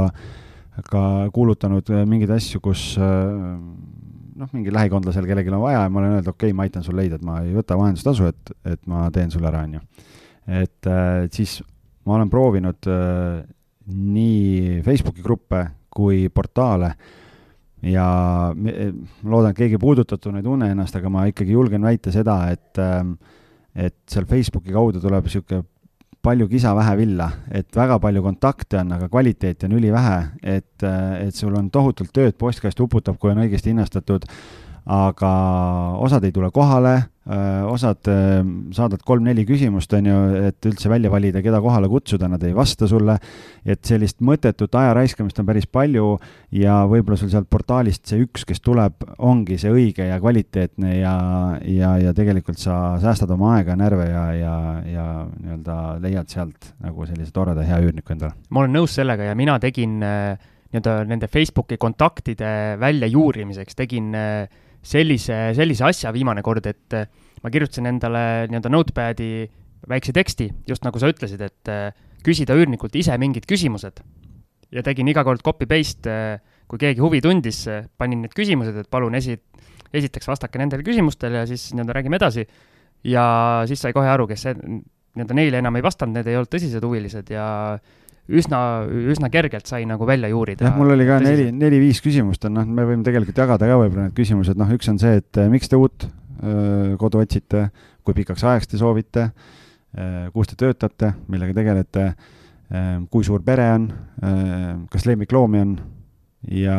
ka 0.91 1.05
kuulutanud 1.35 1.95
äh, 1.95 2.05
mingeid 2.09 2.35
asju, 2.39 2.63
kus 2.65 2.91
äh, 3.03 3.57
noh, 4.39 4.53
mingi 4.55 4.75
lähikondlasel 4.75 5.27
kellelgi 5.27 5.53
on 5.53 5.65
vaja 5.65 5.85
ja 5.85 5.91
ma 5.91 6.03
olen 6.03 6.19
öelnud, 6.19 6.31
okei 6.31 6.53
okay,, 6.53 6.57
ma 6.57 6.69
aitan 6.69 6.87
sul 6.87 6.99
leida, 6.99 7.19
et 7.19 7.27
ma 7.27 7.41
ei 7.43 7.55
võta 7.57 7.79
vahendustasu, 7.79 8.31
et, 8.31 8.57
et 8.77 8.83
ma 8.91 9.09
teen 9.15 9.35
sulle 9.35 9.51
ära, 9.51 9.65
on 9.67 9.79
ju. 9.79 9.87
et 10.63 10.89
siis 11.35 11.59
ma 12.07 12.15
olen 12.17 12.31
proovinud 12.33 12.87
nii 13.89 14.79
Facebooki 14.87 15.25
gruppe 15.25 15.65
kui 15.93 16.29
portaale 16.33 16.93
ja 17.87 18.07
ma 18.55 19.31
loodan, 19.31 19.53
et 19.53 19.59
keegi 19.59 19.81
puudutatuna 19.81 20.41
ei 20.41 20.47
tunne 20.47 20.71
ennast, 20.73 20.97
aga 20.99 21.11
ma 21.12 21.27
ikkagi 21.31 21.55
julgen 21.55 21.85
väita 21.87 22.12
seda, 22.14 22.41
et, 22.53 22.79
ähm, 22.83 23.14
et 23.75 23.97
seal 24.11 24.27
Facebooki 24.27 24.75
kaudu 24.75 25.03
tuleb 25.03 25.29
niisugune 25.29 25.64
palju 26.23 26.49
kisa, 26.51 26.75
vähe 26.77 26.97
villa, 26.99 27.29
et 27.55 27.69
väga 27.77 27.99
palju 28.03 28.23
kontakte 28.25 28.81
on, 28.81 28.91
aga 28.97 29.09
kvaliteeti 29.09 29.69
on 29.69 29.77
ülivähe, 29.79 30.17
et, 30.43 30.83
äh, 30.83 31.29
et 31.29 31.35
sul 31.35 31.55
on 31.57 31.71
tohutult 31.71 32.12
tööd, 32.12 32.35
postkast 32.38 32.81
uputab, 32.83 33.21
kui 33.21 33.31
on 33.31 33.45
õigesti 33.45 33.73
hinnastatud, 33.73 34.27
aga 34.88 35.31
osad 36.01 36.24
ei 36.24 36.33
tule 36.33 36.51
kohale 36.55 36.96
osad 37.68 38.09
saadad 38.72 39.03
kolm-neli 39.05 39.42
küsimust, 39.44 39.92
on 39.98 40.07
ju, 40.09 40.18
et 40.48 40.64
üldse 40.68 40.88
välja 40.88 41.11
valida, 41.12 41.42
keda 41.44 41.61
kohale 41.61 41.88
kutsuda, 41.92 42.29
nad 42.33 42.42
ei 42.46 42.55
vasta 42.57 42.88
sulle. 42.88 43.18
et 43.68 43.85
sellist 43.85 44.22
mõttetut 44.24 44.72
aja 44.81 44.94
raiskamist 44.96 45.38
on 45.42 45.46
päris 45.46 45.66
palju 45.66 46.14
ja 46.57 46.79
võib-olla 46.88 47.18
sul 47.20 47.29
sealt 47.29 47.51
portaalist 47.51 48.07
see 48.09 48.22
üks, 48.24 48.46
kes 48.48 48.62
tuleb, 48.64 49.05
ongi 49.18 49.59
see 49.61 49.68
õige 49.68 50.07
ja 50.09 50.16
kvaliteetne 50.22 50.94
ja, 50.98 51.16
ja, 51.68 51.90
ja 52.01 52.14
tegelikult 52.16 52.59
sa 52.59 52.96
säästad 53.03 53.31
oma 53.35 53.59
aega, 53.59 53.77
närve 53.77 54.07
ja, 54.09 54.24
ja, 54.33 54.55
ja 54.88 55.09
nii-öelda 55.29 55.98
leiad 56.01 56.33
sealt 56.33 56.72
nagu 56.81 57.05
sellise 57.05 57.35
toreda 57.35 57.66
hea 57.66 57.83
üürniku 57.85 58.14
endale. 58.16 58.38
ma 58.48 58.64
olen 58.64 58.79
nõus 58.79 58.96
sellega 58.96 59.29
ja 59.29 59.37
mina 59.37 59.59
tegin 59.61 60.01
äh, 60.01 60.38
nii-öelda 60.72 61.03
nende 61.11 61.29
Facebooki 61.29 61.77
kontaktide 61.77 62.78
väljajuurimiseks, 62.80 63.76
tegin 63.76 64.16
äh, 64.16 64.49
sellise, 64.85 65.39
sellise 65.57 65.87
asja 65.89 66.12
viimane 66.14 66.43
kord, 66.47 66.66
et 66.70 66.97
äh, 66.97 67.09
ma 67.43 67.53
kirjutasin 67.53 67.89
endale 67.91 68.22
nii-öelda 68.51 68.72
notepad'i 68.72 69.31
väikse 69.89 70.14
teksti, 70.16 70.49
just 70.68 70.87
nagu 70.87 71.01
sa 71.01 71.11
ütlesid, 71.11 71.43
et 71.45 71.72
äh, 71.72 71.91
küsida 72.26 72.57
üürnikult 72.59 72.97
ise 72.99 73.16
mingid 73.20 73.47
küsimused. 73.49 74.03
ja 74.68 74.83
tegin 74.85 75.09
iga 75.09 75.24
kord 75.24 75.41
copy-paste, 75.45 76.12
äh, 76.12 76.57
kui 76.68 76.81
keegi 76.81 77.01
huvi 77.01 77.22
tundis, 77.24 77.62
panin 77.97 78.26
need 78.26 78.35
küsimused, 78.37 78.76
et 78.76 78.91
palun 78.91 79.14
esi-, 79.16 79.39
esiteks 79.93 80.29
vastake 80.29 80.61
nendele 80.61 80.85
küsimustele 80.85 81.41
ja 81.41 81.47
siis 81.49 81.70
nii-öelda 81.72 81.97
räägime 81.97 82.20
edasi. 82.20 82.47
ja 83.05 83.64
siis 83.66 83.81
sai 83.81 83.95
kohe 83.97 84.09
aru, 84.11 84.26
kes 84.29 84.45
nii-öelda 84.53 85.35
neile 85.35 85.62
enam 85.62 85.76
ei 85.79 85.83
vastanud, 85.87 86.18
need 86.18 86.29
ei 86.29 86.37
olnud 86.37 86.51
tõsised 86.53 86.85
huvilised 86.85 87.31
ja 87.33 87.79
üsna, 88.29 88.61
üsna 89.12 89.31
kergelt 89.33 89.68
sai 89.68 89.85
nagu 89.89 90.07
välja 90.09 90.31
juurida. 90.33 90.68
jah, 90.68 90.76
mul 90.76 90.93
oli 90.95 91.07
ka 91.09 91.18
neli, 91.24 91.49
neli-viis 91.55 92.03
küsimust 92.05 92.45
on, 92.49 92.59
noh, 92.59 92.66
me 92.68 92.87
võime 92.89 93.07
tegelikult 93.07 93.39
jagada 93.41 93.68
ka 93.70 93.79
võib-olla 93.81 94.09
need 94.09 94.16
küsimused, 94.16 94.59
noh, 94.61 94.72
üks 94.76 94.91
on 94.93 95.01
see, 95.01 95.20
et 95.22 95.41
eh, 95.41 95.51
miks 95.53 95.70
te 95.70 95.81
uut 95.81 96.09
kodu 96.39 97.18
otsite, 97.18 97.64
kui 98.07 98.14
pikaks 98.14 98.45
ajaks 98.47 98.68
te 98.70 98.79
soovite, 98.79 99.24
kus 100.31 100.47
te 100.47 100.55
töötate, 100.61 101.09
millega 101.26 101.57
tegelete, 101.57 102.05
kui 103.11 103.26
suur 103.26 103.43
pere 103.43 103.64
on, 103.74 103.89
kas 104.93 105.09
lemmikloomi 105.09 105.62
on 105.64 105.72
ja, 106.55 106.79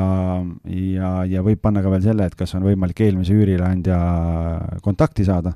ja, 0.63 1.11
ja 1.27 1.43
võib 1.43 1.59
panna 1.59 1.83
ka 1.83 1.91
veel 1.91 2.05
selle, 2.05 2.29
et 2.29 2.39
kas 2.39 2.55
on 2.55 2.63
võimalik 2.69 3.03
eelmise 3.03 3.35
üürileandja 3.35 3.99
kontakti 4.85 5.27
saada 5.27 5.51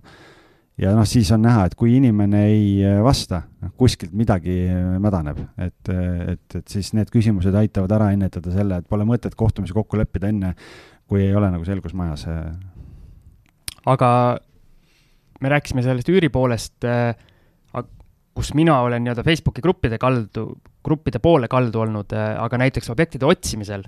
ja 0.81 0.93
noh, 0.95 1.05
siis 1.07 1.29
on 1.35 1.43
näha, 1.45 1.67
et 1.67 1.75
kui 1.77 1.95
inimene 1.99 2.43
ei 2.49 2.67
äh, 2.85 2.99
vasta, 3.05 3.43
noh 3.61 3.73
kuskilt 3.79 4.13
midagi 4.17 4.55
äh, 4.65 4.95
mädaneb, 5.01 5.43
et, 5.61 5.91
äh, 5.91 6.33
et, 6.33 6.57
et 6.59 6.73
siis 6.75 6.93
need 6.97 7.11
küsimused 7.13 7.55
aitavad 7.57 7.93
ära 7.97 8.09
ennetada 8.15 8.53
selle, 8.53 8.81
et 8.81 8.89
pole 8.89 9.05
mõtet 9.07 9.37
kohtumisi 9.39 9.75
kokku 9.75 9.99
leppida 9.99 10.31
enne, 10.33 10.53
kui 11.09 11.21
ei 11.25 11.35
ole 11.37 11.51
nagu 11.53 11.65
selgus 11.67 11.93
majas. 11.97 12.25
aga 13.85 14.09
me 15.43 15.51
rääkisime 15.51 15.83
sellest 15.83 16.09
üüri 16.09 16.31
poolest, 16.33 16.85
kus 18.33 18.53
mina 18.57 18.79
olen 18.81 19.03
nii-öelda 19.03 19.25
Facebooki 19.27 19.61
gruppide 19.61 19.99
kaldu, 20.01 20.47
gruppide 20.83 21.19
poole 21.21 21.47
kaldu 21.51 21.83
olnud, 21.83 22.15
aga 22.15 22.57
näiteks 22.57 22.89
objektide 22.89 23.27
otsimisel 23.29 23.83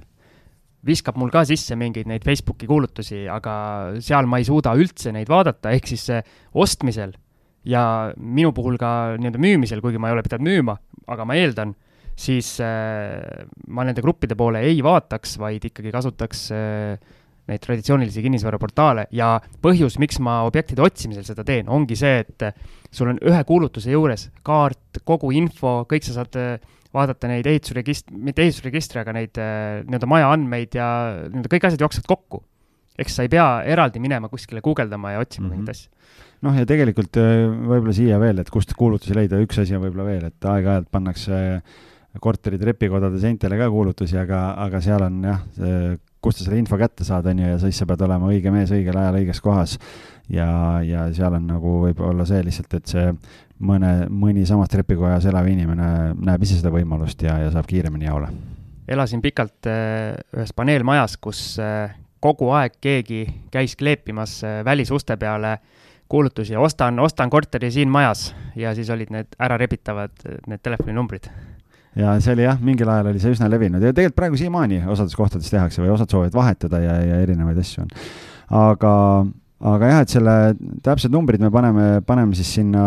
viskab 0.86 1.18
mul 1.20 1.32
ka 1.34 1.44
sisse 1.48 1.78
mingeid 1.80 2.10
neid 2.10 2.26
Facebooki 2.26 2.68
kuulutusi, 2.70 3.26
aga 3.32 3.56
seal 4.04 4.30
ma 4.30 4.40
ei 4.42 4.48
suuda 4.48 4.76
üldse 4.78 5.14
neid 5.16 5.30
vaadata, 5.32 5.74
ehk 5.74 5.90
siis 5.94 6.10
ostmisel 6.54 7.16
ja 7.66 8.14
minu 8.16 8.54
puhul 8.56 8.78
ka 8.82 9.16
nii-öelda 9.18 9.42
müümisel, 9.42 9.82
kuigi 9.84 10.02
ma 10.02 10.12
ei 10.12 10.18
ole 10.18 10.24
pidanud 10.26 10.48
müüma, 10.48 10.78
aga 11.12 11.26
ma 11.28 11.38
eeldan, 11.40 11.74
siis 12.16 12.56
äh, 12.64 13.46
ma 13.68 13.86
nende 13.88 14.04
gruppide 14.06 14.38
poole 14.40 14.62
ei 14.66 14.80
vaataks, 14.86 15.36
vaid 15.42 15.66
ikkagi 15.68 15.92
kasutaks 15.94 16.46
äh, 16.56 17.16
neid 17.50 17.62
traditsioonilisi 17.62 18.24
kinnisvaraportaale 18.26 19.08
ja 19.14 19.36
põhjus, 19.62 20.00
miks 20.02 20.18
ma 20.24 20.40
objektide 20.48 20.86
otsimisel 20.86 21.26
seda 21.28 21.46
teen, 21.46 21.70
ongi 21.70 21.98
see, 22.00 22.24
et 22.24 22.48
sul 22.94 23.12
on 23.12 23.20
ühe 23.22 23.42
kuulutuse 23.46 23.94
juures 23.94 24.30
kaart, 24.46 25.02
kogu 25.06 25.34
info, 25.36 25.84
kõik 25.90 26.08
sa 26.08 26.22
saad 26.22 26.40
äh, 26.42 26.56
vaadata 26.96 27.30
neid 27.32 27.48
ehitusregist-, 27.50 28.12
mitte 28.12 28.46
ehitusregistri, 28.46 29.02
aga 29.04 29.16
neid 29.16 29.40
äh, 29.42 29.82
nii-öelda 29.86 30.10
maja 30.10 30.32
andmeid 30.34 30.78
ja 30.78 30.90
nii-öelda 31.30 31.52
kõik 31.52 31.70
asjad 31.70 31.86
jooksevad 31.86 32.10
kokku. 32.12 32.44
eks 33.00 33.18
sa 33.18 33.26
ei 33.26 33.30
pea 33.32 33.48
eraldi 33.68 34.00
minema 34.00 34.30
kuskile 34.32 34.62
guugeldama 34.64 35.12
ja 35.12 35.20
otsima 35.20 35.48
mm 35.48 35.52
-hmm. 35.52 35.58
mingeid 35.58 35.76
asju. 35.76 35.90
noh, 36.48 36.56
ja 36.56 36.66
tegelikult 36.66 37.18
äh, 37.18 37.48
võib-olla 37.72 37.94
siia 37.94 38.20
veel, 38.20 38.40
et 38.40 38.50
kust 38.50 38.74
kuulutusi 38.74 39.16
leida, 39.16 39.42
üks 39.42 39.60
asi 39.62 39.76
on 39.76 39.84
võib-olla 39.84 40.06
veel, 40.06 40.26
et 40.32 40.46
aeg-ajalt 40.46 40.90
pannakse 40.92 41.42
korteri 42.22 42.58
trepikodade 42.58 43.20
seintele 43.20 43.58
ka 43.60 43.70
kuulutusi, 43.70 44.18
aga, 44.18 44.54
aga 44.66 44.82
seal 44.82 45.04
on 45.04 45.24
jah, 45.24 45.42
kust 46.26 46.42
sa 46.42 46.48
selle 46.48 46.60
info 46.62 46.78
kätte 46.80 47.06
saad, 47.08 47.28
on 47.30 47.42
ju, 47.42 47.50
ja 47.54 47.58
siis 47.62 47.80
sa 47.80 47.88
pead 47.90 48.04
olema 48.06 48.30
õige 48.32 48.54
mees 48.54 48.72
õigel 48.74 48.98
ajal 48.98 49.20
õiges 49.22 49.42
kohas. 49.46 49.78
ja, 50.32 50.48
ja 50.82 51.06
seal 51.14 51.36
on 51.38 51.46
nagu 51.50 51.80
võib-olla 51.84 52.26
see 52.26 52.42
lihtsalt, 52.48 52.74
et 52.80 52.94
see 52.94 53.12
mõne, 53.60 53.92
mõni 54.12 54.46
samas 54.48 54.70
trepikojas 54.72 55.26
elav 55.30 55.48
inimene 55.48 55.88
näeb 56.16 56.44
ise 56.44 56.60
seda 56.60 56.72
võimalust 56.74 57.22
ja, 57.24 57.38
ja 57.46 57.54
saab 57.54 57.68
kiiremini 57.70 58.10
jaole. 58.10 58.30
elasin 58.88 59.22
pikalt 59.22 59.70
äh, 59.70 60.16
ühes 60.36 60.54
paneelmajas, 60.56 61.18
kus 61.18 61.58
äh, 61.60 61.96
kogu 62.20 62.52
aeg 62.58 62.78
keegi 62.82 63.26
käis 63.52 63.76
kleepimas 63.76 64.44
äh, 64.44 64.62
välisuste 64.66 65.18
peale 65.18 65.58
kuulutusi, 66.10 66.56
ostan, 66.56 67.00
ostan 67.00 67.30
korteri 67.30 67.72
siin 67.72 67.90
majas 67.90 68.36
ja 68.56 68.76
siis 68.76 68.90
olid 68.90 69.10
need 69.10 69.38
ärarebitavad, 69.42 70.14
need 70.48 70.62
telefoninumbrid 70.62 71.32
ja 71.96 72.18
see 72.20 72.36
oli 72.36 72.44
jah, 72.46 72.60
mingil 72.62 72.90
ajal 72.92 73.10
oli 73.14 73.24
see 73.24 73.34
üsna 73.34 73.50
levinud 73.50 73.82
ja 73.84 73.94
tegelikult 73.96 74.20
praegu 74.20 74.40
siiamaani 74.40 74.84
osades 74.92 75.16
kohtades 75.16 75.50
tehakse 75.50 75.82
või 75.82 75.94
osad 75.96 76.12
soovivad 76.12 76.36
vahetada 76.36 76.82
ja, 76.84 77.00
ja 77.02 77.20
erinevaid 77.24 77.58
asju 77.62 77.86
on. 77.86 77.94
aga 78.60 78.94
aga 79.66 79.92
jah, 79.92 80.02
et 80.04 80.12
selle 80.14 80.36
täpsed 80.86 81.14
numbrid 81.14 81.42
me 81.44 81.52
paneme, 81.54 81.86
paneme 82.06 82.38
siis 82.38 82.52
sinna, 82.60 82.84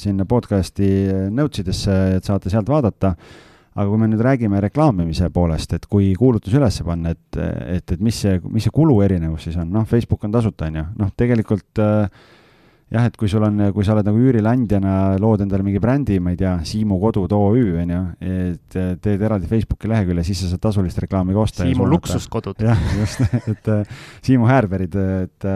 sinna 0.00 0.26
podcast'i 0.28 0.90
notes 1.34 1.64
idesse, 1.64 1.96
et 2.18 2.28
saate 2.28 2.52
sealt 2.52 2.70
vaadata. 2.70 3.16
aga 3.72 3.88
kui 3.88 3.96
me 3.96 4.04
nüüd 4.04 4.20
räägime 4.20 4.58
reklaamimise 4.60 5.30
poolest, 5.32 5.70
et 5.72 5.86
kui 5.88 6.10
kuulutus 6.12 6.52
üles 6.52 6.76
panna, 6.84 7.14
et, 7.14 7.38
et, 7.72 7.92
et 7.94 8.00
mis 8.04 8.18
see, 8.20 8.34
mis 8.52 8.66
see 8.66 8.74
kulu 8.74 8.98
erinevus 9.00 9.46
siis 9.48 9.56
on, 9.56 9.70
noh, 9.72 9.86
Facebook 9.88 10.26
on 10.28 10.34
tasuta, 10.34 10.68
on 10.68 10.76
ju, 10.76 10.82
noh, 10.98 11.12
tegelikult 11.16 11.80
äh, 11.80 12.26
jah, 12.92 13.06
et 13.08 13.14
kui 13.16 13.30
sul 13.30 13.44
on, 13.46 13.60
kui 13.72 13.86
sa 13.86 13.94
oled 13.94 14.06
nagu 14.06 14.20
üürileandjana, 14.20 14.94
lood 15.22 15.42
endale 15.44 15.64
mingi 15.64 15.80
brändi, 15.82 16.18
ma 16.22 16.34
ei 16.34 16.38
tea, 16.40 16.52
Siimu 16.68 16.98
kodud 17.00 17.32
OÜ 17.32 17.62
on 17.80 17.92
ju, 17.94 18.00
et 18.28 18.76
teed 19.04 19.24
eraldi 19.24 19.48
Facebooki 19.50 19.88
lehekülje, 19.90 20.26
siis 20.28 20.42
sa 20.44 20.50
saad 20.52 20.62
tasulist 20.66 21.00
reklaami 21.02 21.36
ka 21.36 21.44
osta. 21.44 21.64
Siimu 21.64 21.88
luksuskodud. 21.88 22.60
jah, 22.62 22.84
just, 22.98 23.22
et 23.48 23.72
Siimu 24.24 24.48
häärberid, 24.50 24.98
et, 25.24 25.48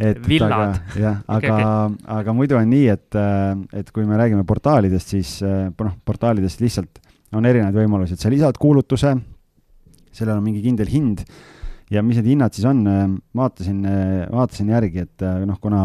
et. 0.00 0.22
villad. 0.24 0.80
jah, 0.96 1.20
aga 1.36 1.36
okay,, 1.36 1.68
okay. 1.68 2.08
aga 2.16 2.36
muidu 2.36 2.58
on 2.60 2.72
nii, 2.72 2.88
et, 2.94 3.20
et 3.82 3.92
kui 3.94 4.08
me 4.08 4.18
räägime 4.20 4.46
portaalidest, 4.48 5.14
siis 5.16 5.36
noh, 5.44 5.94
portaalidest 6.08 6.64
lihtsalt 6.64 7.04
on 7.36 7.46
erinevaid 7.46 7.76
võimalusi, 7.76 8.16
et 8.16 8.24
sa 8.24 8.32
lisad 8.32 8.56
kuulutuse, 8.60 9.14
sellel 10.16 10.38
on 10.38 10.46
mingi 10.48 10.64
kindel 10.64 10.88
hind 10.90 11.22
ja 11.92 12.02
mis 12.02 12.18
need 12.18 12.32
hinnad 12.32 12.54
siis 12.54 12.66
on, 12.70 12.82
vaatasin, 13.36 13.84
vaatasin 14.32 14.72
järgi, 14.72 15.04
et 15.06 15.28
noh, 15.46 15.60
kuna 15.62 15.84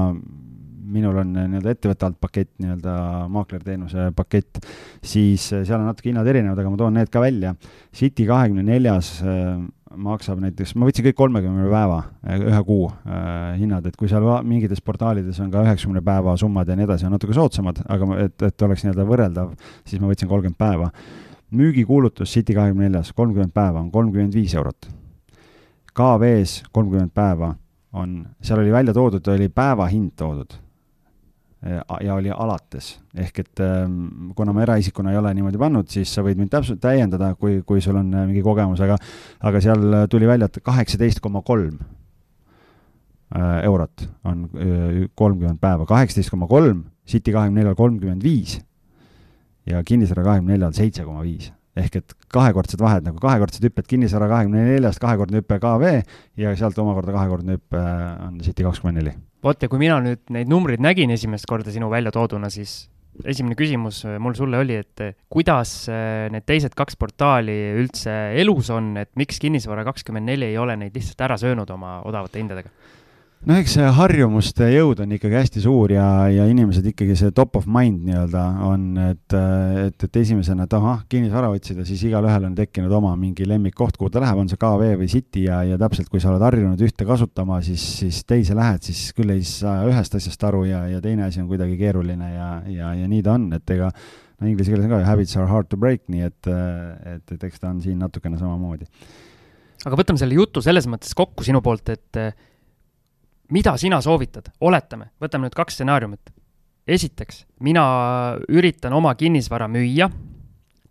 minul 0.91 1.17
on 1.21 1.31
nii-öelda 1.35 1.73
ettevõtte 1.73 2.07
alt 2.07 2.17
pakett, 2.21 2.51
nii-öelda 2.61 2.95
maaklerteenuse 3.33 4.09
pakett, 4.15 4.59
siis 5.05 5.47
äh, 5.53 5.63
seal 5.67 5.79
on 5.79 5.89
natuke 5.89 6.11
hinnad 6.11 6.27
erinevad, 6.29 6.59
aga 6.61 6.71
ma 6.71 6.79
toon 6.79 6.95
need 6.99 7.11
ka 7.13 7.23
välja. 7.23 7.55
City 7.95 8.27
kahekümne 8.29 8.65
neljas 8.65 9.15
äh, 9.23 9.55
maksab 9.95 10.41
näiteks, 10.43 10.75
ma 10.75 10.89
võtsin 10.89 11.07
kõik 11.07 11.17
kolmekümne 11.19 11.67
päeva, 11.71 12.01
ühe 12.35 12.61
kuu 12.67 12.87
äh, 12.89 13.55
hinnad, 13.59 13.85
et 13.87 13.97
kui 13.99 14.09
seal 14.11 14.25
mingites 14.47 14.83
portaalides 14.85 15.39
on 15.43 15.53
ka 15.53 15.63
üheksakümne 15.65 16.03
päeva 16.05 16.35
summad 16.39 16.69
ja 16.69 16.77
nii 16.77 16.87
edasi, 16.87 17.07
on 17.07 17.15
natuke 17.15 17.37
soodsamad, 17.37 17.81
aga 17.91 18.19
et, 18.25 18.35
et 18.49 18.67
oleks 18.67 18.85
nii-öelda 18.85 19.07
võrreldav, 19.07 19.53
siis 19.87 20.03
ma 20.03 20.11
võtsin 20.11 20.31
kolmkümmend 20.31 20.59
päeva. 20.59 20.91
müügikuulutus 21.55 22.33
City 22.33 22.55
kahekümne 22.57 22.89
neljas, 22.89 23.13
kolmkümmend 23.15 23.53
päeva 23.55 23.79
on 23.79 23.91
kolmkümmend 23.91 24.33
viis 24.35 24.55
eurot. 24.57 24.89
KV-s 25.95 26.65
kolmkümmend 26.75 27.13
päeva 27.15 27.53
on, 27.95 28.25
seal 28.43 28.59
oli 28.59 28.73
välja 28.73 28.93
toodud, 28.93 29.27
oli 29.31 29.47
päevahind 29.47 30.11
toodud 30.19 30.64
ja 31.65 32.15
oli 32.15 32.29
alates, 32.29 32.91
ehk 33.17 33.39
et 33.41 33.61
ähm, 33.63 34.31
kuna 34.37 34.53
ma 34.53 34.61
eraisikuna 34.65 35.11
ei 35.13 35.17
ole 35.17 35.33
niimoodi 35.33 35.57
pannud, 35.61 35.89
siis 35.89 36.11
sa 36.13 36.21
võid 36.25 36.37
mind 36.37 36.51
täpselt 36.53 36.81
täiendada, 36.83 37.31
kui, 37.39 37.61
kui 37.65 37.81
sul 37.81 37.97
on 37.97 38.11
äh, 38.13 38.27
mingi 38.29 38.43
kogemus, 38.45 38.83
aga, 38.85 38.97
aga 39.49 39.61
seal 39.63 39.97
tuli 40.11 40.29
välja, 40.29 40.49
et 40.49 40.61
kaheksateist 40.65 41.23
koma 41.25 41.41
kolm 41.45 41.79
äh, 43.33 43.63
eurot 43.65 44.05
on 44.29 44.45
kolmkümmend 45.17 45.61
päeva, 45.61 45.89
kaheksateist 45.89 46.33
koma 46.33 46.49
kolm, 46.51 46.85
City 47.09 47.33
kahekümne 47.33 47.63
neljal 47.63 47.77
kolmkümmend 47.77 48.23
viis 48.25 48.59
ja 49.69 49.81
kinnisvara 49.85 50.23
kahekümne 50.29 50.55
neljal 50.55 50.73
seitse 50.77 51.05
koma 51.05 51.25
viis 51.25 51.51
ehk 51.75 51.99
et 51.99 52.17
kahekordsed 52.31 52.81
vahed 52.81 53.05
nagu 53.07 53.19
kahekordsed 53.21 53.63
hüpped 53.67 53.87
kinnisvara 53.91 54.29
kahekümne 54.31 54.65
neljast, 54.71 55.01
kahekordne 55.03 55.41
hüpe 55.41 55.59
KV 55.59 55.95
ja 56.39 56.55
sealt 56.55 56.79
omakorda 56.79 57.15
kahekordne 57.15 57.59
hüpe 57.59 57.85
on 58.27 58.39
City 58.43 58.63
kakskümmend 58.63 59.01
neli 59.01 59.15
vot 59.45 59.61
ja 59.61 59.69
kui 59.69 59.81
mina 59.81 59.99
nüüd 60.03 60.23
neid 60.33 60.49
numbreid 60.49 60.81
nägin 60.83 61.13
esimest 61.13 61.47
korda 61.49 61.73
sinu 61.73 61.91
välja 61.91 62.13
tooduna, 62.15 62.49
siis 62.53 62.85
esimene 63.23 63.55
küsimus 63.57 64.01
äh, 64.07 64.17
mul 64.19 64.35
sulle 64.35 64.59
oli, 64.59 64.79
et 64.81 65.03
äh, 65.03 65.15
kuidas 65.31 65.85
äh, 65.91 66.25
need 66.33 66.47
teised 66.49 66.75
kaks 66.77 66.97
portaali 66.99 67.55
üldse 67.79 68.15
elus 68.41 68.71
on, 68.73 68.95
et 69.01 69.11
miks 69.19 69.39
Kinnisvara 69.41 69.85
kakskümmend 69.87 70.31
neli 70.31 70.49
ei 70.51 70.59
ole 70.59 70.75
neid 70.79 70.95
lihtsalt 70.97 71.23
ära 71.27 71.39
söönud 71.39 71.71
oma 71.75 71.99
odavate 72.07 72.41
hindadega? 72.41 72.73
No 73.45 73.55
eks 73.59 73.75
see 73.77 73.89
harjumuste 73.97 74.67
jõud 74.71 75.01
on 75.03 75.11
ikkagi 75.15 75.37
hästi 75.37 75.61
suur 75.63 75.91
ja, 75.93 76.05
ja 76.33 76.47
inimesed 76.49 76.85
ikkagi 76.89 77.17
see 77.19 77.33
top 77.35 77.57
of 77.59 77.67
mind 77.69 78.01
nii-öelda 78.07 78.43
on, 78.65 78.85
et, 79.03 79.35
et, 79.85 80.05
et 80.07 80.19
esimesena, 80.21 80.65
et 80.65 80.73
ahah, 80.77 81.03
kinnisvara 81.11 81.51
otsida, 81.53 81.85
siis 81.85 82.01
igalühel 82.09 82.47
on 82.49 82.55
tekkinud 82.57 82.93
oma 82.97 83.13
mingi 83.19 83.45
lemmikkoht, 83.47 83.99
kuhu 84.01 84.09
ta 84.13 84.23
läheb, 84.23 84.41
on 84.41 84.49
see 84.49 84.61
KV 84.61 84.95
või 85.01 85.09
City 85.11 85.45
ja, 85.45 85.61
ja 85.67 85.77
täpselt, 85.81 86.09
kui 86.09 86.23
sa 86.23 86.31
oled 86.31 86.45
harjunud 86.45 86.81
ühte 86.87 87.05
kasutama, 87.07 87.59
siis, 87.65 87.83
siis 88.01 88.23
teise 88.25 88.57
lähed, 88.57 88.81
siis 88.87 89.13
küll 89.17 89.35
ei 89.35 89.45
saa 89.45 89.83
ühest 89.89 90.17
asjast 90.17 90.47
aru 90.49 90.65
ja, 90.69 90.85
ja 90.89 91.03
teine 91.03 91.27
asi 91.27 91.43
on 91.43 91.51
kuidagi 91.51 91.77
keeruline 91.81 92.31
ja, 92.33 92.49
ja, 92.71 92.95
ja 92.97 93.11
nii 93.11 93.21
ta 93.25 93.37
on, 93.37 93.51
et 93.59 93.75
ega 93.77 93.91
no 93.93 94.49
inglise 94.49 94.73
keeles 94.73 94.89
on 94.89 94.95
ka 94.95 95.03
habits 95.05 95.37
are 95.37 95.47
hard 95.51 95.69
to 95.69 95.77
break, 95.77 96.07
nii 96.09 96.25
et, 96.31 96.51
et, 97.13 97.37
et 97.37 97.47
eks 97.51 97.61
ta 97.61 97.69
on 97.69 97.77
siin 97.85 98.01
natukene 98.01 98.41
samamoodi. 98.41 98.89
aga 99.85 100.01
võtame 100.01 100.17
selle 100.17 100.41
jutu 100.41 100.65
selles 100.65 100.89
mõttes 100.89 101.13
kokku 101.13 101.45
sinu 101.45 101.61
poolt, 101.61 101.93
et 101.93 102.23
mida 103.51 103.75
sina 103.77 104.01
soovitad, 104.01 104.49
oletame, 104.61 105.11
võtame 105.21 105.47
nüüd 105.47 105.57
kaks 105.57 105.77
stsenaariumit. 105.79 106.31
esiteks, 106.87 107.45
mina 107.65 107.83
üritan 108.49 108.93
oma 108.93 109.15
kinnisvara 109.17 109.67
müüa, 109.67 110.09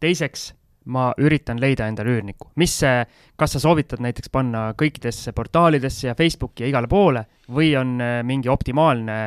teiseks, 0.02 0.52
ma 0.90 1.12
üritan 1.18 1.60
leida 1.60 1.86
endale 1.88 2.16
üürnikku. 2.16 2.50
mis 2.56 2.78
see, 2.78 3.04
kas 3.36 3.56
sa 3.56 3.62
soovitad 3.62 4.02
näiteks 4.04 4.30
panna 4.30 4.72
kõikidesse 4.78 5.32
portaalidesse 5.32 6.08
ja 6.08 6.14
Facebooki 6.14 6.64
ja 6.64 6.68
igale 6.68 6.88
poole 6.88 7.24
või 7.48 7.74
on 7.78 8.00
äh, 8.00 8.20
mingi 8.22 8.48
optimaalne, 8.48 9.18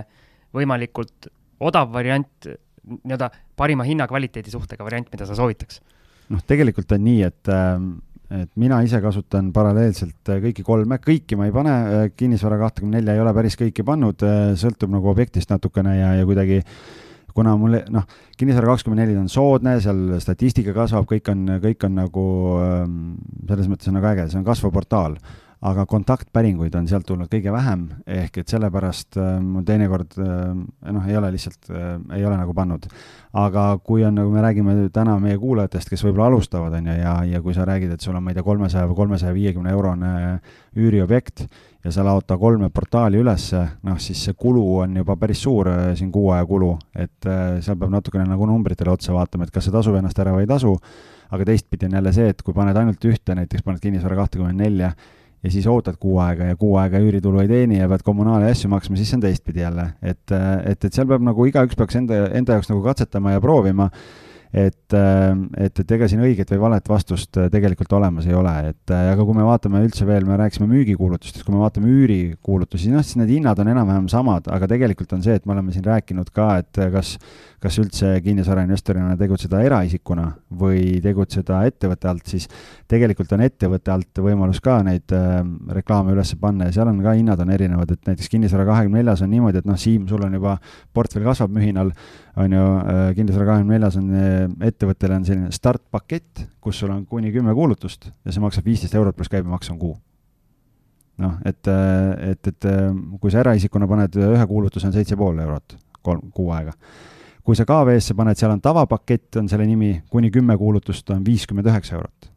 võimalikult 0.54 1.32
odav 1.60 1.92
variant, 1.94 2.50
nii-öelda 2.88 3.30
parima 3.58 3.84
hinna-kvaliteedi 3.84 4.52
suhtega 4.54 4.86
variant, 4.86 5.10
mida 5.12 5.26
sa 5.26 5.36
soovitaks? 5.36 5.82
noh, 6.30 6.44
tegelikult 6.44 6.92
on 6.92 7.04
nii, 7.08 7.22
et 7.24 7.50
äh, 7.52 7.80
et 8.34 8.50
mina 8.60 8.82
ise 8.84 9.00
kasutan 9.04 9.52
paralleelselt 9.56 10.32
äh, 10.34 10.42
kõiki 10.44 10.66
kolme, 10.68 11.00
kõiki 11.04 11.38
ma 11.40 11.48
ei 11.48 11.56
pane, 11.56 11.74
äh, 11.74 12.08
kinnisvara 12.18 12.60
kahtekümne 12.60 13.00
nelja 13.00 13.16
ei 13.16 13.24
ole 13.24 13.34
päris 13.38 13.56
kõiki 13.60 13.86
pannud, 13.88 14.24
äh, 14.28 14.54
sõltub 14.60 14.92
nagu 14.92 15.12
objektist 15.12 15.52
natukene 15.54 15.96
ja, 15.96 16.14
ja 16.20 16.28
kuidagi 16.28 16.62
kuna 17.38 17.54
mul 17.60 17.80
noh, 17.94 18.08
kinnisvara 18.38 18.74
kakskümmend 18.74 19.04
neli 19.04 19.18
on 19.20 19.30
soodne, 19.32 19.78
seal 19.84 20.18
statistika 20.24 20.74
kasvab, 20.76 21.06
kõik 21.08 21.30
on, 21.32 21.44
kõik 21.64 21.86
on 21.88 22.00
nagu 22.02 22.28
ähm, 22.64 22.96
selles 23.46 23.70
mõttes 23.72 23.92
on 23.92 24.00
nagu 24.00 24.10
äge, 24.10 24.28
see 24.32 24.42
on 24.42 24.48
kasvav 24.48 24.74
portaal 24.76 25.20
aga 25.68 25.86
kontaktpäringuid 25.90 26.76
on 26.80 26.88
sealt 26.90 27.06
tulnud 27.08 27.30
kõige 27.32 27.52
vähem, 27.54 27.88
ehk 28.08 28.42
et 28.42 28.52
sellepärast 28.54 29.20
äh, 29.20 29.38
mul 29.44 29.66
teinekord 29.68 30.18
äh, 30.22 30.34
noh, 30.94 31.08
ei 31.10 31.18
ole 31.20 31.32
lihtsalt 31.36 31.72
äh,, 31.72 31.94
ei 32.18 32.26
ole 32.26 32.38
nagu 32.40 32.56
pannud. 32.58 32.88
aga 33.38 33.66
kui 33.86 34.06
on, 34.08 34.16
nagu 34.18 34.32
me 34.34 34.42
räägime 34.42 34.76
täna 34.94 35.18
meie 35.22 35.38
kuulajatest, 35.38 35.92
kes 35.92 36.04
võib-olla 36.08 36.32
alustavad, 36.32 36.74
on 36.80 36.88
ju, 36.90 37.00
ja, 37.02 37.16
ja 37.28 37.42
kui 37.44 37.54
sa 37.54 37.68
räägid, 37.68 37.92
et 37.94 38.02
sul 38.02 38.16
on, 38.16 38.24
ma 38.24 38.34
ei 38.34 38.38
tea, 38.38 38.46
kolmesaja 38.48 38.88
või 38.90 39.02
kolmesaja 39.04 39.36
viiekümne 39.36 39.74
eurone 39.76 40.14
üüriobjekt 40.78 41.46
ja 41.88 41.94
sa 41.94 42.04
laod 42.06 42.26
ta 42.28 42.38
kolme 42.40 42.70
portaali 42.74 43.20
ülesse, 43.22 43.62
noh 43.88 44.00
siis 44.02 44.22
see 44.28 44.36
kulu 44.38 44.64
on 44.84 44.98
juba 45.00 45.16
päris 45.20 45.42
suur 45.44 45.70
äh, 45.72 45.92
siin 46.00 46.12
kuu 46.14 46.32
aja 46.36 46.46
kulu, 46.48 46.74
et 46.96 47.28
äh, 47.30 47.60
seal 47.64 47.78
peab 47.80 47.94
natukene 47.94 48.26
nagu 48.28 48.48
numbritele 48.50 48.92
otsa 48.94 49.16
vaatama, 49.16 49.48
et 49.48 49.54
kas 49.56 49.68
see 49.68 49.76
tasub 49.76 49.96
ennast 50.00 50.20
ära 50.24 50.34
või 50.36 50.48
ei 50.48 50.52
tasu, 50.52 50.74
aga 51.32 51.48
teistpidi 51.48 51.88
on 51.88 52.00
jälle 52.00 52.14
see, 52.16 52.34
et 52.34 52.44
kui 52.44 52.56
paned 52.56 52.78
ainult 52.80 53.08
ühte, 53.08 53.36
näiteks 53.38 53.64
paned 53.66 53.84
kinnisvara 53.84 54.20
kahtekümmend 54.24 54.64
nelja, 54.64 54.92
ja 55.44 55.52
siis 55.54 55.68
ootad 55.70 55.98
kuu 56.02 56.18
aega 56.24 56.52
ja 56.52 56.56
kuu 56.60 56.76
aega 56.82 57.02
üüritulu 57.04 57.42
ei 57.44 57.50
teeni 57.52 57.82
ja 57.82 57.90
pead 57.90 58.04
kommunaali 58.06 58.50
asju 58.52 58.70
maksma, 58.72 58.98
siis 58.98 59.12
see 59.12 59.20
on 59.20 59.26
teistpidi 59.26 59.64
jälle, 59.64 59.90
et, 60.02 60.24
et, 60.34 60.86
et 60.86 60.94
seal 60.94 61.08
peab 61.10 61.26
nagu 61.26 61.46
igaüks 61.50 61.78
peaks 61.78 62.00
enda, 62.00 62.26
enda 62.38 62.58
jaoks 62.58 62.72
nagu 62.72 62.82
katsetama 62.86 63.36
ja 63.36 63.44
proovima 63.44 63.90
et, 64.54 64.94
et, 64.94 65.82
et 65.84 65.92
ega 65.98 66.08
siin 66.10 66.24
õiget 66.24 66.54
või 66.54 66.62
valet 66.68 66.90
vastust 66.90 67.40
tegelikult 67.52 67.98
olemas 67.98 68.28
ei 68.30 68.38
ole, 68.38 68.54
et 68.72 68.96
aga 68.96 69.26
kui 69.28 69.38
me 69.38 69.46
vaatame 69.48 69.84
üldse 69.86 70.08
veel, 70.08 70.28
me 70.28 70.40
rääkisime 70.40 70.70
müügikuulutustest, 70.72 71.46
kui 71.46 71.56
me 71.56 71.64
vaatame 71.64 71.92
üürikuulutusi, 71.92 72.92
noh, 72.94 73.06
siis 73.06 73.20
need 73.22 73.36
hinnad 73.38 73.60
on 73.64 73.74
enam-vähem 73.74 74.10
samad, 74.12 74.50
aga 74.54 74.70
tegelikult 74.72 75.18
on 75.18 75.26
see, 75.26 75.38
et 75.38 75.46
me 75.46 75.56
oleme 75.56 75.76
siin 75.76 75.86
rääkinud 75.88 76.32
ka, 76.36 76.50
et 76.64 76.84
kas 76.94 77.18
kas 77.64 77.78
üldse 77.82 78.10
kinnisvarainvestorina 78.22 79.16
tegutseda 79.18 79.64
eraisikuna 79.66 80.28
või 80.60 81.00
tegutseda 81.02 81.64
ettevõtte 81.66 82.10
alt, 82.12 82.28
siis 82.30 82.46
tegelikult 82.90 83.34
on 83.34 83.42
ettevõtte 83.48 83.94
alt 83.94 84.22
võimalus 84.22 84.62
ka 84.62 84.78
neid 84.86 85.14
äh, 85.16 85.40
reklaame 85.80 86.14
üles 86.14 86.36
panna 86.42 86.68
ja 86.68 86.76
seal 86.76 86.92
on 86.92 87.02
ka 87.02 87.16
hinnad 87.18 87.42
on 87.42 87.54
erinevad, 87.56 87.96
et 87.96 88.12
näiteks 88.12 88.30
kinnisvara 88.30 88.68
kahekümne 88.70 89.02
neljas 89.02 89.26
on 89.26 89.34
niimoodi, 89.34 89.64
et 89.64 89.70
noh, 89.70 89.80
Siim, 89.82 90.06
sul 90.10 90.22
on 90.28 90.38
juba, 90.38 90.60
portfell 90.94 91.26
kasvab 91.26 91.54
mühinal, 91.58 91.90
on 92.38 92.54
ju 92.54 92.64
äh,, 92.64 93.12
kinnisvara 93.18 93.52
kahekümne 93.52 93.78
neljas 93.78 93.98
on 94.00 94.12
äh, 94.14 94.70
ettevõttele 94.70 95.18
on 95.18 95.26
selline 95.26 95.52
startpakett, 95.56 96.46
kus 96.62 96.84
sul 96.84 96.94
on 96.94 97.06
kuni 97.10 97.32
kümme 97.34 97.56
kuulutust 97.58 98.10
ja 98.12 98.34
see 98.34 98.44
maksab 98.44 98.68
viisteist 98.68 98.96
eurot 98.96 99.18
pluss 99.18 99.34
käibemaks 99.34 99.72
on 99.74 99.82
kuu 99.82 99.96
noh, 101.24 101.38
et, 101.46 101.62
äh, 101.72 102.32
et, 102.32 102.54
et 102.54 102.72
kui 103.22 103.34
sa 103.34 103.42
eraisikuna 103.44 103.90
paned 103.90 104.18
ühe 104.22 104.48
kuulutuse, 104.48 104.90
on 104.90 104.96
seitse 104.96 105.18
pool 105.18 105.40
eurot 105.46 105.78
kolm, 106.06 106.32
kuu 106.32 106.52
aega 106.56 106.76
kui 107.48 107.56
sa 107.56 107.64
KV-sse 107.64 108.12
paned, 108.18 108.36
seal 108.36 108.52
on 108.52 108.60
tavapakett, 108.60 109.38
on 109.40 109.48
selle 109.48 109.64
nimi, 109.70 109.94
kuni 110.12 110.28
kümme 110.34 110.58
kuulutust 110.60 111.14
on 111.16 111.24
viiskümmend 111.24 111.70
üheksa 111.72 111.96
eurot. 111.96 112.32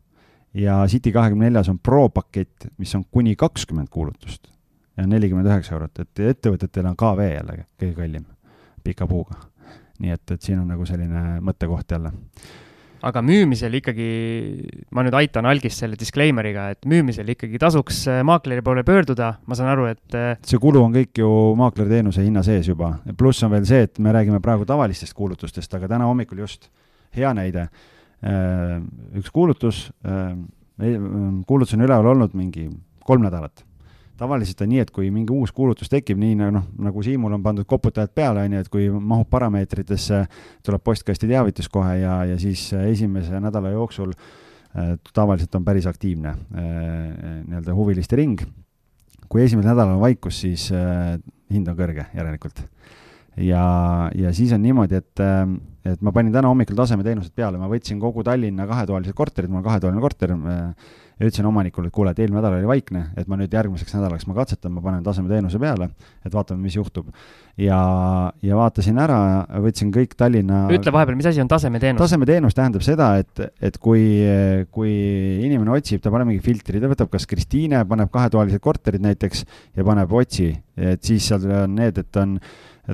ja 0.55 0.85
City 0.87 1.13
kahekümne 1.13 1.49
neljas 1.49 1.69
on 1.69 1.79
Pro 1.79 2.09
pakett, 2.09 2.69
mis 2.79 2.95
on 2.95 3.05
kuni 3.11 3.35
kakskümmend 3.37 3.91
kuulutust 3.91 4.47
ja 4.97 5.07
nelikümmend 5.07 5.51
üheksa 5.51 5.75
eurot, 5.75 5.99
et 5.99 6.23
ettevõtetel 6.31 6.87
on 6.87 6.99
KV 6.99 7.27
jällegi 7.27 7.67
kõige 7.83 7.95
kallim, 7.99 8.27
pika 8.87 9.07
puuga. 9.11 9.50
Nii 10.01 10.17
et, 10.17 10.25
et 10.35 10.43
siin 10.43 10.61
on 10.63 10.69
nagu 10.71 10.87
selline 10.89 11.39
mõttekoht 11.45 11.97
jälle. 11.97 12.13
Aga 13.01 13.23
müümisel 13.25 13.79
ikkagi, 13.79 14.07
ma 14.93 15.01
nüüd 15.07 15.15
aitan 15.17 15.47
algist 15.49 15.81
selle 15.81 15.97
disclaimer'iga, 15.97 16.67
et 16.75 16.89
müümisel 16.89 17.33
ikkagi 17.33 17.57
tasuks 17.61 18.03
äh, 18.13 18.19
maakleri 18.29 18.65
poole 18.65 18.85
pöörduda, 18.85 19.31
ma 19.49 19.57
saan 19.57 19.71
aru, 19.73 19.87
et 19.89 20.17
äh, 20.19 20.35
see 20.45 20.61
kulu 20.61 20.83
on 20.85 20.93
kõik 20.93 21.23
ju 21.23 21.31
maaklerteenuse 21.57 22.27
hinna 22.27 22.45
sees 22.45 22.69
juba, 22.69 22.93
pluss 23.17 23.41
on 23.47 23.55
veel 23.55 23.65
see, 23.69 23.87
et 23.89 24.03
me 24.05 24.13
räägime 24.13 24.43
praegu 24.45 24.69
tavalistest 24.69 25.17
kuulutustest, 25.17 25.79
aga 25.79 25.89
täna 25.95 26.11
hommikul 26.11 26.45
just, 26.45 26.69
hea 27.17 27.33
näide, 27.37 27.71
äh, 28.21 28.77
üks 29.17 29.33
kuulutus, 29.33 29.87
kuulutus 30.81 31.75
on 31.77 31.89
üleval 31.89 32.13
olnud 32.13 32.37
mingi 32.37 32.69
kolm 33.05 33.25
nädalat 33.25 33.65
tavaliselt 34.21 34.61
on 34.65 34.71
nii, 34.73 34.83
et 34.85 34.93
kui 34.95 35.09
mingi 35.15 35.33
uus 35.35 35.53
kuulutus 35.57 35.91
tekib, 35.93 36.19
nii 36.21 36.37
noh, 36.41 36.67
nagu 36.85 37.03
Siimul 37.05 37.35
on 37.37 37.45
pandud 37.45 37.69
koputajad 37.69 38.13
peale, 38.17 38.45
on 38.45 38.57
ju, 38.57 38.63
et 38.65 38.71
kui 38.73 38.89
mahub 38.93 39.29
parameetritesse, 39.33 40.23
tuleb 40.67 40.85
postkasti 40.85 41.31
teavitus 41.31 41.71
kohe 41.73 41.97
ja, 42.03 42.21
ja 42.29 42.39
siis 42.41 42.69
esimese 42.83 43.41
nädala 43.43 43.73
jooksul 43.75 44.13
äh, 44.13 44.95
tavaliselt 45.17 45.55
on 45.57 45.67
päris 45.67 45.89
aktiivne 45.91 46.35
äh, 46.35 46.67
nii-öelda 47.49 47.77
huviliste 47.77 48.21
ring. 48.21 48.41
kui 49.31 49.45
esimesel 49.45 49.71
nädalal 49.71 49.95
on 49.95 50.03
vaikus, 50.03 50.41
siis 50.43 50.69
äh, 50.75 51.17
hind 51.55 51.69
on 51.71 51.77
kõrge 51.79 52.09
järelikult. 52.15 52.65
ja, 53.37 53.65
ja 54.15 54.33
siis 54.37 54.53
on 54.53 54.63
niimoodi, 54.63 55.01
et, 55.01 55.27
et 55.87 56.01
ma 56.03 56.13
panin 56.13 56.35
täna 56.35 56.51
hommikul 56.51 56.77
tasemeteenused 56.77 57.33
peale, 57.35 57.59
ma 57.59 57.71
võtsin 57.71 58.01
kogu 58.03 58.25
Tallinna 58.27 58.67
kahetoalised 58.69 59.17
korterid, 59.17 59.51
mul 59.51 59.63
on 59.63 59.71
kahetoaline 59.71 60.03
korter 60.03 60.35
äh,, 60.35 60.91
ja 61.21 61.29
ütlesin 61.29 61.47
omanikule, 61.47 61.91
et 61.91 61.95
kuule, 61.95 62.15
et 62.15 62.21
eelmine 62.23 62.41
nädal 62.41 62.57
oli 62.57 62.69
vaikne, 62.69 63.03
et 63.21 63.29
ma 63.29 63.37
nüüd 63.37 63.53
järgmiseks 63.53 63.93
nädalaks 63.93 64.25
ma 64.29 64.37
katsetan, 64.39 64.73
ma 64.73 64.81
panen 64.85 65.05
tasemeteenuse 65.05 65.61
peale, 65.61 65.91
et 66.25 66.33
vaatame, 66.33 66.63
mis 66.65 66.79
juhtub. 66.79 67.11
ja, 67.61 67.81
ja 68.43 68.57
vaatasin 68.57 68.99
ära, 69.05 69.19
võtsin 69.61 69.93
kõik 69.93 70.17
Tallinna 70.17 70.63
ütle 70.73 70.95
vahepeal, 70.95 71.19
mis 71.21 71.29
asi 71.29 71.43
on 71.45 71.51
tasemeteenus? 71.51 72.01
tasemeteenus 72.01 72.57
tähendab 72.57 72.87
seda, 72.87 73.11
et, 73.21 73.45
et 73.61 73.77
kui, 73.79 74.03
kui 74.73 74.95
inimene 75.45 75.77
otsib, 75.77 76.01
ta 76.01 76.13
paneb 76.15 76.33
mingi 76.33 76.45
filtri, 76.45 76.81
ta 76.81 76.89
võtab 76.89 77.13
kas 77.13 77.29
Kristiine, 77.29 77.85
paneb 77.91 78.09
kahetoalised 78.15 78.65
korterid 78.65 79.05
näiteks 79.05 79.45
ja 79.77 79.85
paneb 79.85 80.17
otsi, 80.17 80.55
et 80.81 81.05
siis 81.05 81.29
seal 81.29 81.45
on 81.67 81.77
need, 81.77 82.01
et 82.01 82.21
on 82.23 82.39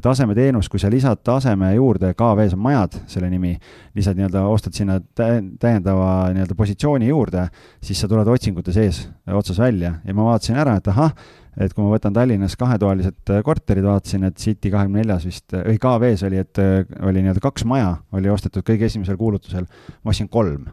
tasemeteenus, 0.03 0.68
kui 0.68 0.80
sa 0.82 0.90
lisad 0.92 1.20
taseme 1.24 1.70
juurde, 1.74 2.12
KV-s 2.18 2.57
on 2.57 2.62
majad, 2.64 2.99
selle 3.11 3.30
nimi, 3.32 3.55
lisad 3.97 4.18
nii-öelda, 4.18 4.44
ostad 4.51 4.76
sinna 4.76 4.99
täiendava 5.16 6.28
nii-öelda 6.34 6.57
positsiooni 6.59 7.09
juurde, 7.09 7.47
siis 7.84 8.01
sa 8.03 8.11
tuled 8.11 8.28
otsingute 8.28 8.74
sees 8.76 9.05
otsas 9.32 9.61
välja. 9.62 9.97
Ja 10.05 10.14
ma 10.16 10.28
vaatasin 10.30 10.59
ära, 10.61 10.76
et 10.80 10.90
ahah, 10.92 11.14
et 11.57 11.72
kui 11.72 11.84
ma 11.84 11.94
võtan 11.94 12.14
Tallinnas 12.16 12.57
kahetoalised 12.61 13.34
korterid, 13.44 13.86
vaatasin, 13.86 14.26
et 14.28 14.40
City 14.40 14.72
kahekümne 14.72 15.03
neljas 15.03 15.24
vist, 15.28 15.55
või 15.55 15.78
KV-s 15.80 16.26
oli, 16.28 16.42
et 16.44 16.61
oli 17.01 17.22
nii-öelda 17.22 17.44
kaks 17.44 17.64
maja, 17.68 17.94
oli 18.16 18.32
ostetud 18.32 18.66
kõige 18.66 18.90
esimesel 18.90 19.16
kuulutusel, 19.20 19.64
ma 20.03 20.12
ostsin 20.12 20.28
kolm. 20.28 20.68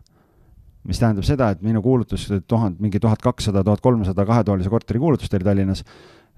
Mis 0.84 1.00
tähendab 1.00 1.24
seda, 1.24 1.54
et 1.54 1.62
minu 1.64 1.80
kuulutus 1.82 2.28
tuhand, 2.44 2.82
mingi 2.84 3.00
tuhat 3.00 3.22
kakssada, 3.24 3.64
tuhat 3.64 3.80
kolmsada 3.80 4.26
kahetoalise 4.28 4.72
korteri 4.72 5.00
kuulutust 5.00 5.34
oli 5.38 5.48
Tallinnas, 5.48 5.86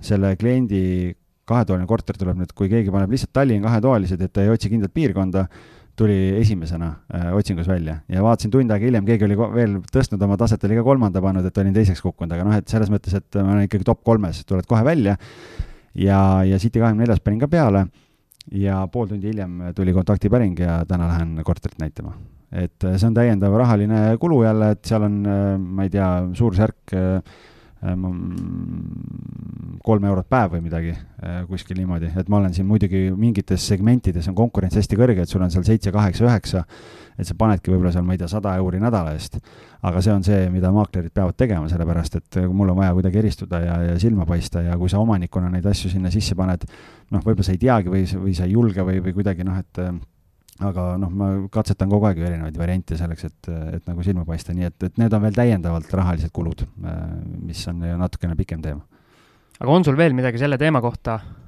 selle 0.05 0.35
kliendi 0.37 1.15
kahetoaline 1.49 1.87
korter 1.89 2.17
tuleb 2.19 2.37
nüüd, 2.41 2.53
kui 2.57 2.69
keegi 2.71 2.93
paneb 2.93 3.11
lihtsalt 3.13 3.33
Tallinn 3.35 3.65
kahetoalised, 3.65 4.21
et 4.21 4.33
ta 4.33 4.45
ei 4.45 4.53
otsi 4.53 4.71
kindlat 4.71 4.93
piirkonda, 4.95 5.47
tuli 5.95 6.15
esimesena 6.41 6.89
äh, 7.15 7.27
otsingus 7.35 7.67
välja 7.71 8.01
ja 8.11 8.23
vaatasin 8.23 8.51
tund 8.51 8.71
aega 8.71 8.83
hiljem, 8.89 9.05
keegi 9.07 9.27
oli 9.29 9.37
veel 9.53 9.77
tõstnud 9.93 10.23
oma 10.27 10.35
taset, 10.39 10.63
oli 10.67 10.79
ka 10.79 10.83
kolmanda 10.83 11.21
pannud, 11.23 11.45
et 11.47 11.61
olin 11.61 11.75
teiseks 11.75 12.03
kukkunud, 12.03 12.33
aga 12.35 12.47
noh, 12.47 12.57
et 12.59 12.67
selles 12.71 12.91
mõttes, 12.91 13.15
et 13.15 13.39
ma 13.39 13.53
olen 13.53 13.69
ikkagi 13.69 13.87
top 13.87 14.01
kolmes, 14.03 14.41
tuled 14.49 14.67
kohe 14.67 14.83
välja. 14.83 15.15
ja, 15.95 16.19
ja 16.43 16.59
City 16.59 16.81
kahekümne 16.81 17.05
neljas 17.05 17.23
panin 17.23 17.39
ka 17.39 17.47
peale 17.47 17.85
ja 18.51 18.81
pool 18.91 19.07
tundi 19.09 19.31
hiljem 19.31 19.71
tuli 19.75 19.93
kontaktipäring 19.95 20.59
ja 20.59 20.81
täna 20.87 21.07
lähen 21.07 21.39
korterit 21.43 21.79
näitama. 21.79 22.13
et 22.51 22.83
äh, 22.83 22.95
see 22.95 23.07
on 23.07 23.15
täiendav 23.15 23.55
rahaline 23.57 24.17
kulu 24.19 24.43
jälle, 24.43 24.71
et 24.71 24.85
seal 24.85 25.03
on, 25.03 25.15
äh, 25.25 25.57
ma 25.59 25.83
ei 25.83 25.89
tea, 25.89 26.09
suurusjärk 26.33 26.93
äh, 26.93 27.37
kolm 29.85 30.05
eurot 30.09 30.27
päev 30.29 30.55
või 30.55 30.63
midagi, 30.65 30.93
äh, 31.21 31.41
kuskil 31.49 31.77
niimoodi, 31.77 32.09
et 32.17 32.29
ma 32.31 32.39
olen 32.39 32.53
siin 32.55 32.65
muidugi 32.67 33.11
mingites 33.13 33.67
segmentides 33.69 34.27
on 34.31 34.37
konkurents 34.37 34.77
hästi 34.79 34.97
kõrge, 34.97 35.21
et 35.21 35.29
sul 35.29 35.43
on 35.45 35.53
seal 35.53 35.65
seitse, 35.67 35.93
kaheksa, 35.93 36.25
üheksa, 36.25 36.63
et 37.19 37.29
sa 37.29 37.35
panedki 37.37 37.73
võib-olla 37.73 37.93
seal, 37.93 38.07
ma 38.07 38.15
ei 38.15 38.21
tea, 38.21 38.29
sada 38.31 38.55
euri 38.61 38.81
nädala 38.81 39.13
eest. 39.13 39.37
aga 39.85 40.01
see 40.01 40.13
on 40.15 40.23
see, 40.25 40.49
mida 40.49 40.71
maaklerid 40.73 41.13
peavad 41.13 41.37
tegema, 41.37 41.69
sellepärast 41.69 42.15
et 42.17 42.39
mul 42.49 42.71
on 42.73 42.79
vaja 42.79 42.95
kuidagi 42.97 43.21
eristuda 43.21 43.59
ja, 43.61 43.75
ja 43.91 43.99
silma 44.01 44.25
paista 44.25 44.63
ja 44.65 44.77
kui 44.81 44.89
sa 44.89 44.97
omanikuna 45.03 45.51
neid 45.53 45.65
asju 45.69 45.91
sinna 45.93 46.09
sisse 46.11 46.35
paned, 46.35 46.65
noh, 47.11 47.21
võib-olla 47.21 47.45
sa 47.45 47.53
ei 47.53 47.61
teagi 47.61 47.93
või, 47.93 48.01
või 48.23 48.33
sa 48.33 48.49
ei 48.49 48.55
julge 48.57 48.81
või, 48.87 49.03
või 49.05 49.13
kuidagi 49.19 49.45
noh, 49.45 49.61
et 49.61 49.83
aga 50.63 50.95
noh, 51.01 51.11
ma 51.11 51.29
katsetan 51.51 51.89
kogu 51.91 52.07
aeg 52.07 52.21
erinevaid 52.23 52.57
variante 52.59 52.97
selleks, 52.99 53.25
et, 53.27 53.49
et 53.77 53.87
nagu 53.89 54.03
silma 54.05 54.23
paista, 54.27 54.53
nii 54.55 54.69
et, 54.69 54.77
et 54.87 54.99
need 55.01 55.13
on 55.13 55.23
veel 55.25 55.35
täiendavalt 55.35 55.91
rahalised 55.99 56.31
kulud, 56.35 56.63
mis 57.43 57.65
on 57.71 57.83
natukene 57.99 58.37
pikem 58.39 58.61
teema. 58.63 58.85
aga 59.59 59.71
on 59.71 59.83
sul 59.87 59.97
veel 59.99 60.15
midagi 60.15 60.39
selle 60.39 60.59
teema 60.61 60.81
kohta 60.83 61.19
Äh, 61.19 61.44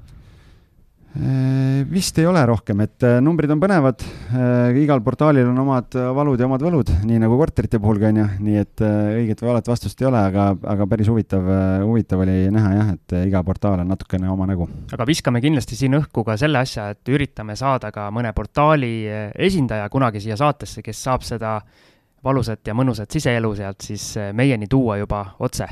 vist 1.90 2.18
ei 2.20 2.26
ole 2.30 2.42
rohkem, 2.46 2.82
et 2.86 3.06
äh, 3.08 3.18
numbrid 3.24 3.52
on 3.54 3.62
põnevad, 3.62 4.04
äh, 4.36 4.76
igal 4.84 5.02
portaalil 5.06 5.48
on 5.50 5.58
omad 5.64 5.96
valud 6.16 6.40
ja 6.40 6.46
omad 6.46 6.64
võlud, 6.66 6.92
nii 7.08 7.22
nagu 7.24 7.40
korterite 7.40 7.80
puhul 7.82 8.00
ka 8.02 8.12
on 8.12 8.20
ju, 8.22 8.28
nii 8.44 8.62
et 8.62 8.84
õiget 8.84 9.42
või 9.42 9.52
valet 9.54 9.72
vastust 9.72 10.02
ei 10.04 10.10
ole, 10.10 10.22
aga, 10.30 10.50
aga 10.76 10.88
päris 10.90 11.10
huvitav, 11.12 11.50
huvitav 11.88 12.22
oli 12.26 12.38
näha 12.54 12.74
jah, 12.76 12.94
et 12.98 13.18
iga 13.24 13.42
portaal 13.48 13.82
on 13.82 13.92
natukene 13.94 14.30
oma 14.30 14.50
nägu. 14.50 14.70
aga 14.94 15.10
viskame 15.10 15.42
kindlasti 15.44 15.80
siin 15.80 15.98
õhku 15.98 16.26
ka 16.28 16.38
selle 16.38 16.62
asja, 16.62 16.90
et 16.94 17.14
üritame 17.14 17.58
saada 17.58 17.92
ka 17.96 18.10
mõne 18.14 18.34
portaali 18.38 18.94
esindaja 19.34 19.90
kunagi 19.90 20.22
siia 20.24 20.38
saatesse, 20.38 20.86
kes 20.86 21.04
saab 21.10 21.26
seda 21.26 21.60
valusat 22.24 22.68
ja 22.68 22.76
mõnusat 22.78 23.14
siseelu 23.14 23.56
sealt 23.56 23.86
siis 23.90 24.12
meieni 24.36 24.68
tuua 24.70 25.00
juba 25.02 25.24
otse 25.40 25.70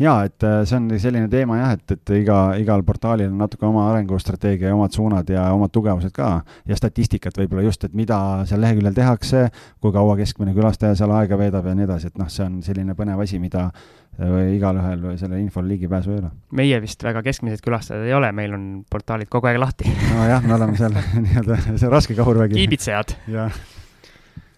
jaa, 0.00 0.16
et 0.28 0.44
äh, 0.44 0.60
see 0.68 0.76
on 0.76 0.88
selline 1.00 1.28
teema 1.32 1.58
jah, 1.60 1.74
et, 1.76 1.94
et 1.96 2.12
iga, 2.18 2.38
igal 2.60 2.82
portaalil 2.86 3.30
on 3.30 3.38
natuke 3.40 3.66
oma 3.68 3.86
arengustrateegia 3.90 4.70
ja 4.70 4.76
omad 4.76 4.92
suunad 4.96 5.30
ja 5.32 5.46
omad 5.56 5.72
tugevused 5.72 6.12
ka 6.16 6.30
ja 6.68 6.76
statistikat 6.76 7.38
võib-olla 7.40 7.64
just, 7.64 7.86
et 7.88 7.94
mida 7.96 8.18
seal 8.48 8.60
leheküljel 8.64 8.96
tehakse, 8.96 9.46
kui 9.80 9.94
kaua 9.94 10.18
keskmine 10.20 10.52
külastaja 10.56 10.98
seal 10.98 11.14
aega 11.16 11.38
veedab 11.40 11.68
ja 11.70 11.76
nii 11.78 11.86
edasi, 11.88 12.10
et 12.12 12.20
noh, 12.20 12.28
see 12.32 12.44
on 12.44 12.58
selline 12.66 12.96
põnev 12.98 13.22
asi, 13.24 13.40
mida 13.40 13.70
äh, 13.70 14.52
igalühel 14.58 15.06
sellele 15.14 15.40
infole 15.40 15.72
ligipääsu 15.72 16.12
ei 16.12 16.20
ole. 16.20 16.32
meie 16.60 16.80
vist 16.84 17.04
väga 17.06 17.24
keskmised 17.24 17.64
külastajad 17.64 18.04
ei 18.04 18.12
ole, 18.16 18.32
meil 18.36 18.56
on 18.56 18.66
portaalid 18.92 19.32
kogu 19.32 19.48
aeg 19.48 19.60
lahti. 19.62 19.88
nojah, 20.12 20.44
me 20.44 20.58
oleme 20.58 20.76
seal 20.76 20.98
nii-öelda, 21.24 21.62
see 21.72 21.92
raske 21.92 22.18
kahurvägi. 22.18 22.60
kiibitsejad. 22.60 23.16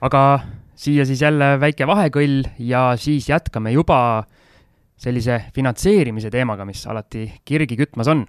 aga 0.02 0.24
siia 0.78 1.06
siis 1.06 1.22
jälle 1.22 1.54
väike 1.62 1.86
vahekõll 1.86 2.42
ja 2.58 2.88
siis 2.98 3.30
jätkame 3.30 3.70
juba 3.74 4.00
sellise 4.98 5.44
finantseerimise 5.54 6.30
teemaga, 6.30 6.66
mis 6.66 6.82
alati 6.90 7.28
kirgi 7.46 7.78
kütmas 7.78 8.10
on. 8.10 8.26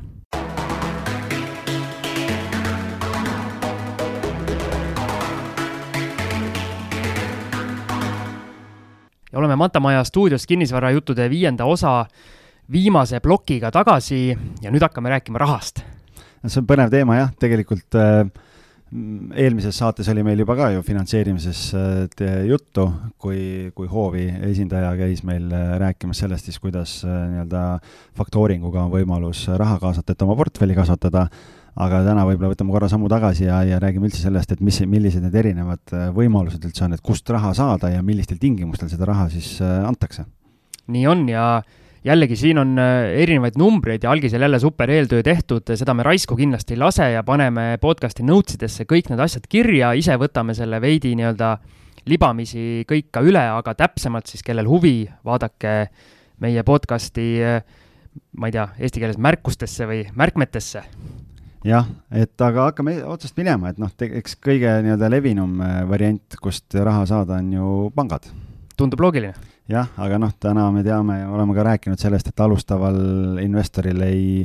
ja 9.30 9.38
oleme 9.38 9.56
Matamaja 9.56 10.04
stuudios 10.04 10.48
kinnisvarajuttude 10.48 11.30
viienda 11.30 11.66
osa 11.66 12.06
viimase 12.72 13.20
plokiga 13.20 13.72
tagasi 13.72 14.38
ja 14.62 14.72
nüüd 14.72 14.82
hakkame 14.82 15.10
rääkima 15.10 15.38
rahast. 15.38 15.84
see 16.48 16.62
on 16.62 16.68
põnev 16.68 16.90
teema 16.90 17.18
jah, 17.18 17.32
tegelikult 17.40 17.96
äh, 17.96 18.26
eelmises 18.90 19.78
saates 19.78 20.08
oli 20.10 20.24
meil 20.26 20.40
juba 20.42 20.56
ka 20.58 20.72
ju 20.74 20.82
finantseerimisest 20.86 22.22
äh, 22.26 22.40
juttu, 22.50 22.88
kui, 23.22 23.70
kui 23.78 23.90
hoovi 23.90 24.26
esindaja 24.50 24.96
käis 24.98 25.22
meil 25.28 25.46
äh, 25.54 25.76
rääkimas 25.82 26.24
sellest 26.24 26.50
siis, 26.50 26.58
kuidas 26.62 26.96
äh, 27.06 27.20
nii-öelda 27.36 27.64
faktooringuga 28.18 28.88
on 28.88 28.94
võimalus 28.94 29.46
raha 29.62 29.78
kaasata, 29.82 30.16
et 30.16 30.26
oma 30.26 30.38
portfelli 30.40 30.78
kasvatada, 30.78 31.28
aga 31.80 32.02
täna 32.08 32.26
võib-olla 32.26 32.56
võtame 32.56 32.74
korra 32.74 32.90
sammu 32.90 33.12
tagasi 33.12 33.46
ja, 33.46 33.62
ja 33.68 33.78
räägime 33.82 34.10
üldse 34.10 34.24
sellest, 34.24 34.56
et 34.56 34.64
mis, 34.66 34.82
millised 34.90 35.22
need 35.24 35.38
erinevad 35.38 35.94
võimalused 36.16 36.66
üldse 36.66 36.88
on, 36.88 36.98
et 36.98 37.06
kust 37.06 37.30
raha 37.30 37.54
saada 37.58 37.94
ja 37.94 38.02
millistel 38.06 38.42
tingimustel 38.42 38.90
seda 38.90 39.12
raha 39.12 39.30
siis 39.30 39.60
antakse? 39.62 40.26
nii 40.90 41.06
on 41.06 41.28
ja 41.30 41.46
äh, 41.60 41.78
jällegi, 42.10 42.38
siin 42.40 42.60
on 42.62 42.78
äh, 42.82 43.10
erinevaid 43.24 43.58
numbreid 43.60 44.04
ja 44.04 44.12
algisel 44.12 44.42
jälle 44.42 44.60
super 44.60 44.90
eeltöö 44.92 45.24
tehtud, 45.24 45.70
seda 45.76 45.94
me 45.94 46.06
raisku 46.06 46.38
kindlasti 46.40 46.76
ei 46.76 46.82
lase 46.82 47.12
ja 47.14 47.24
paneme 47.24 47.78
podcast'i 47.82 48.26
notes 48.26 48.58
idesse 48.58 48.86
kõik 48.90 49.12
need 49.12 49.22
asjad 49.24 49.46
kirja, 49.50 49.92
ise 49.98 50.16
võtame 50.20 50.56
selle 50.58 50.82
veidi 50.82 51.14
nii-öelda 51.20 51.58
libamisi 52.10 52.86
kõik 52.90 53.10
ka 53.14 53.24
üle, 53.26 53.44
aga 53.60 53.76
täpsemalt 53.78 54.32
siis, 54.32 54.44
kellel 54.46 54.70
huvi, 54.70 55.04
vaadake 55.26 55.76
meie 56.42 56.64
podcast'i, 56.66 57.30
äh, 57.46 57.62
ma 58.40 58.50
ei 58.50 58.58
tea, 58.58 58.70
eesti 58.80 59.04
keeles 59.04 59.22
märkustesse 59.22 59.90
või 59.90 60.04
märkmetesse 60.18 60.84
jah, 61.68 61.88
et 62.16 62.42
aga 62.42 62.70
hakkame 62.70 63.00
otsast 63.04 63.38
minema, 63.38 63.70
et 63.70 63.80
noh, 63.82 63.92
eks 64.00 64.38
kõige 64.42 64.80
nii-öelda 64.86 65.12
levinum 65.12 65.60
äh, 65.62 65.80
variant, 65.90 66.42
kust 66.42 66.74
raha 66.74 67.06
saada, 67.10 67.42
on 67.44 67.54
ju 67.54 67.78
pangad. 67.96 68.32
tundub 68.80 69.02
loogiline 69.04 69.49
jah, 69.70 69.94
aga 70.02 70.20
noh, 70.22 70.34
täna 70.42 70.68
me 70.74 70.84
teame 70.86 71.22
ja 71.22 71.30
oleme 71.32 71.56
ka 71.58 71.66
rääkinud 71.68 72.02
sellest, 72.02 72.32
et 72.32 72.44
alustaval 72.44 73.40
investoril 73.44 74.02
ei, 74.06 74.44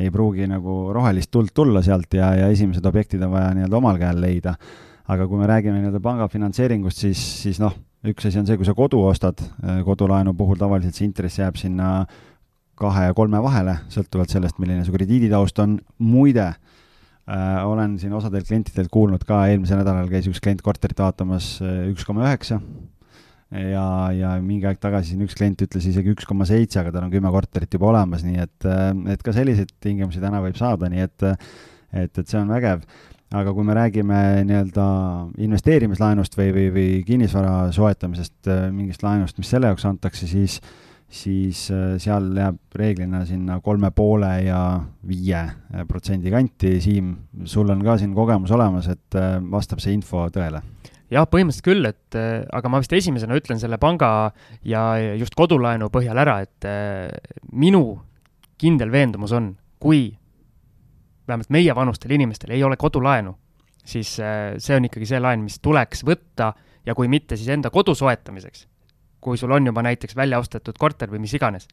ei 0.00 0.10
pruugi 0.14 0.48
nagu 0.50 0.88
rohelist 0.94 1.30
tuld 1.34 1.52
tulla 1.54 1.82
sealt 1.84 2.16
ja, 2.16 2.32
ja 2.38 2.50
esimesed 2.52 2.84
objektid 2.88 3.22
on 3.26 3.34
vaja 3.34 3.52
nii-öelda 3.56 3.80
omal 3.80 4.00
käel 4.00 4.20
leida. 4.20 4.56
aga 5.04 5.26
kui 5.28 5.36
me 5.36 5.46
räägime 5.46 5.82
nii-öelda 5.82 6.00
panga 6.00 6.28
finantseeringust, 6.32 7.02
siis, 7.04 7.20
siis 7.42 7.58
noh, 7.60 7.74
üks 8.08 8.24
asi 8.24 8.40
on 8.40 8.46
see, 8.48 8.56
kui 8.56 8.64
sa 8.64 8.72
kodu 8.76 9.02
ostad, 9.04 9.42
kodulaenu 9.84 10.32
puhul 10.36 10.56
tavaliselt 10.60 10.96
see 10.96 11.10
intress 11.10 11.42
jääb 11.42 11.58
sinna 11.60 12.06
kahe 12.80 13.10
ja 13.10 13.14
kolme 13.14 13.42
vahele, 13.44 13.76
sõltuvalt 13.92 14.32
sellest, 14.32 14.56
milline 14.58 14.84
su 14.86 14.94
krediiditaust 14.94 15.60
on. 15.62 15.76
muide 15.98 16.46
äh,, 16.48 17.60
olen 17.68 17.98
siin 18.00 18.16
osadelt 18.16 18.48
klientidelt 18.48 18.88
kuulnud 18.90 19.28
ka, 19.28 19.44
eelmisel 19.52 19.82
nädalal 19.82 20.08
käis 20.08 20.26
üks 20.30 20.40
klient 20.40 20.64
korterit 20.64 21.04
vaatamas 21.04 21.58
äh, 21.60 21.84
üks 21.92 22.08
koma 22.08 22.24
üheksa 22.24 22.62
ja, 23.54 23.86
ja 24.14 24.34
mingi 24.42 24.68
aeg 24.68 24.80
tagasi 24.82 25.12
siin 25.12 25.24
üks 25.26 25.36
klient 25.38 25.64
ütles 25.66 25.86
isegi 25.88 26.14
üks 26.14 26.26
koma 26.28 26.46
seitse, 26.48 26.80
aga 26.80 26.92
tal 26.94 27.06
on 27.06 27.12
kümme 27.12 27.32
korterit 27.34 27.74
juba 27.74 27.90
olemas, 27.92 28.24
nii 28.26 28.40
et, 28.42 28.68
et 29.14 29.24
ka 29.24 29.34
selliseid 29.36 29.74
tingimusi 29.84 30.22
täna 30.22 30.42
võib 30.44 30.58
saada, 30.58 30.90
nii 30.90 31.04
et, 31.06 31.26
et, 31.94 32.10
et 32.10 32.24
see 32.24 32.40
on 32.40 32.50
vägev. 32.52 32.86
aga 33.34 33.52
kui 33.54 33.66
me 33.66 33.74
räägime 33.74 34.18
nii-öelda 34.46 34.86
investeerimislaenust 35.42 36.36
või, 36.38 36.50
või, 36.54 36.66
või 36.74 36.88
kinnisvara 37.06 37.70
soetamisest, 37.74 38.50
mingist 38.70 39.02
laenust, 39.02 39.38
mis 39.38 39.50
selle 39.50 39.70
jaoks 39.72 39.86
antakse, 39.90 40.28
siis 40.30 40.60
siis 41.14 41.68
seal 42.02 42.24
jääb 42.34 42.56
reeglina 42.74 43.20
sinna 43.28 43.60
kolme 43.62 43.90
poole 43.94 44.30
ja 44.48 44.80
viie 45.06 45.42
protsendi 45.86 46.32
kanti. 46.32 46.72
Siim, 46.82 47.12
sul 47.46 47.70
on 47.70 47.84
ka 47.86 47.94
siin 48.00 48.16
kogemus 48.16 48.50
olemas, 48.56 48.88
et 48.90 49.18
vastab 49.52 49.84
see 49.84 49.94
info 49.94 50.24
tõele? 50.34 50.64
Jah, 51.12 51.26
põhimõtteliselt 51.28 51.66
küll, 51.66 51.88
et 51.88 52.18
äh, 52.18 52.42
aga 52.54 52.70
ma 52.72 52.80
vist 52.82 52.94
esimesena 52.96 53.36
ütlen 53.38 53.60
selle 53.60 53.78
panga 53.82 54.08
ja 54.66 54.84
just 55.18 55.36
kodulaenu 55.38 55.90
põhjal 55.92 56.20
ära, 56.20 56.38
et 56.44 56.68
äh, 56.68 57.08
minu 57.52 57.84
kindel 58.60 58.92
veendumus 58.94 59.34
on, 59.36 59.52
kui 59.82 60.06
vähemalt 61.28 61.50
meievanustel 61.52 62.14
inimestel 62.16 62.54
ei 62.56 62.64
ole 62.64 62.78
kodulaenu, 62.80 63.34
siis 63.84 64.16
äh, 64.22 64.54
see 64.62 64.76
on 64.78 64.88
ikkagi 64.88 65.08
see 65.10 65.20
laen, 65.20 65.44
mis 65.44 65.58
tuleks 65.64 66.04
võtta 66.06 66.52
ja 66.86 66.96
kui 66.96 67.10
mitte, 67.12 67.38
siis 67.40 67.50
enda 67.52 67.72
kodu 67.74 67.96
soetamiseks. 67.96 68.68
kui 69.24 69.38
sul 69.40 69.52
on 69.56 69.64
juba 69.66 69.80
näiteks 69.80 70.16
välja 70.16 70.38
ostetud 70.38 70.76
korter 70.76 71.08
või 71.08 71.22
mis 71.22 71.32
iganes, 71.32 71.64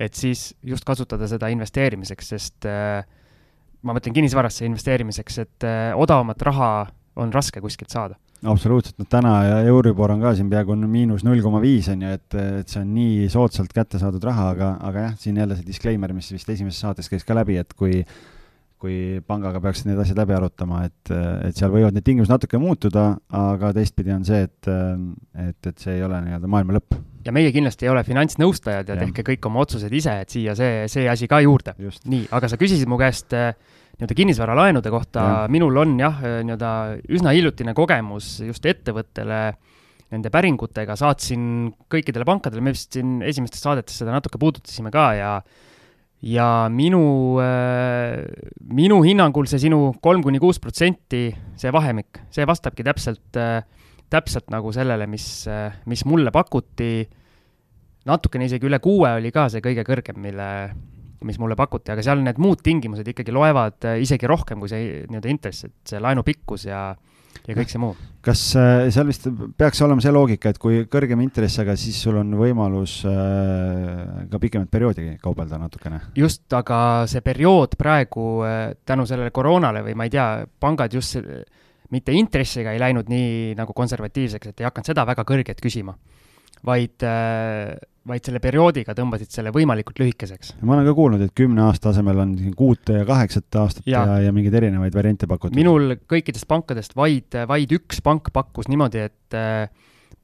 et 0.00 0.14
siis 0.16 0.54
just 0.64 0.86
kasutada 0.88 1.28
seda 1.28 1.50
investeerimiseks, 1.52 2.28
sest 2.32 2.64
ma 2.64 3.92
mõtlen 3.92 4.14
kinnisvarasse 4.16 4.64
investeerimiseks, 4.64 5.38
et 5.38 5.66
odavamat 6.00 6.42
raha 6.48 6.70
on 7.20 7.32
raske 7.32 7.60
kuskilt 7.60 7.92
saada 7.92 8.16
absoluutselt, 8.50 8.98
noh 9.00 9.08
täna 9.10 9.32
ja 9.46 9.56
Euribor 9.70 10.12
on 10.14 10.22
ka 10.24 10.34
siin 10.36 10.50
peaaegu 10.52 10.76
miinus 10.84 11.24
null 11.26 11.42
koma 11.44 11.62
viis 11.62 11.88
on 11.92 12.04
ju, 12.04 12.12
et, 12.18 12.36
et 12.60 12.70
see 12.70 12.82
on 12.82 12.92
nii 12.94 13.26
soodsalt 13.32 13.72
kätte 13.74 14.00
saadud 14.02 14.24
raha, 14.24 14.50
aga, 14.54 14.70
aga 14.90 15.08
jah, 15.08 15.18
siin 15.20 15.40
jälle 15.40 15.58
see 15.58 15.66
disclaimer, 15.66 16.12
mis 16.16 16.30
vist 16.34 16.48
esimeses 16.54 16.80
saates 16.84 17.10
käis 17.12 17.26
ka 17.26 17.36
läbi, 17.36 17.58
et 17.60 17.76
kui 17.78 18.02
kui 18.84 19.20
pangaga 19.24 19.62
peaksid 19.64 19.88
need 19.88 20.00
asjad 20.02 20.18
läbi 20.20 20.34
arutama, 20.36 20.82
et, 20.84 21.12
et 21.48 21.56
seal 21.56 21.72
võivad 21.72 21.94
need 21.96 22.04
tingimused 22.04 22.32
natuke 22.32 22.58
muutuda, 22.60 23.06
aga 23.38 23.70
teistpidi 23.76 24.12
on 24.12 24.26
see, 24.28 24.42
et, 24.44 24.68
et, 25.40 25.70
et 25.70 25.80
see 25.80 25.94
ei 25.96 26.04
ole 26.04 26.18
nii-öelda 26.26 26.50
maailma 26.52 26.76
lõpp. 26.76 26.98
ja 27.24 27.32
meie 27.32 27.52
kindlasti 27.54 27.88
ei 27.88 27.92
ole 27.94 28.02
finantsnõustajad 28.04 28.90
ja, 28.90 28.98
ja 28.98 29.06
tehke 29.06 29.24
kõik 29.30 29.48
oma 29.48 29.62
otsused 29.64 29.92
ise, 29.96 30.18
et 30.26 30.36
siia 30.36 30.56
see, 30.58 30.84
see 30.92 31.08
asi 31.08 31.30
ka 31.30 31.40
juurde. 31.40 31.72
nii, 31.80 32.26
aga 32.36 32.50
sa 32.52 32.60
küsisid 32.60 32.90
mu 32.90 33.00
käest 33.00 33.32
äh, 33.32 33.54
nii-öelda 33.94 34.16
kinnisvaralaenude 34.18 34.90
kohta, 34.90 35.24
minul 35.52 35.76
on 35.82 35.94
jah, 36.00 36.18
nii-öelda 36.20 36.70
üsna 37.14 37.34
hiljutine 37.36 37.74
kogemus 37.78 38.40
just 38.42 38.66
ettevõttele 38.66 39.40
nende 40.14 40.30
päringutega, 40.34 40.96
saatsin 40.98 41.70
kõikidele 41.90 42.26
pankadele, 42.28 42.62
me 42.62 42.74
vist 42.74 42.94
siin 42.94 43.20
esimestes 43.26 43.62
saadetes 43.64 44.02
seda 44.02 44.14
natuke 44.14 44.40
puudutasime 44.42 44.92
ka 44.94 45.06
ja 45.18 45.30
ja 46.24 46.48
minu, 46.72 47.36
minu 48.72 49.00
hinnangul 49.04 49.48
see 49.50 49.60
sinu 49.66 49.90
kolm 50.04 50.22
kuni 50.24 50.40
kuus 50.40 50.60
protsenti, 50.62 51.26
see 51.60 51.72
vahemik, 51.74 52.22
see 52.32 52.46
vastabki 52.48 52.86
täpselt, 52.86 53.40
täpselt 54.12 54.48
nagu 54.54 54.72
sellele, 54.72 55.08
mis, 55.10 55.44
mis 55.90 56.04
mulle 56.08 56.32
pakuti. 56.32 57.04
natukene 58.04 58.48
isegi 58.48 58.68
üle 58.68 58.78
kuue 58.84 59.14
oli 59.18 59.32
ka 59.32 59.48
see 59.52 59.64
kõige 59.64 59.84
kõrgem, 59.84 60.16
mille, 60.20 60.48
mis 61.24 61.38
mulle 61.40 61.56
pakuti, 61.58 61.92
aga 61.94 62.04
seal 62.04 62.22
need 62.24 62.38
muud 62.42 62.62
tingimused 62.64 63.08
ikkagi 63.14 63.34
loevad 63.34 63.88
äh, 63.88 63.98
isegi 64.04 64.28
rohkem 64.30 64.62
kui 64.62 64.70
see 64.70 65.04
nii-öelda 65.08 65.30
intress, 65.32 65.68
et 65.68 65.94
see 65.94 66.02
laenu 66.02 66.24
pikkus 66.26 66.68
ja 66.68 66.86
ja 67.44 67.52
kõik 67.56 67.68
see 67.68 67.80
muu. 67.82 67.92
kas 68.24 68.42
äh, 68.58 68.86
seal 68.94 69.08
vist 69.10 69.26
peaks 69.58 69.82
olema 69.84 70.04
see 70.04 70.12
loogika, 70.14 70.52
et 70.52 70.60
kui 70.62 70.84
kõrgem 70.90 71.20
intress, 71.24 71.58
aga 71.62 71.76
siis 71.78 71.98
sul 72.00 72.18
on 72.20 72.32
võimalus 72.38 73.00
äh, 73.10 74.24
ka 74.30 74.40
pikemat 74.42 74.70
perioodi 74.72 75.10
kaubelda 75.22 75.60
natukene? 75.60 76.00
just, 76.18 76.46
aga 76.56 76.78
see 77.10 77.24
periood 77.24 77.78
praegu 77.80 78.28
tänu 78.84 79.06
sellele 79.08 79.34
koroonale 79.34 79.84
või 79.86 79.98
ma 79.98 80.08
ei 80.08 80.14
tea, 80.14 80.28
pangad 80.60 80.94
just 80.94 81.20
mitte 81.94 82.14
intressiga 82.16 82.72
ei 82.74 82.80
läinud 82.82 83.10
nii 83.12 83.54
nagu 83.58 83.74
konservatiivseks, 83.76 84.50
et 84.50 84.62
ei 84.62 84.68
hakanud 84.68 84.90
seda 84.90 85.04
väga 85.06 85.24
kõrget 85.28 85.60
küsima, 85.62 85.94
vaid 86.64 87.04
vaid 88.08 88.26
selle 88.26 88.40
perioodiga 88.42 88.92
tõmbasid 88.96 89.32
selle 89.32 89.52
võimalikult 89.54 90.00
lühikeseks. 90.02 90.54
ma 90.62 90.76
olen 90.76 90.88
ka 90.88 90.94
kuulnud, 90.96 91.22
et 91.24 91.32
kümne 91.36 91.64
aasta 91.64 91.90
asemel 91.94 92.20
on 92.20 92.34
kuute 92.56 92.98
ja 93.00 93.06
kaheksat 93.08 93.60
aastat 93.62 93.88
ja, 93.88 94.04
ja, 94.04 94.18
ja 94.26 94.34
mingeid 94.36 94.58
erinevaid 94.60 94.94
variante 94.96 95.28
pakutud. 95.30 95.56
minul 95.56 95.96
kõikidest 96.10 96.48
pankadest 96.50 96.96
vaid, 96.98 97.32
vaid 97.48 97.72
üks 97.78 98.02
pank 98.04 98.28
pakkus 98.34 98.68
niimoodi, 98.68 99.06
et 99.08 99.38
äh, 99.38 99.72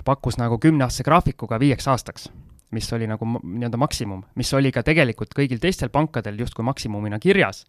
pakkus 0.04 0.36
nagu 0.40 0.60
kümneaastase 0.60 1.06
graafikuga 1.08 1.60
viieks 1.60 1.88
aastaks, 1.88 2.28
mis 2.76 2.92
oli 2.92 3.08
nagu 3.10 3.26
nii-öelda 3.26 3.80
maksimum, 3.80 4.22
mis 4.38 4.52
oli 4.56 4.72
ka 4.74 4.84
tegelikult 4.86 5.32
kõigil 5.36 5.60
teistel 5.62 5.92
pankadel 5.92 6.38
justkui 6.40 6.66
maksimumina 6.66 7.18
kirjas. 7.22 7.64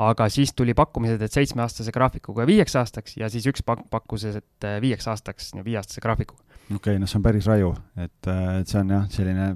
Aga 0.00 0.28
siis 0.32 0.54
tuli 0.56 0.74
pakkumised, 0.76 1.20
et 1.22 1.34
seitsmeaastase 1.34 1.92
graafikuga 1.94 2.46
viieks 2.48 2.76
aastaks 2.80 3.18
ja 3.20 3.28
siis 3.32 3.46
üks 3.50 3.64
pank 3.66 3.86
pakkus, 3.92 4.24
et 4.30 4.66
äh, 4.66 4.78
viieks 4.82 5.08
aastaks 5.10 5.52
viieaastase 5.64 6.02
graafikuga. 6.04 6.42
okei 6.68 6.76
okay,, 6.76 6.98
no 7.02 7.08
see 7.10 7.20
on 7.20 7.26
päris 7.26 7.48
raju, 7.50 7.74
et, 7.96 8.30
et 8.60 8.70
see 8.70 8.80
on 8.80 8.94
jah, 8.96 9.06
selline 9.12 9.48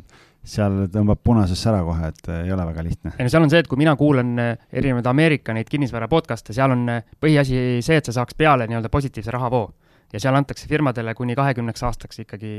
seal 0.44 0.82
tõmbab 0.92 1.22
punasesse 1.24 1.70
ära 1.70 1.80
kohe, 1.86 2.10
et 2.12 2.28
ei 2.42 2.52
ole 2.52 2.66
väga 2.68 2.84
lihtne. 2.84 3.14
ei 3.16 3.24
no 3.24 3.32
seal 3.32 3.46
on 3.46 3.52
see, 3.52 3.62
et 3.64 3.70
kui 3.70 3.80
mina 3.80 3.94
kuulan 3.96 4.34
erinevaid 4.40 5.08
Ameerika 5.08 5.56
neid 5.56 5.70
kinnisvara 5.72 6.10
podcast'e, 6.12 6.52
seal 6.56 6.74
on 6.74 6.84
põhiasi 7.22 7.80
see, 7.84 7.96
et 7.96 8.10
sa 8.10 8.18
saaks 8.20 8.36
peale 8.36 8.68
nii-öelda 8.68 8.92
positiivse 8.92 9.32
rahavoo 9.32 9.64
ja 10.12 10.20
seal 10.20 10.36
antakse 10.36 10.68
firmadele 10.68 11.14
kuni 11.16 11.36
kahekümneks 11.38 11.86
aastaks 11.88 12.20
ikkagi 12.26 12.52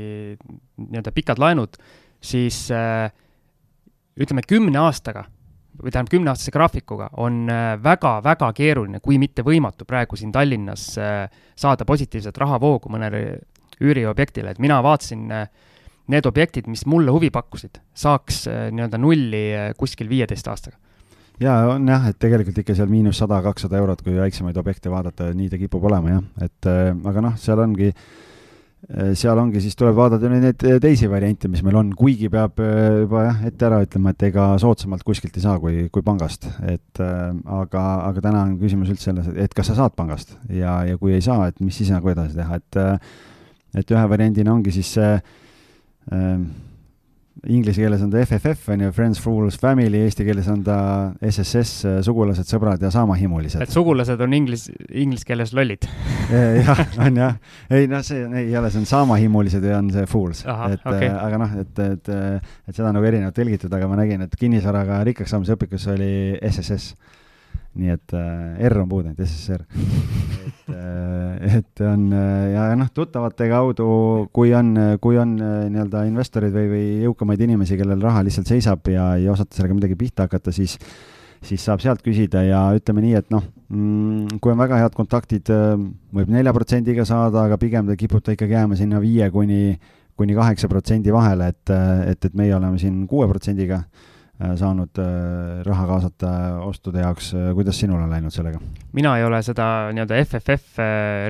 nii-öelda 0.82 1.14
pikad 1.14 1.38
laenud, 1.40 1.78
siis 2.20 2.66
äh, 2.74 3.06
ütleme, 4.18 4.42
kümne 4.48 4.82
aastaga 4.82 5.28
või 5.82 5.92
tähendab, 5.92 6.10
kümneaastase 6.12 6.54
graafikuga 6.54 7.10
on 7.22 7.44
väga-väga 7.82 8.48
äh, 8.50 8.56
keeruline, 8.56 9.00
kui 9.04 9.18
mitte 9.22 9.44
võimatu 9.46 9.86
praegu 9.88 10.18
siin 10.18 10.32
Tallinnas 10.34 10.88
äh, 10.98 11.26
saada 11.56 11.84
positiivset 11.88 12.38
rahavoogu 12.38 12.92
mõnele 12.92 13.22
üüriobjektile, 13.80 14.54
et 14.54 14.62
mina 14.62 14.78
vaatasin 14.82 15.28
need 16.08 16.26
objektid, 16.26 16.68
mis 16.70 16.86
mulle 16.88 17.12
huvi 17.12 17.28
pakkusid, 17.34 17.76
saaks 17.92 18.46
nii-öelda 18.46 18.96
nulli 18.96 19.42
kuskil 19.76 20.08
viieteist 20.08 20.48
aastaga. 20.48 20.78
Ja 21.40 21.56
on 21.68 21.88
jah, 21.88 22.06
et 22.08 22.16
tegelikult 22.16 22.62
ikka 22.62 22.74
seal 22.78 22.88
miinus 22.88 23.18
sada, 23.20 23.42
kakssada 23.44 23.76
eurot, 23.76 24.00
kui 24.04 24.14
väiksemaid 24.16 24.56
objekte 24.56 24.88
vaadata, 24.88 25.28
nii 25.36 25.50
ta 25.52 25.58
kipub 25.60 25.84
olema 25.84 26.14
jah, 26.14 26.22
et 26.46 26.68
äh, 26.70 26.94
aga 27.10 27.24
noh, 27.26 27.34
seal 27.40 27.60
ongi, 27.60 27.90
äh, 27.92 28.35
seal 29.18 29.38
ongi, 29.42 29.58
siis 29.64 29.74
tuleb 29.78 29.96
vaadata 29.98 30.28
neid 30.30 30.60
teisi 30.82 31.08
variante, 31.10 31.50
mis 31.50 31.62
meil 31.66 31.78
on, 31.80 31.88
kuigi 31.98 32.28
peab 32.30 32.60
äh, 32.62 33.00
juba 33.02 33.24
jah, 33.26 33.40
ette 33.48 33.66
ära 33.66 33.80
ütlema, 33.82 34.12
et 34.14 34.26
ega 34.28 34.44
soodsamalt 34.62 35.02
kuskilt 35.06 35.34
ei 35.38 35.42
saa 35.42 35.56
kui, 35.62 35.88
kui 35.92 36.04
pangast, 36.06 36.46
et 36.62 37.00
aga, 37.02 37.82
aga 38.06 38.22
täna 38.22 38.44
on 38.46 38.54
küsimus 38.60 38.92
üldse 38.94 39.10
selles, 39.10 39.32
et 39.34 39.56
kas 39.56 39.72
sa 39.72 39.78
saad 39.80 39.96
pangast? 39.98 40.36
Ja, 40.50 40.78
ja 40.86 41.00
kui 41.00 41.16
ei 41.16 41.24
saa, 41.24 41.48
et 41.50 41.58
mis 41.64 41.74
siis 41.78 41.90
nagu 41.94 42.12
edasi 42.14 42.38
teha, 42.38 42.60
et 42.62 42.80
et 43.76 43.90
ühe 43.92 44.04
variandina 44.08 44.54
ongi 44.54 44.72
siis 44.72 44.94
see 44.96 45.10
inglise 47.44 47.80
keeles 47.80 48.02
on 48.02 48.10
ta 48.10 48.22
FFF 48.24 48.70
on 48.72 48.80
ju, 48.86 48.92
Friends, 48.96 49.20
Fools, 49.20 49.58
Family, 49.60 50.00
eesti 50.06 50.24
keeles 50.26 50.48
on 50.52 50.62
ta 50.66 50.78
SSS, 51.20 52.02
sugulased, 52.06 52.48
sõbrad 52.48 52.82
ja 52.82 52.90
saamahimulised. 52.94 53.62
et 53.62 53.72
sugulased 53.72 54.20
on 54.24 54.36
inglis, 54.36 54.66
inglise 54.88 55.28
keeles 55.28 55.52
lollid 55.56 55.84
jah, 56.66 56.82
on 57.04 57.20
jah. 57.20 57.36
ei 57.70 57.90
noh, 57.90 58.04
see 58.06 58.24
ei 58.42 58.56
ole, 58.56 58.70
see 58.72 58.82
on 58.82 58.88
saamahimulised 58.88 59.64
ja 59.64 59.80
on 59.80 59.92
see 59.94 60.06
Fools. 60.10 60.44
et 60.46 60.80
okay. 60.80 61.10
äh, 61.10 61.18
aga 61.20 61.42
noh, 61.44 61.58
et, 61.60 61.84
et, 61.84 62.12
et 62.68 62.72
seda 62.72 62.94
nagu 62.96 63.04
erinevalt 63.06 63.36
tõlgitud, 63.36 63.72
aga 63.76 63.90
ma 63.90 64.00
nägin, 64.00 64.24
et 64.26 64.40
kinnisvaraga 64.40 65.02
rikkaks 65.10 65.36
saamise 65.36 65.58
õpikus 65.58 65.86
oli 65.92 66.10
SSS 66.40 66.94
nii 67.80 67.92
et 67.94 68.14
äh, 68.16 68.68
R 68.68 68.78
on 68.82 68.88
puudu, 68.90 69.10
ainult 69.10 69.22
SSR. 69.26 69.64
et 69.66 70.72
äh,, 70.74 71.58
et 71.60 71.82
on 71.86 72.06
äh, 72.12 72.52
ja 72.54 72.68
noh, 72.78 72.88
tuttavate 72.94 73.48
kaudu, 73.50 73.88
kui 74.34 74.54
on, 74.56 74.72
kui 75.02 75.18
on 75.20 75.36
äh, 75.40 75.58
nii-öelda 75.72 76.06
investorid 76.10 76.54
või, 76.54 76.70
või 76.72 76.86
jõukamaid 77.06 77.44
inimesi, 77.46 77.78
kellel 77.78 78.02
raha 78.02 78.24
lihtsalt 78.26 78.50
seisab 78.50 78.88
ja 78.92 79.12
ei 79.20 79.28
osata 79.32 79.58
sellega 79.58 79.78
midagi 79.78 79.98
pihta 79.98 80.26
hakata, 80.26 80.54
siis 80.54 80.78
siis 81.44 81.62
saab 81.62 81.82
sealt 81.82 82.02
küsida 82.04 82.42
ja 82.46 82.62
ütleme 82.76 83.02
nii, 83.04 83.14
et 83.18 83.28
noh 83.34 83.44
mm,, 83.44 84.40
kui 84.42 84.52
on 84.52 84.60
väga 84.60 84.80
head 84.80 84.96
kontaktid, 84.96 85.52
äh, 85.52 85.76
võib 86.16 86.32
nelja 86.32 86.54
protsendiga 86.56 87.06
saada, 87.08 87.46
aga 87.46 87.58
pigem 87.60 87.88
ta 87.88 87.96
kipub 87.98 88.24
ta 88.24 88.34
ikkagi 88.36 88.56
jääma 88.56 88.78
sinna 88.78 89.00
viie 89.02 89.28
kuni, 89.34 89.76
kuni 90.16 90.36
kaheksa 90.36 90.70
protsendi 90.72 91.14
vahele, 91.14 91.50
et, 91.52 91.74
et, 92.12 92.28
et 92.30 92.36
meie 92.38 92.54
oleme 92.56 92.80
siin 92.82 93.04
kuue 93.10 93.28
protsendiga 93.30 93.82
saanud 94.36 95.00
äh, 95.00 95.62
raha 95.66 95.86
kaasata 95.88 96.30
ostude 96.66 97.00
jaoks, 97.00 97.32
äh, 97.34 97.50
kuidas 97.56 97.78
sinul 97.80 98.02
on 98.02 98.12
läinud 98.12 98.34
sellega? 98.34 98.60
mina 98.96 99.16
ei 99.18 99.24
ole 99.24 99.40
seda 99.44 99.88
nii-öelda 99.96 100.20
FFF 100.24 100.82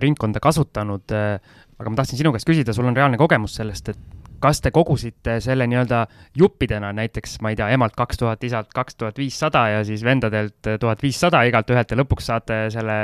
ringkonda 0.02 0.42
kasutanud, 0.42 1.14
aga 1.14 1.90
ma 1.92 1.98
tahtsin 2.00 2.18
sinu 2.20 2.32
käest 2.34 2.48
küsida, 2.48 2.74
sul 2.74 2.88
on 2.88 2.96
reaalne 2.96 3.18
kogemus 3.20 3.54
sellest, 3.61 3.94
et 3.94 4.26
kas 4.43 4.61
te 4.64 4.72
kogusite 4.74 5.39
selle 5.45 5.66
nii-öelda 5.70 6.05
juppidena 6.39 6.93
näiteks, 6.97 7.39
ma 7.45 7.53
ei 7.53 7.59
tea, 7.59 7.70
emalt 7.76 7.97
kaks 7.99 8.20
tuhat, 8.20 8.45
isalt 8.45 8.72
kaks 8.74 8.99
tuhat 9.01 9.18
viissada 9.18 9.66
ja 9.74 9.84
siis 9.87 10.05
vendadelt 10.05 10.74
tuhat 10.80 11.03
viissada 11.03 11.43
igalt 11.49 11.70
ühelt 11.74 11.93
ja 11.93 12.01
lõpuks 12.03 12.30
saate 12.32 12.66
selle 12.74 12.99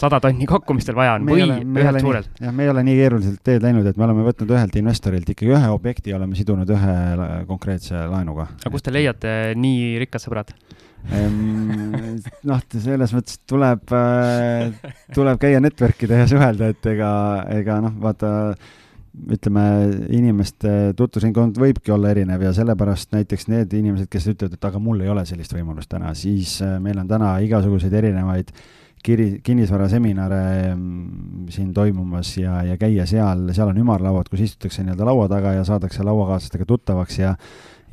sada 0.00 0.20
tonni 0.22 0.46
kokku, 0.48 0.74
mis 0.76 0.86
teil 0.88 0.98
vaja 0.98 1.16
on, 1.18 1.26
või 1.28 1.44
ühelt 1.44 2.02
suurelt? 2.02 2.30
jah, 2.40 2.54
me 2.54 2.66
ei 2.66 2.72
ole 2.72 2.84
nii 2.86 2.98
keeruliselt 3.00 3.42
teed 3.46 3.64
läinud, 3.64 3.86
et 3.86 3.98
me 4.00 4.06
oleme 4.06 4.24
võtnud 4.26 4.54
ühelt 4.56 4.76
investorilt 4.80 5.32
ikkagi 5.34 5.54
ühe 5.54 5.72
objekti 5.74 6.14
oleme 6.16 6.38
sidunud 6.38 6.70
ühe 6.76 6.96
konkreetse 7.48 8.06
laenuga. 8.10 8.50
aga 8.60 8.74
kust 8.74 8.86
te 8.88 8.94
leiate 8.94 9.34
nii 9.60 9.98
rikkad 10.04 10.24
sõbrad? 10.24 10.54
noh, 12.50 12.60
selles 12.74 13.14
mõttes 13.16 13.38
tuleb, 13.48 13.92
äh, 13.96 14.92
tuleb 15.16 15.40
käia 15.40 15.62
network 15.62 16.04
ida 16.04 16.22
ja 16.22 16.28
suhelda, 16.28 16.68
et 16.74 16.90
ega, 16.92 17.12
ega 17.56 17.78
noh, 17.86 17.94
vaata 18.02 18.30
ütleme, 19.10 19.62
inimeste 20.14 20.92
tutvusringkond 20.98 21.58
võibki 21.58 21.92
olla 21.94 22.12
erinev 22.14 22.44
ja 22.46 22.52
sellepärast 22.54 23.10
näiteks 23.14 23.48
need 23.50 23.72
inimesed, 23.74 24.10
kes 24.10 24.28
ütlevad, 24.32 24.54
et 24.54 24.68
aga 24.68 24.82
mul 24.82 25.02
ei 25.02 25.10
ole 25.10 25.24
sellist 25.26 25.54
võimalust 25.54 25.90
täna, 25.90 26.12
siis 26.18 26.60
äh, 26.62 26.78
meil 26.82 27.00
on 27.02 27.10
täna 27.10 27.32
igasuguseid 27.42 27.96
erinevaid 28.00 28.52
kiri, 29.02 29.28
kinnisvaraseminare 29.44 30.44
mm, 30.74 31.48
siin 31.50 31.72
toimumas 31.74 32.32
ja, 32.38 32.60
ja 32.68 32.78
käia 32.80 33.06
seal, 33.10 33.48
seal 33.56 33.72
on 33.72 33.82
ümarlauad, 33.82 34.30
kus 34.30 34.44
istutakse 34.46 34.84
nii-öelda 34.84 35.08
laua 35.08 35.26
taga 35.32 35.56
ja 35.58 35.66
saadakse 35.66 36.06
lauakaaslastega 36.06 36.68
tuttavaks 36.68 37.18
ja 37.18 37.34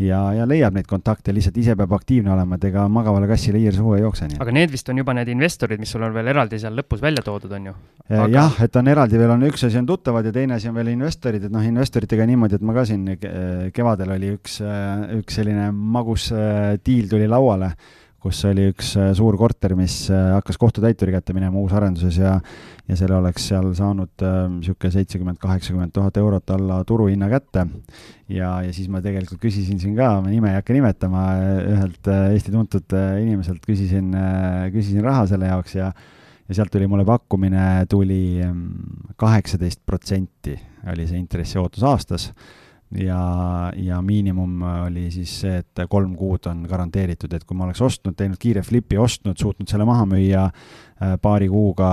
ja, 0.04 0.20
ja 0.36 0.46
leiab 0.50 0.76
neid 0.78 0.88
kontakte, 0.90 1.34
lihtsalt 1.36 1.58
ise 1.62 1.76
peab 1.78 1.94
aktiivne 1.98 2.32
olema, 2.34 2.58
et 2.58 2.68
ega 2.70 2.86
magavale 2.92 3.30
kassile 3.30 3.62
hiir 3.62 3.76
suhu 3.76 3.96
ei 3.98 4.04
jookse. 4.04 4.30
aga 4.40 4.56
need 4.56 4.74
vist 4.74 4.90
on 4.94 5.02
juba 5.02 5.16
need 5.18 5.32
investorid, 5.34 5.82
mis 5.82 5.92
sul 5.94 6.06
on 6.08 6.16
veel 6.16 6.32
eraldi 6.34 6.60
seal 6.62 6.78
lõpus 6.78 7.04
välja 7.04 7.24
toodud, 7.26 7.54
on 7.58 7.70
ju 7.72 7.76
eh, 7.76 8.18
aga...? 8.18 8.32
jah, 8.38 8.58
et 8.68 8.82
on 8.82 8.94
eraldi 8.94 9.22
veel 9.22 9.36
on 9.36 9.46
üks 9.50 9.68
asi 9.68 9.82
on 9.82 9.90
tuttavad 9.90 10.26
ja 10.30 10.34
teine 10.36 10.58
asi 10.58 10.72
on 10.72 10.78
veel 10.78 10.94
investorid, 10.94 11.48
et 11.50 11.54
noh, 11.54 11.66
investoritega 11.66 12.28
niimoodi, 12.30 12.60
et 12.60 12.66
ma 12.66 12.76
ka 12.78 12.88
siin 12.90 13.06
kevadel 13.74 14.18
oli 14.18 14.34
üks, 14.38 14.60
üks 15.20 15.40
selline 15.42 15.72
magus 15.72 16.32
diil 16.86 17.10
tuli 17.10 17.30
lauale 17.30 17.74
kus 18.24 18.40
oli 18.50 18.68
üks 18.72 18.96
äh, 18.98 19.12
suur 19.18 19.38
korter, 19.40 19.76
mis 19.78 20.08
äh, 20.10 20.32
hakkas 20.36 20.58
kohtutäituri 20.60 21.14
kätte 21.14 21.36
minema 21.38 21.60
uusarenduses 21.62 22.18
ja 22.22 22.38
ja 22.88 22.96
selle 22.96 23.18
oleks 23.18 23.50
seal 23.50 23.66
saanud 23.76 24.24
niisugune 24.24 24.90
äh, 24.90 24.94
seitsekümmend, 24.96 25.40
kaheksakümmend 25.42 25.92
tuhat 25.96 26.18
eurot 26.18 26.54
alla 26.56 26.80
turuhinna 26.88 27.30
kätte. 27.30 27.66
ja, 28.30 28.52
ja 28.64 28.74
siis 28.74 28.90
ma 28.90 29.02
tegelikult 29.04 29.42
küsisin 29.44 29.80
siin 29.80 29.96
ka, 29.96 30.10
ma 30.22 30.32
nime 30.32 30.54
ei 30.54 30.60
hakka 30.60 30.76
nimetama, 30.76 31.26
ühelt 31.74 32.12
Eesti 32.18 32.54
tuntud 32.54 32.96
inimeselt 33.22 33.66
küsisin, 33.68 34.14
küsisin 34.74 35.04
raha 35.04 35.26
selle 35.30 35.52
jaoks 35.52 35.76
ja 35.76 35.92
ja 36.48 36.56
sealt 36.56 36.72
tuli 36.72 36.88
mulle 36.88 37.04
pakkumine, 37.04 37.84
tuli 37.92 38.40
kaheksateist 39.20 39.82
protsenti 39.86 40.56
oli 40.88 41.04
see 41.10 41.20
intressiootus 41.20 41.84
aastas 41.84 42.30
ja, 42.96 43.72
ja 43.76 44.02
miinimum 44.02 44.62
oli 44.86 45.08
siis 45.12 45.34
see, 45.42 45.58
et 45.62 45.82
kolm 45.90 46.16
kuud 46.16 46.48
on 46.48 46.64
garanteeritud, 46.70 47.34
et 47.36 47.44
kui 47.48 47.58
ma 47.58 47.68
oleks 47.68 47.82
ostnud, 47.84 48.16
teinud 48.18 48.40
kiire 48.40 48.64
flipi, 48.64 48.98
ostnud, 49.02 49.38
suutnud 49.40 49.68
selle 49.70 49.86
maha 49.88 50.06
müüa 50.08 50.46
äh, 50.48 51.16
paari 51.22 51.50
kuuga, 51.52 51.90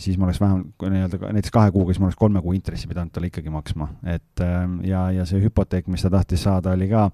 siis 0.00 0.18
ma 0.18 0.28
oleks 0.28 0.40
vähem, 0.42 0.64
nii-öelda 0.80 1.20
näiteks 1.36 1.54
kahe 1.54 1.72
kuuga, 1.74 1.92
siis 1.92 2.02
ma 2.02 2.08
oleks 2.08 2.20
kolme 2.20 2.42
kuu 2.44 2.56
intressi 2.56 2.88
pidanud 2.90 3.12
talle 3.12 3.28
ikkagi 3.28 3.52
maksma. 3.52 3.90
et 4.08 4.44
äh, 4.44 4.58
ja, 4.88 5.06
ja 5.18 5.28
see 5.28 5.42
hüpoteek, 5.44 5.88
mis 5.92 6.04
ta 6.04 6.12
tahtis 6.12 6.44
saada, 6.48 6.76
oli 6.76 6.88
ka 6.90 7.08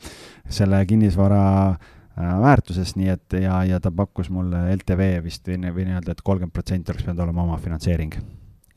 selle 0.61 0.85
kinnisvara 0.87 1.45
äh, 1.75 2.35
väärtuses, 2.47 2.95
nii 2.97 3.15
et 3.17 3.41
ja, 3.43 3.63
ja 3.67 3.83
ta 3.83 3.91
pakkus 3.91 4.31
mulle 4.31 4.69
LTV 4.79 5.15
vist 5.27 5.49
või 5.49 5.89
nii-öelda, 5.89 6.15
et 6.15 6.23
kolmkümmend 6.23 6.55
protsenti 6.55 6.95
oleks 6.95 7.07
pidanud 7.07 7.27
olema 7.27 7.49
omafinantseering. 7.49 8.21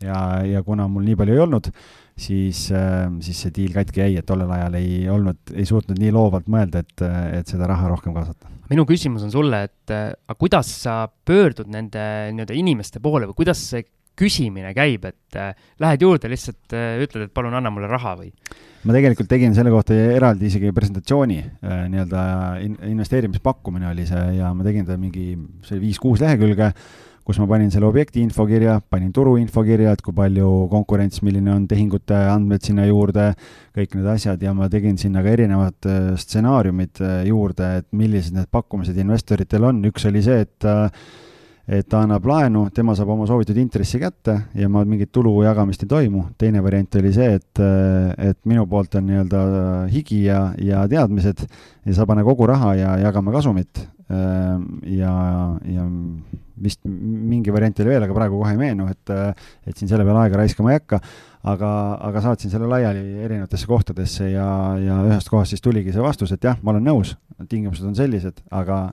ja, 0.01 0.41
ja 0.49 0.63
kuna 0.65 0.87
mul 0.89 1.05
nii 1.05 1.19
palju 1.19 1.37
ei 1.37 1.45
olnud, 1.45 1.75
siis, 2.17 2.67
ähm, 2.75 3.19
siis 3.25 3.39
see 3.45 3.53
diil 3.55 3.75
katki 3.75 4.03
jäi, 4.03 4.17
et 4.19 4.27
tollel 4.27 4.51
ajal 4.51 4.77
ei 4.79 5.07
olnud, 5.11 5.39
ei 5.55 5.67
suutnud 5.67 5.99
nii 6.01 6.11
loovalt 6.15 6.49
mõelda, 6.51 6.83
et, 6.83 7.05
et 7.39 7.55
seda 7.55 7.69
raha 7.71 7.91
rohkem 7.93 8.15
kaasata. 8.17 8.51
minu 8.71 8.85
küsimus 8.87 9.25
on 9.27 9.33
sulle, 9.33 9.63
et 9.67 9.95
aga 9.95 10.37
kuidas 10.39 10.69
sa 10.83 11.03
pöördud 11.07 11.71
nende 11.71 12.03
nii-öelda 12.35 12.55
inimeste 12.55 13.01
poole 13.03 13.27
või 13.29 13.41
kuidas 13.43 13.63
see 13.73 13.83
küsimine 14.21 14.73
käib, 14.75 15.05
et 15.07 15.39
äh, 15.39 15.53
lähed 15.81 16.03
juurde, 16.03 16.29
lihtsalt 16.31 16.75
äh, 16.75 16.99
ütled, 17.03 17.27
et 17.27 17.33
palun 17.33 17.55
anna 17.57 17.71
mulle 17.73 17.89
raha 17.91 18.17
või? 18.19 18.31
ma 18.81 18.95
tegelikult 18.95 19.29
tegin 19.29 19.53
selle 19.53 19.69
kohta 19.69 19.93
eraldi 19.93 20.47
isegi 20.49 20.71
presentatsiooni 20.73 21.37
äh,, 21.37 21.83
nii-öelda 21.91 22.23
in, 22.65 22.75
investeerimispakkumine 22.89 23.91
oli 23.91 24.07
see 24.09 24.23
ja 24.39 24.49
ma 24.57 24.65
tegin 24.65 24.87
ta 24.87 24.97
mingi, 24.97 25.35
see 25.67 25.77
oli 25.77 25.83
viis-kuus 25.85 26.23
lehekülge 26.23 26.71
kus 27.25 27.39
ma 27.41 27.47
panin 27.49 27.71
selle 27.71 27.87
objekti 27.87 28.21
info 28.23 28.45
kirja, 28.49 28.79
panin 28.89 29.11
turu 29.13 29.35
info 29.39 29.63
kirja, 29.65 29.93
et 29.93 30.01
kui 30.01 30.15
palju 30.17 30.49
konkurents, 30.71 31.21
milline 31.25 31.53
on 31.53 31.67
tehingute 31.69 32.17
andmed 32.31 32.65
sinna 32.65 32.87
juurde, 32.89 33.31
kõik 33.77 33.97
need 33.97 34.09
asjad 34.13 34.41
ja 34.41 34.53
ma 34.57 34.69
tegin 34.71 34.97
sinna 35.01 35.23
ka 35.23 35.33
erinevad 35.35 35.89
äh, 35.89 36.13
stsenaariumid 36.21 37.03
äh, 37.05 37.17
juurde, 37.29 37.73
et 37.81 37.89
millised 37.95 38.37
need 38.37 38.49
pakkumised 38.51 38.97
investoritel 39.01 39.69
on, 39.69 39.83
üks 39.91 40.07
oli 40.09 40.23
see, 40.25 40.45
et 40.47 40.67
äh, 40.67 40.87
et 41.67 41.87
ta 41.89 42.01
annab 42.05 42.25
laenu, 42.25 42.65
tema 42.73 42.95
saab 42.97 43.11
oma 43.13 43.27
soovitud 43.29 43.57
intressi 43.61 43.99
kätte 44.01 44.37
ja 44.57 44.69
ma 44.69 44.83
mingit 44.87 45.11
tulu 45.13 45.35
jagamist 45.45 45.83
ei 45.85 45.91
toimu. 45.91 46.23
teine 46.37 46.63
variant 46.63 46.95
oli 47.01 47.13
see, 47.13 47.37
et, 47.37 47.63
et 48.17 48.39
minu 48.49 48.65
poolt 48.69 48.95
on 48.97 49.07
nii-öelda 49.09 49.43
higi 49.93 50.23
ja, 50.25 50.43
ja 50.57 50.85
teadmised 50.89 51.45
ja 51.85 51.97
sa 51.97 52.07
pane 52.09 52.25
kogu 52.27 52.49
raha 52.49 52.75
ja 52.75 52.95
jagame 53.05 53.33
kasumit. 53.35 53.87
ja, 54.11 55.11
ja 55.63 55.85
vist 56.61 56.81
mingi 56.85 57.53
variant 57.53 57.79
oli 57.81 57.93
veel, 57.93 58.05
aga 58.05 58.15
praegu 58.15 58.39
kohe 58.41 58.53
ei 58.53 58.59
meenu, 58.59 58.87
et, 58.91 59.11
et 59.65 59.77
siin 59.77 59.89
selle 59.89 60.05
peale 60.07 60.25
aega 60.25 60.41
raiskama 60.41 60.73
ei 60.73 60.81
hakka. 60.81 61.01
aga, 61.51 61.69
aga 62.05 62.21
saatsin 62.21 62.51
selle 62.53 62.67
laiali 62.69 63.23
erinevatesse 63.25 63.65
kohtadesse 63.65 64.27
ja, 64.29 64.45
ja 64.77 64.99
ühest 65.07 65.31
kohast 65.31 65.55
siis 65.55 65.63
tuligi 65.65 65.93
see 65.95 66.03
vastus, 66.03 66.35
et 66.35 66.43
jah, 66.45 66.59
ma 66.61 66.75
olen 66.75 66.85
nõus, 66.85 67.15
tingimused 67.49 67.87
on 67.87 67.95
sellised, 67.97 68.43
aga 68.53 68.91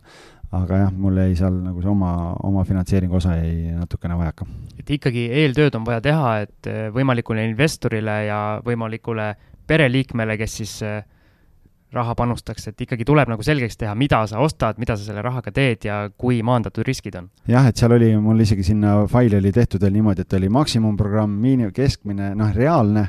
aga 0.57 0.81
jah, 0.85 0.95
mul 0.97 1.19
jäi 1.21 1.35
seal 1.37 1.59
nagu 1.61 1.83
see 1.85 1.91
oma, 1.93 2.13
oma 2.47 2.65
finantseeringu 2.65 3.19
osa 3.19 3.37
jäi 3.37 3.75
natukene 3.77 4.17
vajaka. 4.17 4.47
et 4.79 4.91
ikkagi 4.97 5.29
eeltööd 5.43 5.77
on 5.77 5.85
vaja 5.85 6.01
teha, 6.05 6.33
et 6.47 6.71
eh, 6.71 6.89
võimalikule 6.95 7.45
investorile 7.51 8.23
ja 8.29 8.41
võimalikule 8.65 9.35
pereliikmele, 9.69 10.39
kes 10.41 10.57
siis 10.63 10.75
eh, 10.87 11.03
raha 11.93 12.15
panustaks, 12.17 12.69
et 12.69 12.81
ikkagi 12.85 13.05
tuleb 13.09 13.31
nagu 13.33 13.45
selgeks 13.45 13.79
teha, 13.81 13.95
mida 13.97 14.21
sa 14.29 14.41
ostad, 14.45 14.81
mida 14.81 14.97
sa 14.97 15.07
selle 15.07 15.23
rahaga 15.25 15.53
teed 15.55 15.87
ja 15.89 16.01
kui 16.17 16.41
maandatud 16.45 16.85
riskid 16.85 17.17
on. 17.21 17.31
jah, 17.49 17.69
et 17.69 17.77
seal 17.77 17.93
oli, 17.97 18.11
mul 18.21 18.41
isegi 18.45 18.67
sinna 18.73 19.03
faili 19.09 19.39
oli 19.41 19.53
tehtud 19.53 19.85
veel 19.85 19.97
niimoodi, 19.97 20.25
et 20.25 20.39
oli 20.41 20.49
maksimumprogramm, 20.53 21.39
miinimum, 21.45 21.73
keskmine, 21.77 22.35
noh, 22.37 22.53
reaalne 22.57 23.09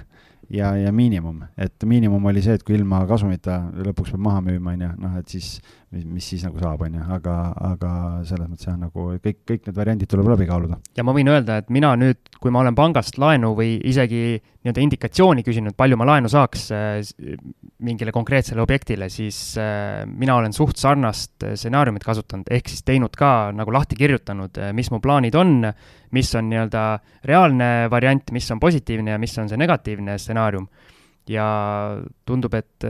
ja, 0.49 0.71
ja 0.79 0.91
miinimum, 0.95 1.43
et 1.57 1.85
miinimum 1.85 2.25
oli 2.31 2.43
see, 2.43 2.55
et 2.55 2.63
kui 2.67 2.77
ilma 2.77 3.03
kasumita 3.09 3.61
lõpuks 3.85 4.15
peab 4.15 4.23
maha 4.29 4.43
müüma, 4.47 4.75
on 4.75 4.87
ju, 4.87 4.93
noh, 5.03 5.19
et 5.19 5.35
siis 5.35 5.57
mis, 5.93 6.05
mis 6.05 6.27
siis 6.31 6.43
nagu 6.45 6.59
saab, 6.61 6.83
on 6.85 6.97
ju, 6.99 7.03
aga, 7.15 7.35
aga 7.71 7.91
selles 8.27 8.49
mõttes 8.49 8.67
jah, 8.67 8.77
nagu 8.79 9.05
kõik, 9.23 9.39
kõik 9.47 9.67
need 9.67 9.77
variandid 9.77 10.11
tuleb 10.11 10.29
läbi 10.31 10.47
kaaluda. 10.49 10.77
ja 10.97 11.05
ma 11.05 11.15
võin 11.15 11.31
öelda, 11.31 11.59
et 11.61 11.71
mina 11.73 11.95
nüüd, 11.99 12.19
kui 12.39 12.53
ma 12.53 12.61
olen 12.61 12.77
pangast 12.77 13.17
laenu 13.21 13.55
või 13.57 13.77
isegi 13.89 14.37
nii-öelda 14.37 14.83
indikatsiooni 14.83 15.45
küsinud, 15.45 15.75
palju 15.79 15.97
ma 15.99 16.07
laenu 16.11 16.29
saaks 16.31 16.67
äh, 16.75 16.99
mingile 17.85 18.13
konkreetsele 18.15 18.61
objektile, 18.61 19.09
siis 19.13 19.39
äh, 19.61 20.03
mina 20.09 20.37
olen 20.37 20.53
suht 20.55 20.81
sarnast 20.81 21.47
äh, 21.47 21.55
stsenaariumit 21.57 22.05
kasutanud, 22.05 22.51
ehk 22.53 22.69
siis 22.69 22.85
teinud 22.85 23.15
ka 23.17 23.49
nagu 23.55 23.73
lahti 23.73 23.97
kirjutanud, 23.99 24.61
mis 24.77 24.91
mu 24.93 25.01
plaanid 25.03 25.37
on, 25.39 25.71
mis 26.15 26.35
on 26.37 26.51
nii-öelda 26.51 26.85
reaalne 27.29 27.71
variant, 27.91 28.29
mis 28.35 28.51
on 28.53 28.61
positiivne 28.61 29.15
ja 29.15 29.21
mis 29.21 29.37
on 29.41 29.49
see 29.49 29.59
negatiivne 29.59 30.19
stsenaarium. 30.21 30.69
ja 31.29 31.45
tundub, 32.25 32.55
et 32.57 32.85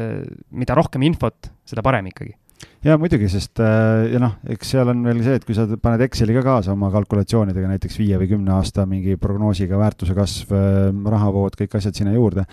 mida 0.56 0.76
rohkem 0.78 1.04
infot, 1.04 1.50
seda 1.68 1.84
parem 1.84 2.08
ikkagi 2.08 2.38
jaa, 2.84 2.97
muidugi, 2.99 3.28
sest 3.32 3.60
äh, 3.64 4.10
ja 4.14 4.22
noh, 4.22 4.36
eks 4.51 4.74
seal 4.74 4.91
on 4.91 5.01
veel 5.07 5.22
see, 5.26 5.38
et 5.39 5.45
kui 5.47 5.55
sa 5.57 5.66
paned 5.82 6.03
Exceli 6.05 6.36
ka 6.38 6.43
kaasa 6.45 6.74
oma 6.76 6.91
kalkulatsioonidega, 6.93 7.72
näiteks 7.74 7.99
viie 7.99 8.20
või 8.22 8.30
kümne 8.34 8.53
aasta 8.55 8.86
mingi 8.89 9.18
prognoosiga 9.20 9.80
väärtuse 9.80 10.16
kasv, 10.18 10.53
äh, 10.55 10.91
rahavood, 11.16 11.57
kõik 11.60 11.80
asjad 11.80 11.99
sinna 11.99 12.16
juurde, 12.16 12.45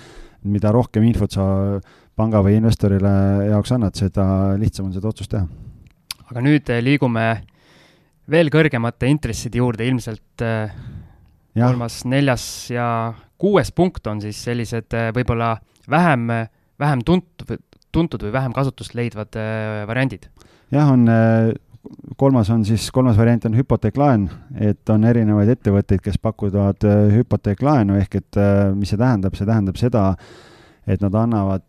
mida 0.46 0.72
rohkem 0.74 1.06
infot 1.06 1.36
sa 1.36 1.46
panga 2.16 2.40
või 2.44 2.56
investorile 2.60 3.12
jaoks 3.50 3.74
annad, 3.76 3.98
seda 3.98 4.26
lihtsam 4.60 4.88
on 4.88 4.96
seda 4.96 5.10
otsust 5.10 5.34
teha. 5.34 5.46
aga 6.30 6.42
nüüd 6.42 6.74
äh, 6.74 6.82
liigume 6.84 7.28
veel 8.30 8.50
kõrgemate 8.50 9.06
intresside 9.10 9.60
juurde, 9.60 9.86
ilmselt 9.86 10.42
ja. 10.42 11.60
kolmas, 11.60 12.00
neljas 12.10 12.46
ja 12.74 12.88
kuues 13.38 13.70
punkt 13.70 14.06
on 14.10 14.18
siis 14.24 14.40
sellised 14.48 14.96
võib-olla 15.14 15.52
vähem, 15.86 16.32
vähem 16.82 17.04
tuntud, 17.06 17.54
tuntud 17.96 18.26
või 18.26 18.34
vähem 18.34 18.56
kasutust 18.56 18.96
leidvad 18.96 19.38
äh, 19.40 19.84
variandid? 19.88 20.28
jah, 20.74 20.90
on 20.92 21.06
äh, 21.10 21.52
kolmas 22.18 22.50
on 22.50 22.64
siis, 22.66 22.88
kolmas 22.94 23.18
variant 23.18 23.46
on 23.46 23.56
hüpoteeklaen, 23.56 24.26
et 24.58 24.90
on 24.92 25.06
erinevaid 25.06 25.52
ettevõtteid, 25.54 26.02
kes 26.04 26.18
pakuvad 26.22 26.86
äh, 26.88 27.06
hüpoteeklaenu, 27.14 27.98
ehk 28.02 28.20
et 28.20 28.42
mis 28.74 28.92
see 28.92 29.00
tähendab, 29.00 29.38
see 29.38 29.48
tähendab 29.48 29.80
seda, 29.80 30.10
et 30.86 31.02
nad 31.02 31.14
annavad 31.18 31.64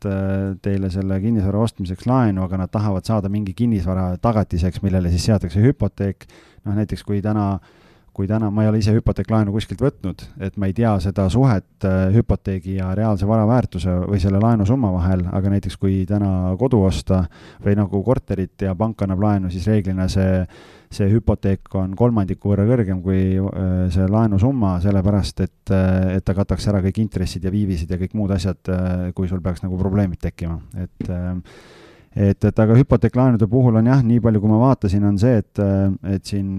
teile 0.61 0.91
selle 0.93 1.15
kinnisvara 1.21 1.63
ostmiseks 1.65 2.05
laenu, 2.05 2.43
aga 2.45 2.59
nad 2.61 2.69
tahavad 2.69 3.07
saada 3.07 3.32
mingi 3.34 3.55
kinnisvara 3.57 4.11
tagatiseks, 4.21 4.84
millele 4.84 5.09
siis 5.09 5.25
seatakse 5.25 5.63
hüpoteek. 5.63 6.28
noh, 6.67 6.75
näiteks 6.78 7.01
kui 7.07 7.21
täna 7.25 7.47
äh, 7.55 7.86
kui 8.18 8.26
täna, 8.30 8.49
ma 8.53 8.63
ei 8.65 8.72
ole 8.72 8.80
ise 8.82 8.95
hüpoteeklaenu 8.95 9.53
kuskilt 9.53 9.82
võtnud, 9.84 10.24
et 10.41 10.55
ma 10.57 10.70
ei 10.70 10.74
tea 10.78 10.95
seda 11.03 11.28
suhet 11.30 11.86
äh, 11.86 12.07
hüpoteegi 12.15 12.80
ja 12.80 12.89
reaalse 12.97 13.28
vara 13.30 13.45
väärtuse 13.45 13.93
või 14.07 14.18
selle 14.24 14.41
laenusumma 14.41 14.89
vahel, 14.95 15.22
aga 15.38 15.51
näiteks 15.53 15.78
kui 15.78 15.99
täna 16.09 16.55
kodu 16.57 16.82
osta 16.88 17.22
või 17.63 17.78
nagu 17.78 18.01
korterit 18.05 18.65
ja 18.65 18.74
pank 18.78 19.05
annab 19.05 19.22
laenu, 19.22 19.51
siis 19.53 19.68
reeglina 19.70 20.07
see, 20.09 20.41
see 20.89 21.09
hüpoteek 21.13 21.70
on 21.78 21.93
kolmandiku 21.99 22.55
võrra 22.55 22.65
kõrgem 22.70 23.03
kui 23.05 23.22
äh, 23.38 23.76
see 23.93 24.09
laenusumma, 24.09 24.78
sellepärast 24.82 25.45
et, 25.45 25.74
äh, 25.78 26.18
et 26.18 26.26
ta 26.26 26.34
kataks 26.38 26.68
ära 26.74 26.82
kõik 26.88 27.03
intressid 27.05 27.45
ja 27.45 27.53
viivised 27.53 27.93
ja 27.93 28.01
kõik 28.01 28.18
muud 28.18 28.34
asjad, 28.34 28.74
kui 29.13 29.30
sul 29.30 29.45
peaks 29.45 29.61
nagu 29.61 29.78
probleemid 29.78 30.22
tekkima, 30.26 30.57
et 30.82 31.13
et, 32.18 32.47
et 32.49 32.59
aga 32.63 32.76
hüpoteeklaenude 32.78 33.47
puhul 33.51 33.78
on 33.80 33.88
jah, 33.89 34.01
nii 34.05 34.20
palju, 34.24 34.41
kui 34.41 34.51
ma 34.51 34.59
vaatasin, 34.63 35.05
on 35.07 35.20
see, 35.22 35.38
et, 35.43 35.61
et 36.15 36.26
siin 36.28 36.49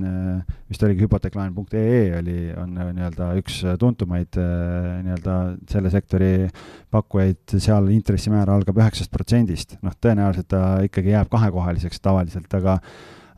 vist 0.71 0.85
oligi 0.87 1.07
hüpoteeklaen.ee 1.07 2.01
oli, 2.21 2.39
on 2.59 2.73
nii-öelda 2.79 3.33
üks 3.41 3.61
tuntumaid 3.81 4.39
nii-öelda 4.39 5.37
selle 5.71 5.93
sektori 5.95 6.33
pakkujaid, 6.95 7.59
seal 7.59 7.91
intressimäär 7.95 8.51
algab 8.55 8.81
üheksast 8.81 9.13
protsendist. 9.15 9.79
noh, 9.83 9.95
tõenäoliselt 9.99 10.51
ta 10.53 10.65
ikkagi 10.87 11.15
jääb 11.17 11.31
kahekohaliseks 11.33 12.05
tavaliselt, 12.05 12.53
aga 12.55 12.79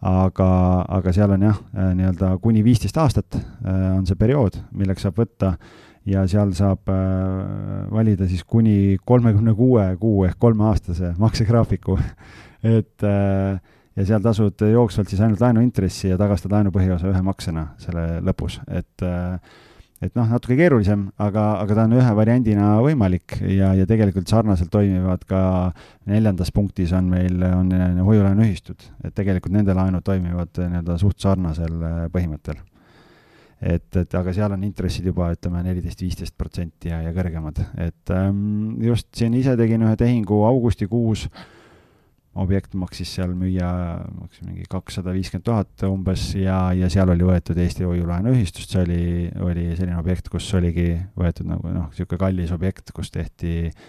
aga, 0.01 0.49
aga 0.89 1.13
seal 1.13 1.35
on 1.37 1.43
jah, 1.45 1.61
nii-öelda 1.77 2.33
kuni 2.41 2.65
viisteist 2.65 2.97
aastat 3.01 3.37
on 3.69 4.07
see 4.09 4.17
periood, 4.21 4.57
milleks 4.73 5.05
saab 5.05 5.21
võtta 5.21 5.55
ja 6.11 6.27
seal 6.31 6.53
saab 6.59 6.91
äh, 6.91 7.87
valida 7.93 8.29
siis 8.31 8.45
kuni 8.45 8.99
kolmekümne 9.07 9.55
kuue 9.59 9.87
kuu 10.01 10.25
ehk 10.29 10.39
kolmeaastase 10.43 11.15
maksegraafiku. 11.21 11.99
Et 12.77 13.07
äh, 13.07 13.57
ja 13.97 14.07
seal 14.07 14.23
tasud 14.25 14.63
jooksvalt 14.67 15.11
siis 15.11 15.23
ainult 15.25 15.43
laenuintressi 15.43 16.13
ja 16.13 16.21
tagastad 16.21 16.53
laenu 16.55 16.73
põhiosa 16.75 17.11
ühe 17.11 17.25
maksena 17.25 17.71
selle 17.81 18.21
lõpus, 18.25 18.61
et 18.69 19.05
äh, 19.07 19.37
et 20.01 20.15
noh, 20.17 20.25
natuke 20.33 20.57
keerulisem, 20.57 21.03
aga, 21.21 21.43
aga 21.61 21.75
ta 21.77 21.83
on 21.85 21.99
ühe 21.99 22.13
variandina 22.17 22.71
võimalik 22.81 23.35
ja, 23.45 23.75
ja 23.77 23.85
tegelikult 23.89 24.33
sarnaselt 24.33 24.71
toimivad 24.73 25.27
ka 25.29 25.43
neljandas 26.09 26.49
punktis 26.57 26.95
on 26.97 27.11
meil, 27.13 27.37
on 27.45 27.69
hoiu-laenuühistud, 28.07 28.87
et 29.05 29.17
tegelikult 29.17 29.53
nende 29.59 29.77
laenud 29.77 30.07
toimivad 30.07 30.57
nii-öelda 30.57 30.97
suht 31.03 31.21
sarnasel 31.21 31.77
põhimõttel 32.15 32.63
et, 33.61 33.89
et 33.97 34.19
aga 34.19 34.35
seal 34.35 34.57
on 34.57 34.65
intressid 34.67 35.07
juba 35.11 35.31
ütleme 35.35 35.63
neliteist, 35.67 36.03
viisteist 36.03 36.37
protsenti 36.39 36.91
ja, 36.93 37.03
ja 37.05 37.15
kõrgemad, 37.17 37.61
et 37.81 38.13
ähm, 38.17 38.77
just 38.85 39.11
siin 39.17 39.37
ise 39.39 39.57
tegin 39.61 39.85
ühe 39.87 39.97
tehingu 40.01 40.43
augustikuus, 40.49 41.27
objekt 42.41 42.77
maksis 42.79 43.11
seal 43.19 43.33
müüa, 43.37 43.71
maksis 44.17 44.47
mingi 44.47 44.65
kakssada 44.71 45.13
viiskümmend 45.13 45.45
tuhat 45.49 45.87
umbes 45.89 46.29
ja, 46.39 46.71
ja 46.79 46.89
seal 46.93 47.11
oli 47.11 47.27
võetud 47.27 47.59
Eesti 47.59 47.85
Hoiu-Laenuühistust, 47.89 48.71
see 48.77 48.85
oli, 48.87 49.01
oli 49.45 49.71
selline 49.75 49.99
objekt, 49.99 50.31
kus 50.33 50.47
oligi 50.57 50.93
võetud 51.19 51.51
nagu 51.51 51.75
noh, 51.75 51.91
niisugune 51.91 52.23
kallis 52.23 52.55
objekt, 52.55 52.95
kus 52.97 53.11
tehti 53.13 53.57
äh, 53.67 53.89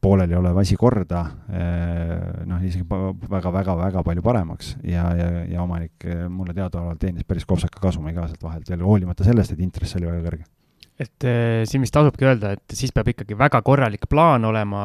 pooleliolev 0.00 0.58
asi 0.62 0.76
korda, 0.78 1.24
eh, 1.50 2.44
noh, 2.46 2.62
isegi 2.62 2.86
väga-väga-väga 3.30 4.04
palju 4.06 4.22
paremaks 4.22 4.76
ja, 4.86 5.08
ja, 5.18 5.28
ja 5.50 5.62
omanik 5.64 6.06
eh, 6.06 6.26
mulle 6.30 6.54
teadaolevalt 6.54 7.00
teenis 7.02 7.26
päris 7.26 7.46
kopsaka 7.48 7.82
kasumi 7.82 8.14
ka 8.14 8.28
sealt 8.28 8.44
vahelt 8.46 8.70
veel, 8.70 8.84
hoolimata 8.86 9.26
sellest, 9.26 9.56
et 9.56 9.62
intress 9.64 9.98
oli 9.98 10.06
väga 10.06 10.22
kõrge. 10.28 10.44
et 10.98 11.26
eh, 11.26 11.62
siin 11.66 11.82
vist 11.82 11.94
tasubki 11.94 12.28
öelda, 12.28 12.54
et 12.54 12.78
siis 12.78 12.94
peab 12.94 13.10
ikkagi 13.10 13.38
väga 13.38 13.62
korralik 13.66 14.06
plaan 14.10 14.46
olema, 14.46 14.84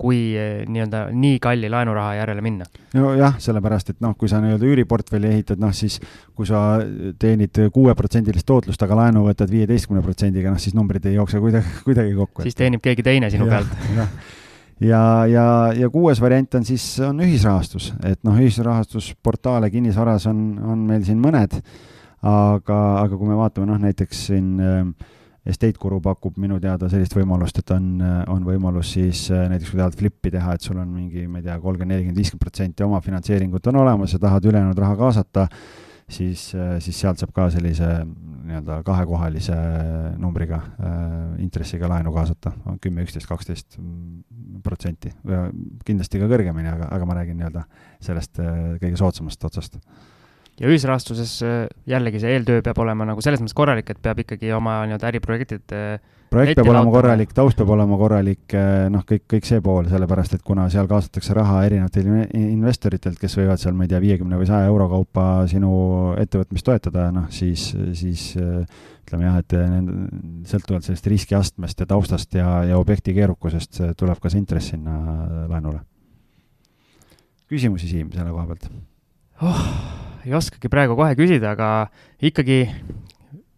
kui 0.00 0.32
nii-öelda 0.66 1.04
nii 1.12 1.38
kalli 1.44 1.68
laenuraha 1.70 2.16
järele 2.18 2.42
minna? 2.42 2.66
nojah, 2.96 3.38
sellepärast 3.38 3.94
et 3.94 4.02
noh, 4.02 4.16
kui 4.18 4.32
sa 4.32 4.40
nii-öelda 4.42 4.66
üüriportfelli 4.66 5.30
ehitad, 5.30 5.62
noh 5.62 5.76
siis 5.76 6.00
kui 6.34 6.48
sa 6.48 6.80
teenid 7.22 7.62
kuueprotsendilist 7.70 8.48
tootlust, 8.50 8.82
aga 8.82 8.98
laenu 9.04 9.28
võtad 9.28 9.52
viieteistkümne 9.52 10.02
protsendiga, 10.02 10.50
noh 10.50 10.58
siis 10.58 10.74
numbrid 10.74 11.06
ei 11.06 11.20
jookse 11.20 11.38
kuidagi, 11.38 11.78
kuidagi 11.86 12.18
kokku. 12.18 12.48
siis 12.48 12.58
teenib 12.58 12.82
keegi 12.82 13.06
teine 13.06 13.30
sinu 13.30 13.46
ja, 13.46 13.60
pealt 13.60 14.39
ja, 14.80 15.02
ja, 15.30 15.46
ja 15.76 15.90
kuues 15.92 16.20
variant 16.22 16.58
on 16.58 16.66
siis, 16.68 16.84
on 17.04 17.22
ühisrahastus, 17.24 17.92
et 18.06 18.20
noh, 18.26 18.36
ühisrahastusportaale 18.40 19.70
kinnisvaras 19.72 20.28
on, 20.30 20.44
on 20.64 20.84
meil 20.88 21.04
siin 21.06 21.20
mõned, 21.22 21.56
aga, 22.20 22.80
aga 23.04 23.16
kui 23.16 23.30
me 23.30 23.38
vaatame 23.38 23.70
noh, 23.70 23.80
näiteks 23.80 24.26
siin 24.30 24.54
äh, 24.60 24.84
Estate 25.50 25.80
Guru 25.80 26.02
pakub 26.04 26.36
minu 26.36 26.58
teada 26.60 26.90
sellist 26.92 27.14
võimalust, 27.16 27.62
et 27.62 27.70
on, 27.72 27.92
on 28.28 28.42
võimalus 28.44 28.94
siis 28.96 29.26
äh, 29.32 29.46
näiteks 29.52 29.72
kui 29.72 29.80
tahad 29.80 29.96
flippi 29.96 30.32
teha, 30.34 30.56
et 30.56 30.64
sul 30.64 30.80
on 30.80 30.88
mingi, 30.92 31.26
ma 31.26 31.40
ei 31.40 31.46
tea, 31.46 31.56
kolmkümmend, 31.60 31.94
nelikümmend, 31.96 32.20
viiskümmend 32.20 32.44
protsenti 32.44 32.84
omafinantseeringut 32.86 33.70
on 33.72 33.80
olemas 33.84 34.16
ja 34.16 34.20
tahad 34.22 34.50
ülejäänud 34.50 34.84
raha 34.84 34.98
kaasata 35.00 35.48
siis, 36.10 36.50
äh, 36.54 36.76
siis 36.82 37.00
sealt 37.00 37.20
saab 37.22 37.32
ka 37.34 37.48
sellise 37.54 37.88
nii-öelda 38.50 38.80
kahekohalise 38.86 39.56
numbriga 40.20 40.60
äh, 40.60 40.94
intressiga 41.44 41.88
laenu 41.90 42.12
kaasata, 42.14 42.52
kümme, 42.82 43.06
üksteist, 43.06 43.28
kaksteist 43.30 43.78
protsenti. 44.64 45.12
kindlasti 45.86 46.20
ka 46.20 46.28
kõrgemini, 46.30 46.70
aga, 46.72 46.90
aga 46.92 47.08
ma 47.08 47.20
räägin 47.20 47.38
nii-öelda 47.40 47.66
sellest 48.02 48.42
äh, 48.42 48.56
kõige 48.82 48.98
soodsamast 49.00 49.48
otsast 49.48 49.78
ja 50.60 50.68
ühisrahastuses 50.68 51.34
äh, 51.46 51.66
jällegi 51.88 52.20
see 52.20 52.36
eeltöö 52.36 52.62
peab 52.64 52.78
olema 52.82 53.06
nagu 53.08 53.22
selles 53.24 53.40
mõttes 53.40 53.56
korralik, 53.56 53.90
et 53.92 54.00
peab 54.02 54.20
ikkagi 54.24 54.52
oma 54.52 54.82
nii-öelda 54.84 55.08
äriprojektid 55.08 55.74
äh, 55.76 55.94
projekt 56.30 56.60
peab 56.60 56.70
olema 56.70 56.92
korralik, 56.92 57.32
taust 57.34 57.58
peab 57.58 57.72
olema 57.74 57.96
korralik, 57.98 58.54
noh, 58.92 59.04
kõik, 59.08 59.24
kõik 59.34 59.48
see 59.48 59.62
pool, 59.64 59.88
sellepärast 59.90 60.36
et 60.36 60.44
kuna 60.46 60.68
seal 60.70 60.86
kaasatakse 60.90 61.34
raha 61.34 61.64
erinevatelt 61.66 62.34
investoritelt, 62.38 63.18
kes 63.18 63.34
võivad 63.40 63.62
seal, 63.62 63.74
ma 63.74 63.86
ei 63.86 63.90
tea, 63.90 64.02
viiekümne 64.04 64.38
või 64.38 64.46
saja 64.46 64.68
euro 64.70 64.86
kaupa 64.92 65.26
sinu 65.50 65.72
ettevõtmist 66.22 66.68
toetada, 66.68 67.08
noh 67.14 67.26
siis, 67.34 67.70
siis 67.98 68.28
ütleme 68.36 69.26
jah, 69.26 69.40
et 69.42 69.56
sõltuvalt 70.52 70.86
sellest 70.86 71.08
riskiastmest 71.10 71.82
ja 71.82 71.88
taustast 71.90 72.38
ja, 72.38 72.60
ja 72.68 72.78
objekti 72.78 73.16
keerukusest 73.16 73.82
tuleb 73.98 74.22
ka 74.22 74.30
see 74.30 74.44
intress 74.44 74.70
sinna 74.76 75.00
laenule. 75.50 75.82
küsimusi, 77.50 77.90
Siim, 77.90 78.14
selle 78.14 78.30
koha 78.30 78.46
pealt 78.52 78.70
oh,? 79.42 79.66
Ei 80.26 80.34
oskagi 80.36 80.68
praegu 80.72 80.96
kohe 80.98 81.14
küsida, 81.18 81.54
aga 81.54 81.70
ikkagi 82.22 82.64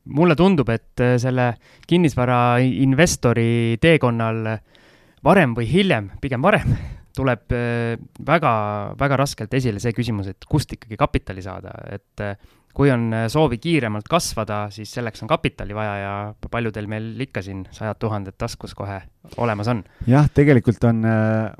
mulle 0.04 0.36
tundub, 0.38 0.70
et 0.72 1.02
äh, 1.02 1.16
selle 1.22 1.52
kinnisvara 1.88 2.58
investori 2.62 3.78
teekonnal 3.82 4.48
varem 5.22 5.54
või 5.56 5.68
hiljem, 5.70 6.10
pigem 6.22 6.42
varem, 6.42 6.74
tuleb 7.16 7.54
äh, 7.54 8.00
väga, 8.26 8.54
väga 8.98 9.20
raskelt 9.20 9.54
esile 9.54 9.82
see 9.82 9.94
küsimus, 9.94 10.32
et 10.32 10.48
kust 10.48 10.74
ikkagi 10.74 10.98
kapitali 10.98 11.44
saada, 11.44 11.74
et 11.92 12.24
äh, 12.24 12.34
kui 12.72 12.88
on 12.88 13.10
soovi 13.28 13.58
kiiremalt 13.60 14.06
kasvada, 14.08 14.64
siis 14.72 14.88
selleks 14.96 15.20
on 15.22 15.28
kapitali 15.28 15.74
vaja 15.76 15.96
ja 16.00 16.12
paljudel 16.50 16.86
meil 16.88 17.10
ikka 17.20 17.42
siin 17.44 17.66
sajad 17.68 17.98
tuhanded 18.00 18.38
taskus 18.40 18.72
kohe 18.74 18.96
olemas 19.36 19.68
on. 19.68 19.82
jah, 20.08 20.30
tegelikult 20.32 20.80
on, 20.88 21.04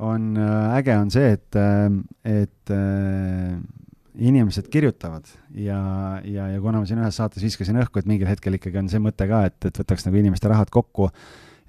on 0.01 0.31
äge 0.73 0.97
on 0.97 1.13
see, 1.13 1.35
et, 1.37 1.61
et 2.25 2.73
inimesed 4.19 4.69
kirjutavad 4.73 5.29
ja, 5.57 5.79
ja, 6.25 6.49
ja 6.53 6.61
kuna 6.61 6.83
ma 6.83 6.89
siin 6.89 7.01
ühes 7.01 7.17
saates 7.17 7.45
viskasin 7.45 7.79
õhku, 7.81 8.01
et 8.03 8.09
mingil 8.11 8.29
hetkel 8.29 8.59
ikkagi 8.59 8.83
on 8.83 8.91
see 8.93 9.01
mõte 9.01 9.29
ka, 9.29 9.47
et, 9.49 9.57
et 9.71 9.81
võtaks 9.83 10.05
nagu 10.09 10.21
inimeste 10.21 10.51
rahad 10.53 10.73
kokku 10.73 11.09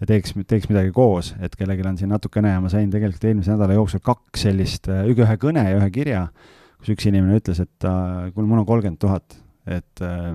ja 0.02 0.10
teeks, 0.10 0.36
teeks 0.50 0.68
midagi 0.72 0.92
koos, 0.96 1.32
et 1.44 1.56
kellelgi 1.56 1.86
on 1.88 2.00
siin 2.02 2.12
natukene 2.12 2.52
ja 2.56 2.60
ma 2.64 2.72
sain 2.72 2.92
tegelikult 2.92 3.24
eelmise 3.30 3.54
nädala 3.54 3.78
jooksul 3.78 4.04
kaks 4.04 4.48
sellist, 4.50 4.92
ühe 4.92 5.38
kõne 5.40 5.64
ja 5.70 5.78
ühe 5.80 5.90
kirja, 5.96 6.26
kus 6.82 6.92
üks 6.98 7.08
inimene 7.08 7.40
ütles, 7.40 7.64
et 7.64 7.88
äh, 7.88 8.28
kuule, 8.36 8.50
mul 8.50 8.64
on 8.64 8.68
kolmkümmend 8.68 9.00
tuhat, 9.00 9.38
et 9.64 10.04
äh, 10.04 10.34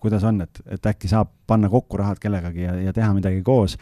kuidas 0.00 0.24
on, 0.24 0.40
et, 0.46 0.62
et 0.72 0.88
äkki 0.88 1.10
saab 1.10 1.28
panna 1.50 1.68
kokku 1.68 2.00
rahad 2.00 2.22
kellegagi 2.22 2.64
ja, 2.64 2.78
ja 2.88 2.96
teha 2.96 3.12
midagi 3.16 3.44
koos. 3.44 3.76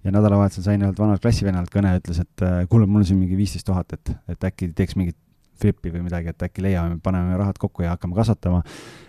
Ja 0.00 0.08
nädalavahetusel 0.14 0.64
sain 0.64 0.80
ühelt 0.80 0.96
vanalt 0.96 1.20
klassivennalt 1.20 1.68
kõne, 1.70 1.90
ütles, 2.00 2.22
et 2.22 2.42
äh, 2.42 2.62
kuule, 2.72 2.86
mul 2.88 3.04
on 3.04 3.06
siin 3.06 3.18
mingi 3.20 3.36
viisteist 3.36 3.66
tuhat, 3.68 3.92
et, 3.92 4.14
et 4.32 4.46
äkki 4.48 4.70
teeks 4.74 4.96
mingit 4.96 5.18
flip'i 5.60 5.92
või 5.92 6.04
midagi, 6.06 6.32
et 6.32 6.44
äkki 6.48 6.64
leiame, 6.64 6.98
paneme 7.02 7.38
rahad 7.38 7.58
kokku 7.60 7.84
ja 7.84 7.94
hakkame 7.94 8.16
kasvatama. 8.18 8.62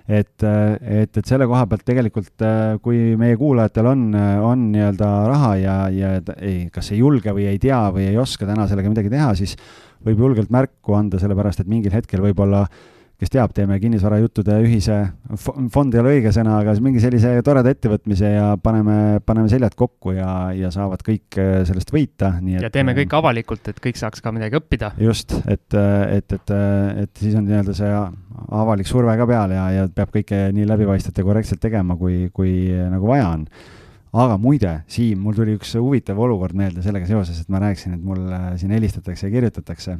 et, 0.07 0.43
et, 0.43 1.17
et 1.17 1.25
selle 1.25 1.47
koha 1.47 1.65
pealt 1.71 1.85
tegelikult, 1.87 2.45
kui 2.83 3.15
meie 3.19 3.37
kuulajatel 3.39 3.91
on, 3.93 4.07
on 4.47 4.65
nii-öelda 4.73 5.11
raha 5.31 5.51
ja, 5.61 5.75
ja 5.93 6.15
ei, 6.37 6.65
kas 6.73 6.91
ei 6.91 7.01
julge 7.01 7.33
või 7.35 7.47
ei 7.51 7.59
tea 7.61 7.83
või 7.93 8.09
ei 8.09 8.17
oska 8.19 8.49
täna 8.49 8.67
sellega 8.67 8.91
midagi 8.91 9.13
teha, 9.13 9.33
siis 9.39 9.55
võib 10.05 10.25
julgelt 10.25 10.51
märku 10.51 10.97
anda, 10.97 11.21
sellepärast 11.21 11.63
et 11.63 11.69
mingil 11.71 11.93
hetkel 11.95 12.23
võib-olla 12.25 12.65
äh, 12.65 12.89
kes 13.21 13.29
teab, 13.29 13.51
teeme 13.53 13.75
kinnisvarajuttude 13.77 14.55
ühise, 14.65 14.95
fond 15.69 15.93
ei 15.93 16.01
ole 16.01 16.13
õige 16.15 16.31
sõna, 16.33 16.55
aga 16.63 16.73
mingi 16.81 17.01
sellise 17.03 17.35
toreda 17.45 17.69
ettevõtmise 17.69 18.31
ja 18.33 18.47
paneme, 18.61 19.19
paneme 19.25 19.51
seljad 19.51 19.75
kokku 19.77 20.15
ja, 20.15 20.31
ja 20.57 20.71
saavad 20.73 21.03
kõik 21.05 21.37
äh, 21.37 21.51
sellest 21.69 21.93
võita, 21.93 22.31
nii 22.41 22.57
et. 22.57 22.65
ja 22.65 22.71
teeme 22.73 22.95
kõik 22.97 23.13
avalikult, 23.19 23.69
et 23.69 23.81
kõik 23.83 23.99
saaks 24.01 24.25
ka 24.25 24.33
midagi 24.33 24.57
õppida. 24.57 24.95
just, 25.01 25.35
et, 25.45 25.67
et, 25.77 26.37
et, 26.39 26.55
et 27.03 27.21
siis 27.21 27.37
on 27.37 27.45
nii-öelda 27.45 27.75
see 27.77 27.91
avalik 28.57 28.89
surve 28.89 29.13
ka 29.19 29.29
peal 29.29 29.53
ja, 29.53 29.67
ja 29.75 29.85
peab 29.93 30.15
kõike 30.17 30.47
nii 30.57 30.65
läbipaistvalt 30.71 31.21
ja 31.21 31.27
korrektselt 31.27 31.61
tegema, 31.61 31.99
kui, 32.01 32.23
kui 32.33 32.55
nagu 32.89 33.11
vaja 33.11 33.29
on 33.35 33.45
aga 34.11 34.35
muide, 34.41 34.73
Siim, 34.91 35.21
mul 35.23 35.37
tuli 35.37 35.53
üks 35.55 35.77
huvitav 35.77 36.19
olukord 36.19 36.57
meelde 36.57 36.81
sellega 36.83 37.07
seoses, 37.07 37.37
et 37.43 37.53
ma 37.53 37.61
rääkisin, 37.63 37.95
et 37.95 38.03
mul 38.03 38.25
siin 38.59 38.73
helistatakse 38.75 39.29
ja 39.29 39.35
kirjutatakse 39.37 39.95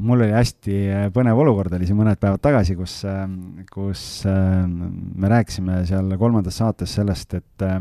mul 0.00 0.24
oli 0.24 0.32
hästi 0.32 0.76
äh, 0.88 1.02
põnev 1.12 1.40
olukord, 1.42 1.74
oli 1.76 1.88
siin 1.88 1.98
mõned 1.98 2.20
päevad 2.20 2.42
tagasi, 2.44 2.76
kus, 2.78 2.96
ähm, 3.08 3.64
kus 3.70 4.24
ähm, 4.28 4.78
me 5.20 5.30
rääkisime 5.32 5.82
seal 5.88 6.14
kolmandas 6.20 6.60
saates 6.62 6.94
sellest, 6.96 7.36
et 7.36 7.66
äh, 7.66 7.76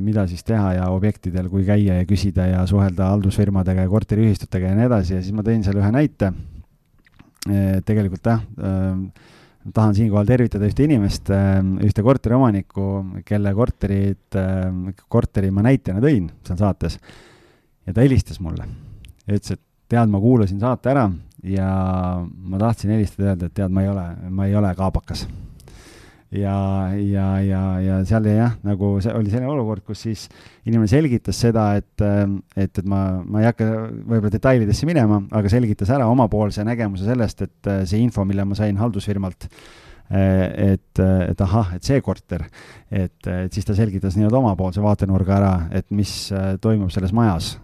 mida 0.00 0.24
siis 0.28 0.44
teha 0.48 0.72
ja 0.78 0.86
objektidel, 0.94 1.50
kui 1.52 1.66
käia 1.66 1.98
ja 1.98 2.06
küsida 2.08 2.48
ja 2.48 2.62
suhelda 2.68 3.10
haldusfirmadega 3.12 3.84
ja 3.84 3.92
korteriühistutega 3.92 4.70
ja 4.70 4.78
nii 4.78 4.88
edasi 4.88 5.18
ja 5.18 5.20
siis 5.20 5.36
ma 5.36 5.44
tõin 5.44 5.66
seal 5.66 5.76
ühe 5.82 5.92
näite. 5.92 6.32
Äh, 7.50 7.82
tegelikult 7.84 8.24
jah, 8.24 8.40
tahan 9.76 9.96
siinkohal 9.96 10.28
tervitada 10.28 10.64
ühte 10.64 10.86
inimest, 10.86 11.28
ühte 11.84 12.04
korteriomanikku, 12.04 12.84
kelle 13.28 13.52
korterit, 13.52 14.38
korteri 15.12 15.52
ma 15.52 15.66
näitena 15.68 16.00
tõin 16.00 16.30
seal 16.48 16.60
saates. 16.60 16.96
ja 17.84 17.92
ta 17.92 18.00
helistas 18.00 18.40
mulle 18.40 18.64
ja 19.26 19.36
ütles, 19.36 19.52
et 19.52 19.64
tead, 19.90 20.10
ma 20.10 20.22
kuulasin 20.22 20.62
saate 20.62 20.92
ära 20.92 21.08
ja 21.46 21.68
ma 22.24 22.58
tahtsin 22.60 22.92
helistada, 22.94 23.32
öelda, 23.32 23.48
et 23.48 23.56
tead, 23.56 23.72
ma 23.72 23.84
ei 23.84 23.90
ole, 23.92 24.06
ma 24.30 24.48
ei 24.48 24.56
ole 24.56 24.72
kaabakas. 24.76 25.26
ja, 26.30 26.54
ja, 26.94 27.26
ja, 27.42 27.62
ja 27.82 27.96
seal 28.06 28.28
jah, 28.30 28.54
nagu 28.66 28.92
see 29.02 29.14
oli 29.16 29.32
selline 29.32 29.50
olukord, 29.50 29.82
kus 29.86 30.04
siis 30.06 30.28
inimene 30.68 30.86
selgitas 30.90 31.40
seda, 31.42 31.72
et, 31.80 32.04
et, 32.54 32.78
et 32.78 32.86
ma, 32.86 33.02
ma 33.26 33.42
ei 33.42 33.50
hakka 33.50 33.66
võib-olla 33.66 34.32
detailidesse 34.36 34.86
minema, 34.86 35.22
aga 35.34 35.50
selgitas 35.50 35.90
ära 35.90 36.06
omapoolse 36.10 36.64
nägemuse 36.66 37.08
sellest, 37.08 37.46
et 37.48 37.70
see 37.90 38.02
info, 38.04 38.26
mille 38.28 38.46
ma 38.46 38.58
sain 38.58 38.78
haldusfirmalt, 38.78 39.48
et, 40.10 41.02
et 41.02 41.42
ahah, 41.46 41.74
et 41.76 41.86
see 41.86 41.98
korter, 42.02 42.46
et, 42.90 43.18
et 43.26 43.54
siis 43.54 43.66
ta 43.66 43.74
selgitas 43.78 44.18
nii-öelda 44.18 44.38
omapoolse 44.38 44.82
vaatenurga 44.82 45.36
ära, 45.38 45.54
et 45.74 45.90
mis 45.94 46.14
toimub 46.62 46.94
selles 46.94 47.14
majas 47.16 47.56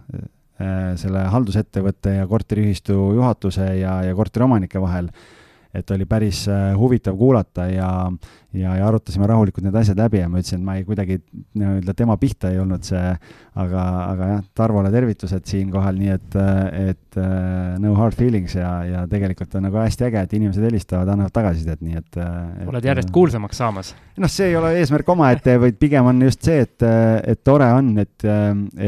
selle 0.97 1.21
haldusettevõtte 1.29 2.15
ja 2.15 2.27
korteriühistu 2.27 2.95
juhatuse 3.17 3.67
ja, 3.77 3.99
ja 4.07 4.15
korteriomanike 4.17 4.81
vahel. 4.81 5.11
Et 5.77 5.91
oli 5.93 6.07
päris 6.09 6.43
äh, 6.49 6.71
huvitav 6.77 7.17
kuulata 7.17 7.67
ja, 7.69 7.89
ja, 8.53 8.73
ja 8.79 8.87
arutasime 8.87 9.27
rahulikult 9.29 9.65
need 9.67 9.75
asjad 9.77 9.99
läbi 9.99 10.21
ja 10.21 10.29
ma 10.31 10.41
ütlesin, 10.41 10.61
et 10.61 10.65
ma 10.65 10.77
ei 10.79 10.85
kuidagi 10.87 11.19
nii-öelda 11.57 11.93
tema 11.97 12.17
pihta 12.21 12.51
ei 12.53 12.59
olnud 12.61 12.85
see, 12.87 13.03
aga, 13.61 13.83
aga 14.07 14.29
jah, 14.31 14.43
Tarvole 14.57 14.91
tervitused 14.93 15.45
siinkohal, 15.49 15.99
nii 16.01 16.13
et, 16.15 16.37
et 16.93 17.19
äh, 17.21 17.77
no 17.83 17.93
hard 17.99 18.17
feelings 18.17 18.57
ja, 18.57 18.71
ja 18.87 19.05
tegelikult 19.09 19.53
on 19.59 19.67
nagu 19.67 19.81
hästi 19.81 20.09
äge, 20.09 20.25
et 20.25 20.37
inimesed 20.39 20.65
helistavad, 20.69 21.13
annavad 21.13 21.35
tagasisidet, 21.35 21.83
nii 21.85 22.01
et, 22.01 22.11
et. 22.17 22.67
oled 22.67 22.91
järjest 22.91 23.13
kuulsamaks 23.13 23.61
saamas? 23.61 23.93
noh, 24.17 24.31
see 24.31 24.51
ei 24.51 24.57
ole 24.59 24.73
eesmärk 24.81 25.09
omaette, 25.13 25.59
vaid 25.61 25.77
pigem 25.79 26.09
on 26.09 26.23
just 26.25 26.47
see, 26.47 26.63
et, 26.65 26.87
et 27.27 27.43
tore 27.45 27.69
on, 27.77 27.93
et, 28.01 28.29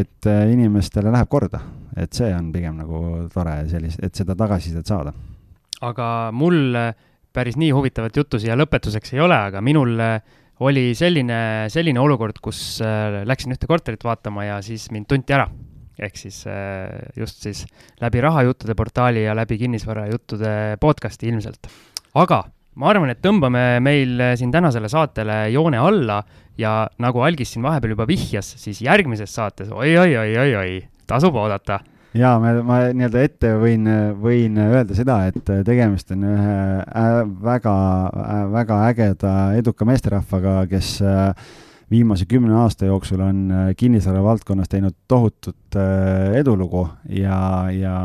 et 0.02 0.32
inimestele 0.56 1.14
läheb 1.14 1.30
korda. 1.30 1.62
et 2.00 2.14
see 2.16 2.30
on 2.34 2.54
pigem 2.54 2.78
nagu 2.80 3.28
tore 3.34 3.60
sellist, 3.70 4.02
et 4.02 4.16
seda 4.16 4.36
tagasisidet 4.40 4.88
saada. 4.88 5.14
Aga 5.82 6.08
mul 6.36 6.78
päris 7.36 7.58
nii 7.60 7.72
huvitavat 7.76 8.18
juttu 8.18 8.40
siia 8.42 8.58
lõpetuseks 8.58 9.14
ei 9.16 9.24
ole, 9.24 9.38
aga 9.50 9.62
minul 9.64 9.96
äh, 10.02 10.20
oli 10.66 10.92
selline, 10.98 11.70
selline 11.72 12.02
olukord, 12.02 12.42
kus 12.44 12.80
äh, 12.84 13.22
läksin 13.28 13.56
ühte 13.56 13.70
korterit 13.70 14.04
vaatama 14.06 14.48
ja 14.48 14.62
siis 14.66 14.90
mind 14.94 15.10
tunti 15.10 15.36
ära. 15.36 15.50
ehk 16.00 16.16
siis 16.16 16.46
äh, 16.48 16.88
just 17.20 17.44
siis 17.44 17.66
läbi 18.02 18.22
rahajuttude 18.24 18.76
portaali 18.76 19.26
ja 19.26 19.36
läbi 19.36 19.58
kinnisvarajuttude 19.60 20.78
podcast'i 20.80 21.28
ilmselt. 21.30 21.68
aga 22.16 22.44
ma 22.76 22.90
arvan, 22.90 23.10
et 23.12 23.22
tõmbame 23.22 23.80
meil 23.84 24.22
siin 24.40 24.52
tänasele 24.52 24.90
saatele 24.90 25.50
joone 25.52 25.78
alla 25.78 26.24
ja 26.58 26.88
nagu 26.98 27.22
Algis 27.22 27.54
siin 27.54 27.64
vahepeal 27.64 27.94
juba 27.96 28.08
vihjas, 28.08 28.56
siis 28.58 28.82
järgmises 28.82 29.34
saates 29.36 29.72
oi-oi-oi-oi-oi, 29.72 30.82
tasub 31.08 31.36
oodata 31.36 31.80
jaa, 32.18 32.36
ma, 32.42 32.54
ma 32.66 32.80
nii-öelda 32.96 33.24
ette 33.26 33.54
võin, 33.62 33.88
võin 34.22 34.58
öelda 34.64 34.98
seda, 34.98 35.22
et 35.30 35.52
tegemist 35.66 36.12
on 36.16 36.26
ühe 36.32 36.58
väga 37.46 37.76
väga 38.54 38.82
ägeda, 38.90 39.34
eduka 39.60 39.86
meesterahvaga, 39.90 40.64
kes 40.72 40.98
viimase 41.90 42.28
kümne 42.30 42.54
aasta 42.64 42.90
jooksul 42.90 43.22
on 43.26 43.48
kinnisvara 43.78 44.22
valdkonnas 44.26 44.70
teinud 44.70 44.98
tohutut 45.10 45.78
edulugu 46.38 46.86
ja, 47.14 47.40
ja 47.74 47.96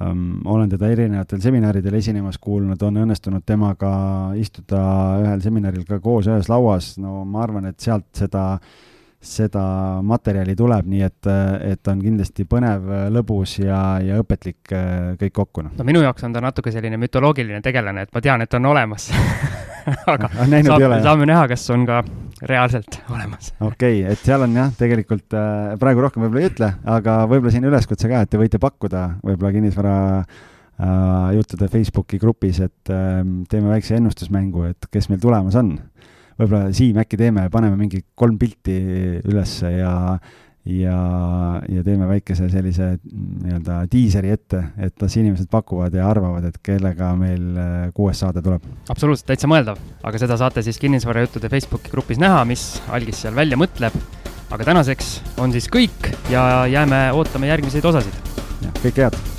ähm, 0.00 0.40
olen 0.44 0.72
teda 0.72 0.88
erinevatel 0.92 1.40
seminaridel 1.44 2.00
esinemas 2.00 2.40
kuulnud, 2.40 2.80
on 2.82 3.04
õnnestunud 3.04 3.44
temaga 3.46 3.92
istuda 4.40 4.80
ühel 5.24 5.44
seminaril 5.44 5.84
ka 5.88 6.00
koos 6.04 6.28
ühes 6.32 6.48
lauas, 6.52 6.94
no 7.00 7.22
ma 7.28 7.44
arvan, 7.44 7.68
et 7.72 7.80
sealt 7.84 8.08
seda 8.16 8.50
äh, 8.56 8.82
seda 9.24 9.64
materjali 10.04 10.56
tuleb, 10.58 10.88
nii 10.92 11.04
et, 11.06 11.30
et 11.72 11.92
on 11.92 12.00
kindlasti 12.02 12.46
põnev, 12.48 12.88
lõbus 13.14 13.58
ja, 13.62 13.80
ja 14.04 14.20
õpetlik 14.22 14.74
kõik 15.20 15.34
kokku, 15.34 15.64
noh. 15.66 15.76
no 15.78 15.86
minu 15.88 16.04
jaoks 16.04 16.26
on 16.28 16.36
ta 16.36 16.44
natuke 16.44 16.72
selline 16.74 17.00
mütoloogiline 17.00 17.62
tegelane, 17.64 18.04
et 18.04 18.14
ma 18.14 18.24
tean, 18.24 18.44
et 18.44 18.60
on 18.60 18.72
olemas 18.74 19.10
aga 20.14 20.30
ah, 20.30 20.54
saab, 20.64 20.84
saame 21.04 21.28
näha, 21.28 21.44
kas 21.50 21.64
on 21.74 21.84
ka 21.88 22.00
reaalselt 22.48 22.98
olemas. 23.12 23.52
okei 23.60 24.02
okay,, 24.02 24.14
et 24.14 24.24
seal 24.26 24.44
on 24.46 24.56
jah, 24.56 24.72
tegelikult 24.78 25.36
äh, 25.36 25.74
praegu 25.80 26.04
rohkem 26.04 26.24
võib-olla 26.24 26.44
ei 26.44 26.50
ütle, 26.50 26.70
aga 26.96 27.18
võib-olla 27.30 27.54
siin 27.54 27.68
üleskutse 27.68 28.10
ka, 28.10 28.24
et 28.24 28.32
te 28.32 28.40
võite 28.40 28.60
pakkuda 28.62 29.04
võib-olla 29.24 29.52
kinnisvara 29.54 29.96
äh, 30.20 31.30
juttude 31.38 31.70
Facebooki 31.72 32.20
grupis, 32.22 32.60
et 32.64 32.92
äh, 32.92 33.20
teeme 33.50 33.72
väikse 33.74 33.98
ennustusmängu, 34.00 34.68
et 34.72 34.90
kes 34.92 35.10
meil 35.12 35.22
tulemas 35.22 35.58
on. 35.60 35.76
Võib-olla 36.38 36.72
Siim, 36.74 36.98
äkki 37.02 37.18
teeme, 37.20 37.48
paneme 37.52 37.78
mingi 37.78 38.02
kolm 38.18 38.38
pilti 38.40 38.78
ülesse 39.24 39.70
ja 39.76 39.94
ja, 40.64 40.98
ja 41.68 41.82
teeme 41.84 42.06
väikese 42.08 42.48
sellise 42.52 42.94
nii-öelda 43.04 43.82
diiseri 43.92 44.32
ette, 44.32 44.62
et 44.80 45.02
las 45.02 45.16
inimesed 45.20 45.50
pakuvad 45.52 45.94
ja 45.96 46.08
arvavad, 46.08 46.46
et 46.48 46.56
kellega 46.64 47.10
meil 47.20 47.44
äh, 47.60 47.74
kuues 47.96 48.22
saade 48.24 48.42
tuleb. 48.44 48.64
absoluutselt, 48.88 49.28
täitsa 49.28 49.50
mõeldav, 49.50 49.80
aga 50.02 50.22
seda 50.22 50.38
saate 50.40 50.64
siis 50.64 50.80
kinnisvarajuttude 50.82 51.52
Facebooki 51.52 51.92
grupis 51.92 52.22
näha, 52.22 52.42
mis 52.48 52.66
algis 52.88 53.20
seal 53.24 53.36
välja 53.36 53.60
mõtleb. 53.60 54.00
aga 54.54 54.64
tänaseks 54.64 55.38
on 55.42 55.52
siis 55.52 55.68
kõik 55.68 56.12
ja 56.32 56.66
jääme 56.70 57.10
ootama 57.12 57.52
järgmiseid 57.52 57.84
osasid. 57.84 58.34
kõike 58.80 59.08
head 59.08 59.33